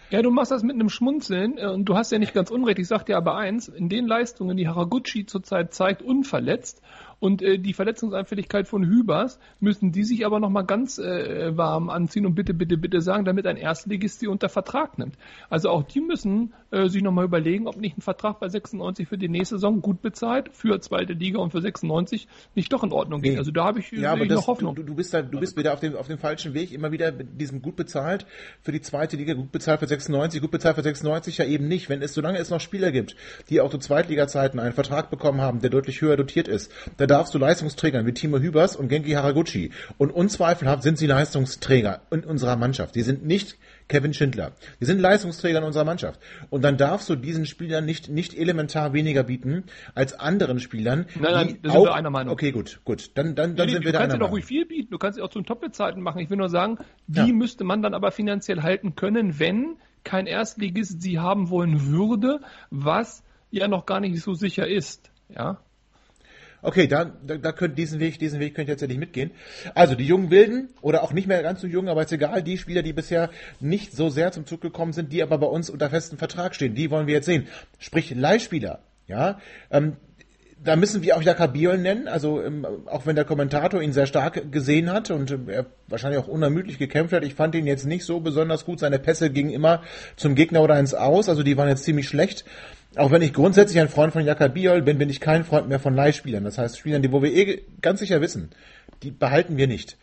Ja, 0.09 0.21
du 0.21 0.29
machst 0.29 0.51
das 0.51 0.61
mit 0.61 0.75
einem 0.75 0.89
Schmunzeln 0.89 1.57
äh, 1.57 1.65
und 1.65 1.85
du 1.85 1.95
hast 1.95 2.11
ja 2.11 2.19
nicht 2.19 2.35
ganz 2.35 2.51
unrecht. 2.51 2.77
Ich 2.77 2.87
sag 2.87 3.03
dir 3.03 3.17
aber 3.17 3.35
eins, 3.35 3.67
in 3.67 3.89
den 3.89 4.05
Leistungen, 4.05 4.57
die 4.57 4.67
Haraguchi 4.67 5.25
zurzeit 5.25 5.73
zeigt, 5.73 6.03
unverletzt 6.03 6.83
und 7.23 7.41
äh, 7.41 7.57
die 7.57 7.71
Verletzungsanfälligkeit 7.71 8.67
von 8.67 8.83
Hübers, 8.83 9.39
müssen 9.61 9.93
die 9.93 10.03
sich 10.03 10.25
aber 10.25 10.41
nochmal 10.41 10.65
ganz 10.65 10.97
äh, 10.97 11.55
warm 11.55 11.89
anziehen 11.89 12.25
und 12.25 12.35
bitte, 12.35 12.53
bitte, 12.53 12.75
bitte 12.75 12.99
sagen, 12.99 13.23
damit 13.23 13.47
ein 13.47 13.55
Erstligist 13.55 14.19
sie 14.19 14.27
unter 14.27 14.49
Vertrag 14.49 14.97
nimmt. 14.97 15.15
Also 15.49 15.69
auch 15.69 15.83
die 15.83 16.01
müssen 16.01 16.53
äh, 16.73 16.89
sich 16.89 17.03
nochmal 17.03 17.25
überlegen, 17.25 17.67
ob 17.67 17.77
nicht 17.77 17.97
ein 17.97 18.01
Vertrag 18.01 18.39
bei 18.39 18.49
96 18.49 19.07
für 19.07 19.17
die 19.17 19.29
nächste 19.29 19.55
Saison 19.55 19.81
gut 19.81 20.01
bezahlt, 20.01 20.49
für 20.53 20.79
zweite 20.81 21.13
Liga 21.13 21.39
und 21.39 21.51
für 21.51 21.61
96 21.61 22.27
nicht 22.55 22.73
doch 22.73 22.83
in 22.83 22.91
Ordnung 22.91 23.21
geht. 23.21 23.33
Nee. 23.33 23.37
Also 23.37 23.51
da 23.51 23.65
habe 23.65 23.79
ich, 23.79 23.91
Ja, 23.91 23.99
sehe 23.99 24.09
aber 24.09 24.25
das, 24.25 24.37
noch 24.37 24.47
Hoffnung. 24.47 24.75
Du, 24.75 24.81
du 24.81 24.95
bist 24.95 25.13
da, 25.13 25.21
du 25.21 25.39
bist 25.39 25.55
wieder 25.55 25.73
auf 25.73 25.79
dem, 25.79 25.95
auf 25.95 26.07
dem 26.07 26.17
falschen 26.17 26.55
Weg, 26.55 26.71
immer 26.71 26.91
wieder 26.91 27.11
mit 27.11 27.39
diesem 27.39 27.61
gut 27.61 27.75
bezahlt 27.75 28.25
für 28.61 28.71
die 28.71 28.81
zweite 28.81 29.17
Liga, 29.17 29.33
gut 29.35 29.51
bezahlt 29.51 29.81
für 29.81 29.87
96, 29.87 30.41
gut 30.41 30.49
bezahlt 30.49 30.75
für 30.75 30.81
96 30.81 31.37
ja 31.37 31.45
eben 31.45 31.67
nicht. 31.67 31.89
Wenn 31.89 32.01
es, 32.01 32.15
solange 32.15 32.39
es 32.39 32.49
noch 32.49 32.59
Spieler 32.59 32.91
gibt, 32.91 33.15
die 33.49 33.61
auch 33.61 33.69
zu 33.69 33.77
Zweitliga-Zeiten 33.77 34.59
einen 34.59 34.73
Vertrag 34.73 35.11
bekommen 35.11 35.41
haben, 35.41 35.61
der 35.61 35.69
deutlich 35.69 36.01
höher 36.01 36.17
dotiert 36.17 36.47
ist, 36.47 36.71
da 36.97 37.05
darfst 37.05 37.35
du 37.35 37.37
Leistungsträgern 37.37 38.07
wie 38.07 38.13
Timo 38.13 38.39
Hübers 38.39 38.75
und 38.75 38.87
Genki 38.87 39.11
Haraguchi 39.11 39.71
und 39.99 40.09
unzweifelhaft 40.09 40.81
sind 40.81 40.97
sie 40.97 41.07
Leistungsträger 41.07 42.01
in 42.09 42.23
unserer 42.23 42.55
Mannschaft. 42.55 42.95
Die 42.95 43.03
sind 43.03 43.25
nicht 43.25 43.57
Kevin 43.87 44.13
Schindler. 44.13 44.51
Die 44.79 44.85
sind 44.85 44.99
Leistungsträger 44.99 45.59
in 45.59 45.63
unserer 45.63 45.85
Mannschaft. 45.85 46.19
Und 46.49 46.63
dann 46.63 46.77
darfst 46.77 47.09
du 47.09 47.15
diesen 47.15 47.45
Spielern 47.45 47.85
nicht, 47.85 48.09
nicht 48.09 48.33
elementar 48.33 48.93
weniger 48.93 49.23
bieten 49.23 49.63
als 49.95 50.13
anderen 50.19 50.59
Spielern. 50.59 51.05
Nein, 51.19 51.31
nein, 51.33 51.47
die 51.47 51.61
da 51.61 51.71
sind 51.71 51.83
wir 51.83 51.93
einer 51.93 52.09
Meinung. 52.09 52.33
Okay, 52.33 52.51
gut, 52.51 52.79
gut. 52.85 53.11
Dann, 53.15 53.35
dann, 53.35 53.55
dann 53.55 53.67
Nee, 53.67 53.73
sind 53.73 53.81
du 53.83 53.85
wir 53.87 53.91
da 53.93 53.99
kannst 53.99 54.13
einer 54.13 54.13
ja 54.15 54.19
doch 54.19 54.25
Meinung. 54.27 54.31
ruhig 54.33 54.45
viel 54.45 54.65
bieten, 54.65 54.91
du 54.91 54.97
kannst 54.97 55.17
ja 55.19 55.25
auch 55.25 55.29
zum 55.29 55.45
Top-Bezahlten 55.45 56.01
machen. 56.01 56.19
Ich 56.19 56.29
will 56.29 56.37
nur 56.37 56.49
sagen, 56.49 56.77
die 57.07 57.19
Ja. 57.19 57.27
müsste 57.33 57.63
man 57.63 57.81
dann 57.81 57.93
aber 57.93 58.11
finanziell 58.11 58.61
halten 58.61 58.95
können, 58.95 59.39
wenn 59.39 59.77
kein 60.03 60.27
Erstligist 60.27 61.01
sie 61.01 61.19
haben 61.19 61.49
wollen 61.49 61.87
würde, 61.91 62.39
was 62.69 63.23
ja 63.51 63.67
noch 63.67 63.85
gar 63.85 63.99
nicht 63.99 64.19
so 64.21 64.33
sicher 64.33 64.67
ist. 64.67 65.11
Ja. 65.29 65.59
Okay, 66.63 66.87
da, 66.87 67.05
da, 67.05 67.37
da 67.37 67.51
könnt 67.51 67.77
diesen 67.77 67.99
Weg, 67.99 68.17
diesen 68.19 68.39
Weg 68.39 68.55
könnt 68.55 68.69
ihr 68.69 68.75
tatsächlich 68.75 68.97
mitgehen. 68.97 69.31
Also 69.75 69.95
die 69.95 70.07
jungen 70.07 70.31
Wilden 70.31 70.69
oder 70.81 71.03
auch 71.03 71.11
nicht 71.11 71.27
mehr 71.27 71.43
ganz 71.43 71.59
so 71.59 71.67
jung, 71.67 71.89
aber 71.89 72.03
ist 72.03 72.13
egal, 72.13 72.41
die 72.41 72.57
Spieler, 72.57 72.81
die 72.81 72.93
bisher 72.93 73.29
nicht 73.59 73.93
so 73.93 74.09
sehr 74.09 74.31
zum 74.31 74.45
Zug 74.45 74.61
gekommen 74.61 74.93
sind, 74.93 75.11
die 75.11 75.21
aber 75.21 75.37
bei 75.37 75.47
uns 75.47 75.69
unter 75.69 75.89
festem 75.89 76.17
Vertrag 76.17 76.55
stehen, 76.55 76.73
die 76.73 76.89
wollen 76.89 77.05
wir 77.05 77.15
jetzt 77.15 77.25
sehen. 77.25 77.47
Sprich 77.79 78.15
Leihspieler, 78.15 78.79
ja. 79.07 79.39
Ähm, 79.71 79.97
da 80.63 80.75
müssen 80.75 81.01
wir 81.03 81.17
auch 81.17 81.21
Jakabiol 81.21 81.77
nennen, 81.77 82.07
also 82.07 82.41
ähm, 82.41 82.65
auch 82.85 83.05
wenn 83.05 83.15
der 83.15 83.25
Kommentator 83.25 83.81
ihn 83.81 83.91
sehr 83.91 84.05
stark 84.05 84.51
gesehen 84.51 84.91
hat 84.91 85.11
und 85.11 85.31
ähm, 85.31 85.49
er 85.49 85.65
wahrscheinlich 85.87 86.19
auch 86.19 86.27
unermüdlich 86.27 86.77
gekämpft 86.77 87.13
hat. 87.13 87.23
Ich 87.23 87.35
fand 87.35 87.55
ihn 87.55 87.67
jetzt 87.67 87.85
nicht 87.85 88.05
so 88.05 88.19
besonders 88.19 88.65
gut. 88.65 88.79
Seine 88.79 88.99
Pässe 88.99 89.29
gingen 89.29 89.49
immer 89.49 89.81
zum 90.15 90.35
Gegner 90.35 90.61
oder 90.61 90.79
ins 90.79 90.93
Aus, 90.93 91.29
also 91.29 91.43
die 91.43 91.57
waren 91.57 91.67
jetzt 91.67 91.83
ziemlich 91.83 92.07
schlecht. 92.07 92.45
Auch 92.95 93.11
wenn 93.11 93.21
ich 93.21 93.33
grundsätzlich 93.33 93.79
ein 93.79 93.89
Freund 93.89 94.13
von 94.13 94.23
Jakabiol 94.23 94.81
bin, 94.81 94.97
bin 94.97 95.09
ich 95.09 95.19
kein 95.19 95.43
Freund 95.43 95.67
mehr 95.67 95.79
von 95.79 95.95
Leihspielern. 95.95 96.43
Das 96.43 96.57
heißt 96.57 96.77
Spielern, 96.77 97.01
die 97.01 97.11
wo 97.11 97.21
wir 97.21 97.33
eh 97.33 97.63
ganz 97.81 97.99
sicher 97.99 98.21
wissen, 98.21 98.51
die 99.01 99.11
behalten 99.11 99.57
wir 99.57 99.67
nicht. 99.67 99.97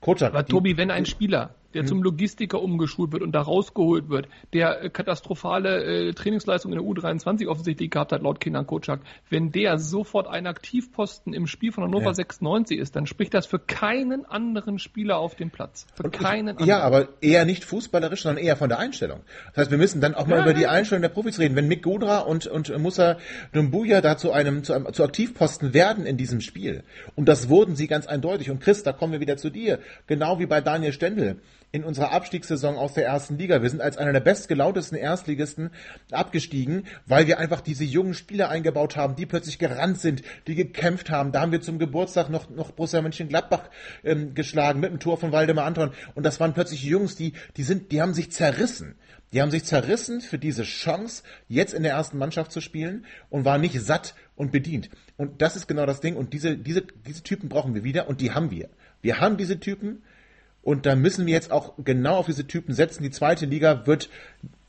Kocak, 0.00 0.32
Aber 0.32 0.44
Tobi, 0.44 0.76
wenn 0.76 0.90
ein 0.90 1.06
Spieler, 1.06 1.54
der 1.74 1.82
Hm. 1.82 1.88
zum 1.88 2.02
Logistiker 2.02 2.62
umgeschult 2.62 3.12
wird 3.12 3.22
und 3.22 3.32
da 3.32 3.40
rausgeholt 3.42 4.08
wird, 4.08 4.28
der 4.52 4.82
äh, 4.84 4.90
katastrophale 4.90 5.84
äh, 6.08 6.12
Trainingsleistung 6.12 6.72
in 6.72 6.78
der 6.78 6.86
U23 6.86 7.46
offensichtlich 7.48 7.90
gehabt 7.90 8.12
hat, 8.12 8.22
laut 8.22 8.40
Kenan 8.40 8.66
Kocak, 8.66 9.00
wenn 9.30 9.52
der 9.52 9.78
sofort 9.78 10.26
ein 10.26 10.46
Aktivposten 10.46 11.32
im 11.34 11.46
Spiel 11.46 11.72
von 11.72 11.84
Hannover 11.84 12.06
Ja. 12.06 12.14
96 12.14 12.78
ist, 12.78 12.96
dann 12.96 13.06
spricht 13.06 13.34
das 13.34 13.46
für 13.46 13.58
keinen 13.58 14.24
anderen 14.24 14.78
Spieler 14.78 15.18
auf 15.18 15.34
dem 15.34 15.50
Platz. 15.50 15.86
Für 15.94 16.04
Und 16.04 16.14
ich- 16.16 16.20
keinen 16.22 16.48
anderen. 16.50 16.68
Ja, 16.68 16.80
aber 16.80 17.08
eher 17.20 17.44
nicht 17.44 17.64
fußballerisch, 17.64 18.22
sondern 18.22 18.42
eher 18.44 18.56
von 18.56 18.68
der 18.68 18.78
Einstellung. 18.78 19.20
Das 19.54 19.62
heißt, 19.62 19.70
wir 19.70 19.78
müssen 19.78 20.00
dann 20.00 20.14
auch 20.14 20.26
mal 20.26 20.36
Ja, 20.38 20.42
über 20.42 20.54
die. 20.54 20.64
Einstellung 20.66 21.02
der 21.02 21.08
Profis 21.10 21.38
reden. 21.38 21.56
Wenn 21.56 21.68
Mick 21.68 21.82
Godra 21.82 22.18
und, 22.20 22.46
und 22.46 22.76
Musa 22.78 23.18
Dumbuya 23.52 24.00
da 24.00 24.16
zu 24.16 24.32
einem, 24.32 24.64
zu 24.64 24.72
einem 24.72 24.92
zu 24.92 25.04
Aktivposten 25.04 25.74
werden 25.74 26.06
in 26.06 26.16
diesem 26.16 26.40
Spiel, 26.40 26.82
und 27.16 27.28
das 27.28 27.48
wurden 27.48 27.76
sie 27.76 27.86
ganz 27.86 28.06
eindeutig, 28.06 28.50
und 28.50 28.60
Chris, 28.60 28.82
da 28.82 28.92
kommen 28.92 29.12
wir 29.12 29.20
wieder 29.20 29.36
zu 29.36 29.50
dir, 29.50 29.78
genau 30.06 30.38
wie 30.38 30.46
bei 30.46 30.60
Daniel 30.60 30.92
Stendel 30.92 31.36
in 31.74 31.82
unserer 31.82 32.12
Abstiegssaison 32.12 32.76
aus 32.76 32.94
der 32.94 33.04
ersten 33.04 33.36
Liga. 33.36 33.60
Wir 33.60 33.68
sind 33.68 33.82
als 33.82 33.98
einer 33.98 34.12
der 34.12 34.20
bestgelautesten 34.20 34.96
Erstligisten 34.96 35.70
abgestiegen, 36.12 36.86
weil 37.04 37.26
wir 37.26 37.40
einfach 37.40 37.60
diese 37.60 37.82
jungen 37.82 38.14
Spieler 38.14 38.48
eingebaut 38.48 38.94
haben, 38.94 39.16
die 39.16 39.26
plötzlich 39.26 39.58
gerannt 39.58 39.98
sind, 39.98 40.22
die 40.46 40.54
gekämpft 40.54 41.10
haben. 41.10 41.32
Da 41.32 41.40
haben 41.40 41.50
wir 41.50 41.62
zum 41.62 41.80
Geburtstag 41.80 42.30
noch, 42.30 42.48
noch 42.48 42.70
Borussia 42.70 43.02
Mönchengladbach 43.02 43.70
ähm, 44.04 44.34
geschlagen 44.34 44.78
mit 44.78 44.92
dem 44.92 45.00
Tor 45.00 45.18
von 45.18 45.32
Waldemar 45.32 45.64
Anton. 45.64 45.90
Und 46.14 46.24
das 46.24 46.38
waren 46.38 46.54
plötzlich 46.54 46.84
Jungs, 46.84 47.16
die, 47.16 47.32
die 47.56 47.64
sind, 47.64 47.90
die 47.90 48.00
haben 48.00 48.14
sich 48.14 48.30
zerrissen. 48.30 48.94
Die 49.32 49.42
haben 49.42 49.50
sich 49.50 49.64
zerrissen 49.64 50.20
für 50.20 50.38
diese 50.38 50.62
Chance, 50.62 51.24
jetzt 51.48 51.74
in 51.74 51.82
der 51.82 51.94
ersten 51.94 52.18
Mannschaft 52.18 52.52
zu 52.52 52.60
spielen 52.60 53.04
und 53.30 53.44
waren 53.44 53.60
nicht 53.60 53.80
satt 53.80 54.14
und 54.36 54.52
bedient. 54.52 54.90
Und 55.16 55.42
das 55.42 55.56
ist 55.56 55.66
genau 55.66 55.86
das 55.86 56.00
Ding. 56.00 56.14
Und 56.14 56.34
diese, 56.34 56.56
diese, 56.56 56.82
diese 56.82 57.24
Typen 57.24 57.48
brauchen 57.48 57.74
wir 57.74 57.82
wieder 57.82 58.06
und 58.06 58.20
die 58.20 58.30
haben 58.30 58.52
wir. 58.52 58.68
Wir 59.02 59.18
haben 59.18 59.36
diese 59.36 59.58
Typen 59.58 60.04
und 60.64 60.86
da 60.86 60.96
müssen 60.96 61.26
wir 61.26 61.34
jetzt 61.34 61.52
auch 61.52 61.74
genau 61.84 62.16
auf 62.16 62.26
diese 62.26 62.46
Typen 62.46 62.74
setzen. 62.74 63.02
Die 63.02 63.10
zweite 63.10 63.44
Liga 63.44 63.86
wird 63.86 64.08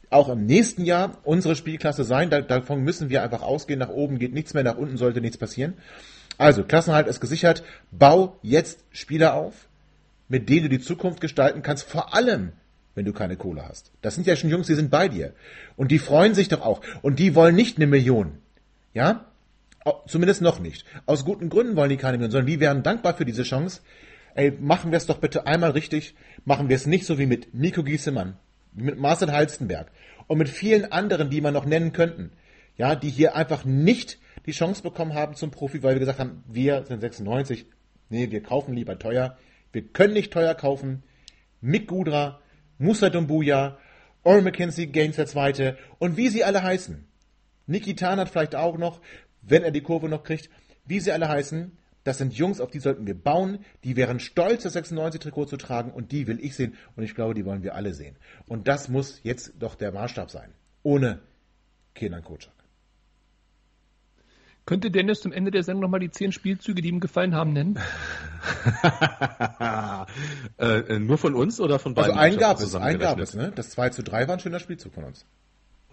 auch 0.10 0.30
im 0.30 0.46
nächsten 0.46 0.84
Jahr 0.84 1.18
unsere 1.24 1.56
Spielklasse 1.56 2.04
sein. 2.04 2.30
Da, 2.30 2.42
davon 2.42 2.84
müssen 2.84 3.10
wir 3.10 3.24
einfach 3.24 3.42
ausgehen. 3.42 3.80
Nach 3.80 3.90
oben 3.90 4.20
geht 4.20 4.34
nichts 4.34 4.54
mehr, 4.54 4.64
nach 4.64 4.78
unten 4.78 4.98
sollte 4.98 5.22
nichts 5.22 5.38
passieren. 5.38 5.74
Also, 6.38 6.64
Klassenhalt 6.64 7.08
ist 7.08 7.22
gesichert. 7.22 7.64
Bau 7.92 8.38
jetzt 8.42 8.80
Spieler 8.92 9.36
auf, 9.36 9.54
mit 10.28 10.50
denen 10.50 10.64
du 10.64 10.70
die 10.70 10.82
Zukunft 10.82 11.22
gestalten 11.22 11.62
kannst. 11.62 11.88
Vor 11.88 12.14
allem, 12.14 12.52
wenn 12.94 13.06
du 13.06 13.14
keine 13.14 13.38
Kohle 13.38 13.66
hast. 13.66 13.92
Das 14.02 14.16
sind 14.16 14.28
ja 14.28 14.36
schon 14.36 14.50
Jungs, 14.50 14.68
die 14.68 14.76
sind 14.76 14.92
bei 14.92 15.08
dir. 15.08 15.34
Und 15.78 15.92
die 15.92 16.00
freuen 16.00 16.36
sich 16.36 16.50
doch 16.50 16.62
auch. 16.62 16.82
Und 17.04 17.20
die 17.20 17.36
wollen 17.36 17.56
nicht 17.56 17.78
eine 17.78 17.88
Million. 17.88 18.40
Ja? 18.94 19.26
Zumindest 20.08 20.42
noch 20.42 20.60
nicht. 20.60 20.86
Aus 21.06 21.24
guten 21.24 21.50
Gründen 21.50 21.78
wollen 21.78 21.90
die 21.90 21.98
keine 21.98 22.18
Million, 22.18 22.32
sondern 22.32 22.48
die 22.48 22.60
wären 22.60 22.84
dankbar 22.84 23.16
für 23.16 23.26
diese 23.26 23.44
Chance. 23.44 23.80
Ey, 24.36 24.52
machen 24.52 24.92
wir 24.92 24.98
es 24.98 25.06
doch 25.06 25.20
bitte 25.20 25.48
einmal 25.48 25.72
richtig. 25.72 26.14
Machen 26.44 26.68
wir 26.68 26.76
es 26.76 26.86
nicht 26.86 27.06
so 27.06 27.18
wie 27.18 27.26
mit 27.26 27.54
Nico 27.54 27.84
Giesemann, 27.84 28.38
mit 28.74 29.00
Marcel 29.00 29.32
Halstenberg 29.32 29.90
und 30.28 30.38
mit 30.38 30.50
vielen 30.50 30.92
anderen, 30.92 31.30
die 31.30 31.40
man 31.40 31.54
noch 31.54 31.66
nennen 31.66 31.94
könnten. 31.94 32.32
Ja, 32.78 32.96
die 32.96 33.10
hier 33.10 33.36
einfach 33.36 33.64
nicht 33.64 34.20
die 34.46 34.52
Chance 34.52 34.84
bekommen 34.84 35.14
haben 35.14 35.36
zum 35.36 35.52
Profi, 35.52 35.82
weil 35.82 35.96
wir 35.96 36.02
gesagt 36.02 36.20
haben, 36.20 36.44
wir 36.48 36.86
sind 36.86 37.00
96. 37.00 37.66
Nee, 38.10 38.30
wir 38.30 38.44
kaufen 38.44 38.76
lieber 38.76 39.00
teuer. 39.00 39.38
Wir 39.72 39.88
können 39.88 40.14
nicht 40.14 40.34
teuer 40.34 40.54
kaufen. 40.54 41.04
Mick 41.62 41.88
Gudra, 41.88 42.42
Musa 42.78 43.10
Dumbuya, 43.10 43.78
Oren 44.24 44.44
McKenzie, 44.44 44.88
Gaines 44.88 45.16
der 45.16 45.28
Zweite 45.28 45.78
und 45.98 46.18
wie 46.18 46.28
sie 46.28 46.44
alle 46.44 46.62
heißen. 46.62 47.08
Niki 47.68 47.96
Tarnert 47.96 48.30
vielleicht 48.30 48.56
auch 48.56 48.78
noch, 48.78 49.00
wenn 49.42 49.64
er 49.64 49.72
die 49.72 49.82
Kurve 49.82 50.10
noch 50.10 50.24
kriegt. 50.24 50.50
Wie 50.86 51.00
sie 51.00 51.14
alle 51.14 51.30
heißen, 51.30 51.72
das 52.06 52.20
sind 52.20 52.34
Jungs, 52.36 52.62
auf 52.62 52.70
die 52.70 52.80
sollten 52.80 53.08
wir 53.08 53.16
bauen. 53.16 53.66
Die 53.84 53.96
wären 53.96 54.20
stolz, 54.20 54.64
das 54.64 54.76
96-Trikot 54.76 55.48
zu 55.48 55.58
tragen 55.58 55.92
und 55.92 56.12
die 56.12 56.28
will 56.28 56.40
ich 56.40 56.56
sehen 56.56 56.76
und 56.96 57.04
ich 57.04 57.16
glaube, 57.16 57.34
die 57.34 57.44
wollen 57.46 57.64
wir 57.64 57.76
alle 57.76 57.94
sehen. 57.94 58.16
Und 58.48 58.68
das 58.68 58.88
muss 58.90 59.20
jetzt 59.24 59.54
doch 59.60 59.74
der 59.74 59.92
Maßstab 59.92 60.30
sein. 60.30 60.54
Ohne 60.84 61.20
Kenan 61.96 62.24
Kocak. 62.24 62.54
Könnte 64.68 64.92
Dennis 64.92 65.22
zum 65.22 65.32
Ende 65.32 65.50
der 65.50 65.64
Sendung 65.64 65.82
nochmal 65.82 66.00
die 66.00 66.12
zehn 66.12 66.32
Spielzüge, 66.32 66.82
die 66.82 66.90
ihm 66.90 67.00
gefallen 67.00 67.34
haben, 67.34 67.54
nennen? 67.54 67.80
äh, 70.60 70.80
äh, 70.80 71.00
nur 71.00 71.18
von 71.18 71.34
uns 71.34 71.60
oder 71.60 71.80
von 71.80 71.98
Also 71.98 72.10
beiden? 72.10 72.20
einen 72.20 72.38
gab 72.38 72.60
es, 72.60 72.76
einen 72.76 73.00
gab 73.00 73.20
es, 73.20 73.34
ne? 73.34 73.52
Das 73.56 73.72
2 73.72 73.90
zu 73.90 74.04
3 74.04 74.28
war 74.28 74.36
ein 74.36 74.40
schöner 74.40 74.60
Spielzug 74.60 74.94
von 74.94 75.06
uns. 75.06 75.26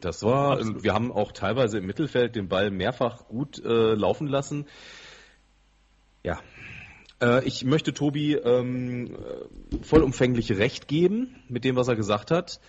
Das 0.01 0.23
war, 0.23 0.61
äh, 0.61 0.83
wir 0.83 0.93
haben 0.93 1.11
auch 1.11 1.33
teilweise 1.33 1.79
im 1.79 1.87
Mittelfeld 1.87 2.37
den 2.37 2.49
Ball 2.49 2.71
mehrfach 2.71 3.29
gut 3.29 3.63
äh, 3.65 3.95
laufen 3.95 4.27
lassen. 4.27 4.67
Ja. 6.23 6.41
Äh, 7.21 7.45
ich 7.45 7.65
möchte 7.65 7.93
Tobi 7.93 8.35
ähm, 8.35 9.15
äh, 9.15 9.83
vollumfänglich 9.83 10.53
recht 10.53 10.89
geben 10.89 11.37
mit 11.49 11.65
dem, 11.65 11.77
was 11.77 11.89
er 11.89 11.97
gesagt 11.97 12.31
hat. 12.31 12.61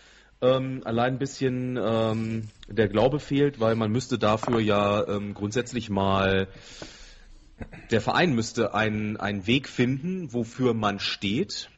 Ähm, 0.41 0.81
allein 0.83 1.13
ein 1.13 1.19
bisschen 1.19 1.79
ähm, 1.81 2.49
der 2.67 2.89
Glaube 2.89 3.19
fehlt, 3.19 3.59
weil 3.59 3.75
man 3.75 3.91
müsste 3.91 4.17
dafür 4.17 4.59
ja 4.59 5.07
ähm, 5.07 5.33
grundsätzlich 5.33 5.89
mal 5.89 6.47
der 7.91 8.01
Verein 8.01 8.33
müsste 8.33 8.73
einen, 8.73 9.17
einen 9.17 9.45
Weg 9.47 9.69
finden, 9.69 10.33
wofür 10.33 10.73
man 10.73 10.99
steht. 10.99 11.69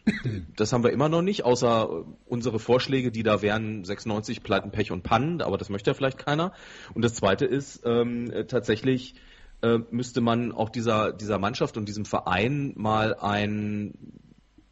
Das 0.56 0.72
haben 0.72 0.84
wir 0.84 0.92
immer 0.92 1.10
noch 1.10 1.22
nicht, 1.22 1.44
außer 1.44 2.06
unsere 2.26 2.60
Vorschläge, 2.60 3.12
die 3.12 3.24
da 3.24 3.42
wären 3.42 3.84
96 3.84 4.42
Pleiten, 4.42 4.72
Pech 4.72 4.92
und 4.92 5.04
Pannen, 5.04 5.42
aber 5.42 5.58
das 5.58 5.70
möchte 5.70 5.90
ja 5.90 5.94
vielleicht 5.94 6.18
keiner. 6.18 6.54
Und 6.94 7.04
das 7.04 7.14
Zweite 7.14 7.46
ist 7.46 7.82
ähm, 7.86 8.32
äh, 8.32 8.46
tatsächlich 8.46 9.16
äh, 9.66 9.80
müsste 9.90 10.22
man 10.22 10.52
auch 10.52 10.70
dieser, 10.70 11.12
dieser 11.12 11.40
Mannschaft 11.40 11.76
und 11.78 11.88
diesem 11.88 12.06
Verein 12.06 12.74
mal 12.76 13.16
ein 13.16 13.94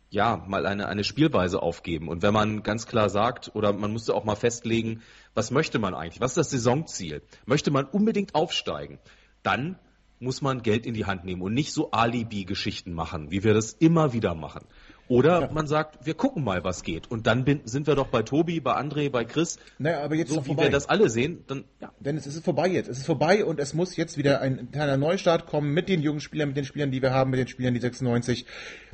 ja, 0.10 0.46
mal 0.48 0.68
eine, 0.68 0.88
eine 0.88 1.04
Spielweise 1.04 1.60
aufgeben. 1.64 2.08
Und 2.08 2.22
wenn 2.22 2.36
man 2.36 2.62
ganz 2.62 2.86
klar 2.86 3.10
sagt, 3.10 3.56
oder 3.56 3.74
man 3.74 3.92
müsste 3.92 4.14
auch 4.14 4.26
mal 4.26 4.36
festlegen, 4.36 5.02
was 5.34 5.50
möchte 5.50 5.80
man 5.80 5.96
eigentlich? 5.96 6.22
Was 6.22 6.32
ist 6.32 6.38
das 6.38 6.52
Saisonziel? 6.52 7.24
Möchte 7.48 7.72
man 7.72 7.86
unbedingt 7.86 8.36
aufsteigen? 8.36 9.00
Dann 9.42 9.80
muss 10.20 10.44
man 10.44 10.62
Geld 10.62 10.86
in 10.86 10.94
die 10.94 11.06
Hand 11.06 11.26
nehmen 11.26 11.42
und 11.42 11.56
nicht 11.56 11.74
so 11.74 11.90
Alibi-Geschichten 11.90 12.94
machen, 12.94 13.32
wie 13.32 13.44
wir 13.44 13.56
das 13.56 13.74
immer 13.74 14.14
wieder 14.14 14.36
machen. 14.36 14.66
Oder 15.14 15.52
man 15.52 15.68
sagt, 15.68 16.08
wir 16.08 16.16
gucken 16.16 16.44
mal, 16.44 16.64
was 16.64 16.82
geht. 16.82 17.12
Und 17.12 17.28
dann 17.28 17.46
bin, 17.46 17.62
sind 17.66 17.86
wir 17.86 17.94
doch 17.94 18.08
bei 18.08 18.24
Tobi, 18.24 18.60
bei 18.60 18.76
André, 18.76 19.12
bei 19.12 19.26
Chris. 19.26 19.60
Naja, 19.78 20.02
aber 20.02 20.16
jetzt 20.16 20.32
so 20.32 20.42
wie 20.42 20.48
vorbei. 20.48 20.64
wir 20.64 20.72
das 20.72 20.90
alle 20.90 21.08
sehen, 21.08 21.44
dann 21.46 21.66
ja. 21.80 21.92
Dennis, 22.00 22.26
es 22.26 22.36
ist 22.36 22.44
vorbei 22.44 22.68
jetzt. 22.68 22.90
Es 22.90 22.98
ist 22.98 23.06
vorbei 23.06 23.46
und 23.46 23.60
es 23.60 23.76
muss 23.76 23.96
jetzt 23.96 24.18
wieder 24.18 24.42
ein 24.42 24.72
kleiner 24.72 24.98
Neustart 24.98 25.46
kommen 25.46 25.72
mit 25.72 25.88
den 25.88 26.02
jungen 26.02 26.20
Spielern, 26.20 26.48
mit 26.48 26.58
den 26.58 26.66
Spielern, 26.66 26.90
die 26.90 27.04
wir 27.04 27.12
haben, 27.12 27.30
mit 27.30 27.40
den 27.40 27.48
Spielern, 27.48 27.76
die 27.76 27.80
96 27.80 28.48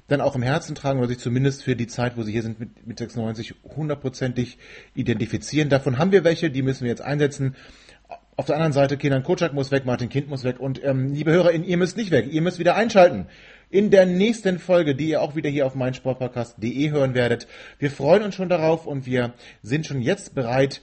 dann 0.10 0.20
auch 0.20 0.36
im 0.36 0.42
Herzen 0.42 0.76
tragen 0.76 1.00
oder 1.00 1.08
sich 1.08 1.20
zumindest 1.20 1.64
für 1.64 1.78
die 1.78 1.88
Zeit, 1.88 2.18
wo 2.18 2.24
sie 2.24 2.34
hier 2.34 2.44
sind, 2.44 2.60
mit, 2.60 2.86
mit 2.86 3.00
96 3.00 3.56
hundertprozentig 3.76 4.58
identifizieren. 4.96 5.70
Davon 5.70 6.00
haben 6.00 6.12
wir 6.12 6.26
welche, 6.26 6.52
die 6.52 6.64
müssen 6.64 6.82
wir 6.82 6.90
jetzt 6.90 7.02
einsetzen. 7.02 7.56
Auf 8.36 8.46
der 8.46 8.56
anderen 8.56 8.74
Seite, 8.74 8.98
Kenan 8.98 9.24
Kocak 9.24 9.54
muss 9.54 9.72
weg, 9.72 9.86
Martin 9.86 10.10
Kind 10.10 10.28
muss 10.28 10.44
weg 10.44 10.60
und 10.60 10.84
ähm, 10.84 11.14
liebe 11.14 11.32
HörerInnen, 11.32 11.66
ihr 11.66 11.78
müsst 11.78 11.96
nicht 11.96 12.12
weg, 12.12 12.28
ihr 12.32 12.42
müsst 12.42 12.60
wieder 12.60 12.76
einschalten. 12.76 13.28
In 13.72 13.92
der 13.92 14.08
nächsten 14.08 14.58
Folge, 14.58 14.96
die 14.96 15.10
ihr 15.10 15.22
auch 15.22 15.36
wieder 15.36 15.50
hier 15.50 15.68
auf 15.68 15.76
meinsportpodcast.de 15.76 16.90
hören 16.90 17.14
werdet. 17.14 17.48
Wir 17.78 17.92
freuen 17.92 18.24
uns 18.24 18.34
schon 18.34 18.50
darauf 18.50 18.88
und 18.88 19.06
wir 19.06 19.34
sind 19.62 19.86
schon 19.86 20.02
jetzt 20.02 20.34
bereit, 20.34 20.82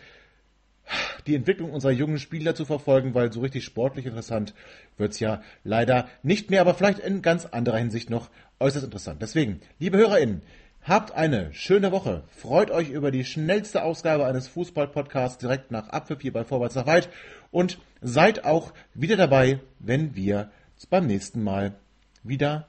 die 1.27 1.35
Entwicklung 1.35 1.73
unserer 1.73 1.91
jungen 1.91 2.21
Spieler 2.21 2.55
zu 2.55 2.65
verfolgen, 2.65 3.13
weil 3.13 3.33
so 3.33 3.41
richtig 3.41 3.65
sportlich 3.65 4.07
interessant 4.07 4.55
wird's 4.99 5.19
ja 5.19 5.43
leider 5.65 6.09
nicht 6.23 6.49
mehr, 6.51 6.61
aber 6.61 6.75
vielleicht 6.75 7.01
in 7.01 7.23
ganz 7.23 7.45
anderer 7.45 7.79
Hinsicht 7.79 8.09
noch 8.09 8.31
äußerst 8.61 8.85
interessant. 8.85 9.21
Deswegen, 9.21 9.61
liebe 9.81 9.99
HörerInnen, 9.99 10.43
habt 10.83 11.11
eine 11.11 11.53
schöne 11.55 11.91
Woche. 11.91 12.23
Freut 12.29 12.71
euch 12.71 12.91
über 12.91 13.11
die 13.11 13.25
schnellste 13.25 13.83
Ausgabe 13.83 14.27
eines 14.27 14.47
Fußball-Podcasts 14.47 15.39
direkt 15.39 15.73
nach 15.73 15.89
Abpfiff 15.89 16.21
hier 16.21 16.33
bei 16.33 16.45
Vorwärts 16.45 16.77
nach 16.77 16.87
Weit 16.87 17.09
und 17.51 17.79
seid 18.01 18.45
auch 18.45 18.73
wieder 18.95 19.17
dabei, 19.17 19.59
wenn 19.81 20.15
wir 20.15 20.53
beim 20.89 21.09
nächsten 21.09 21.43
Mal 21.43 21.75
wieder 22.23 22.69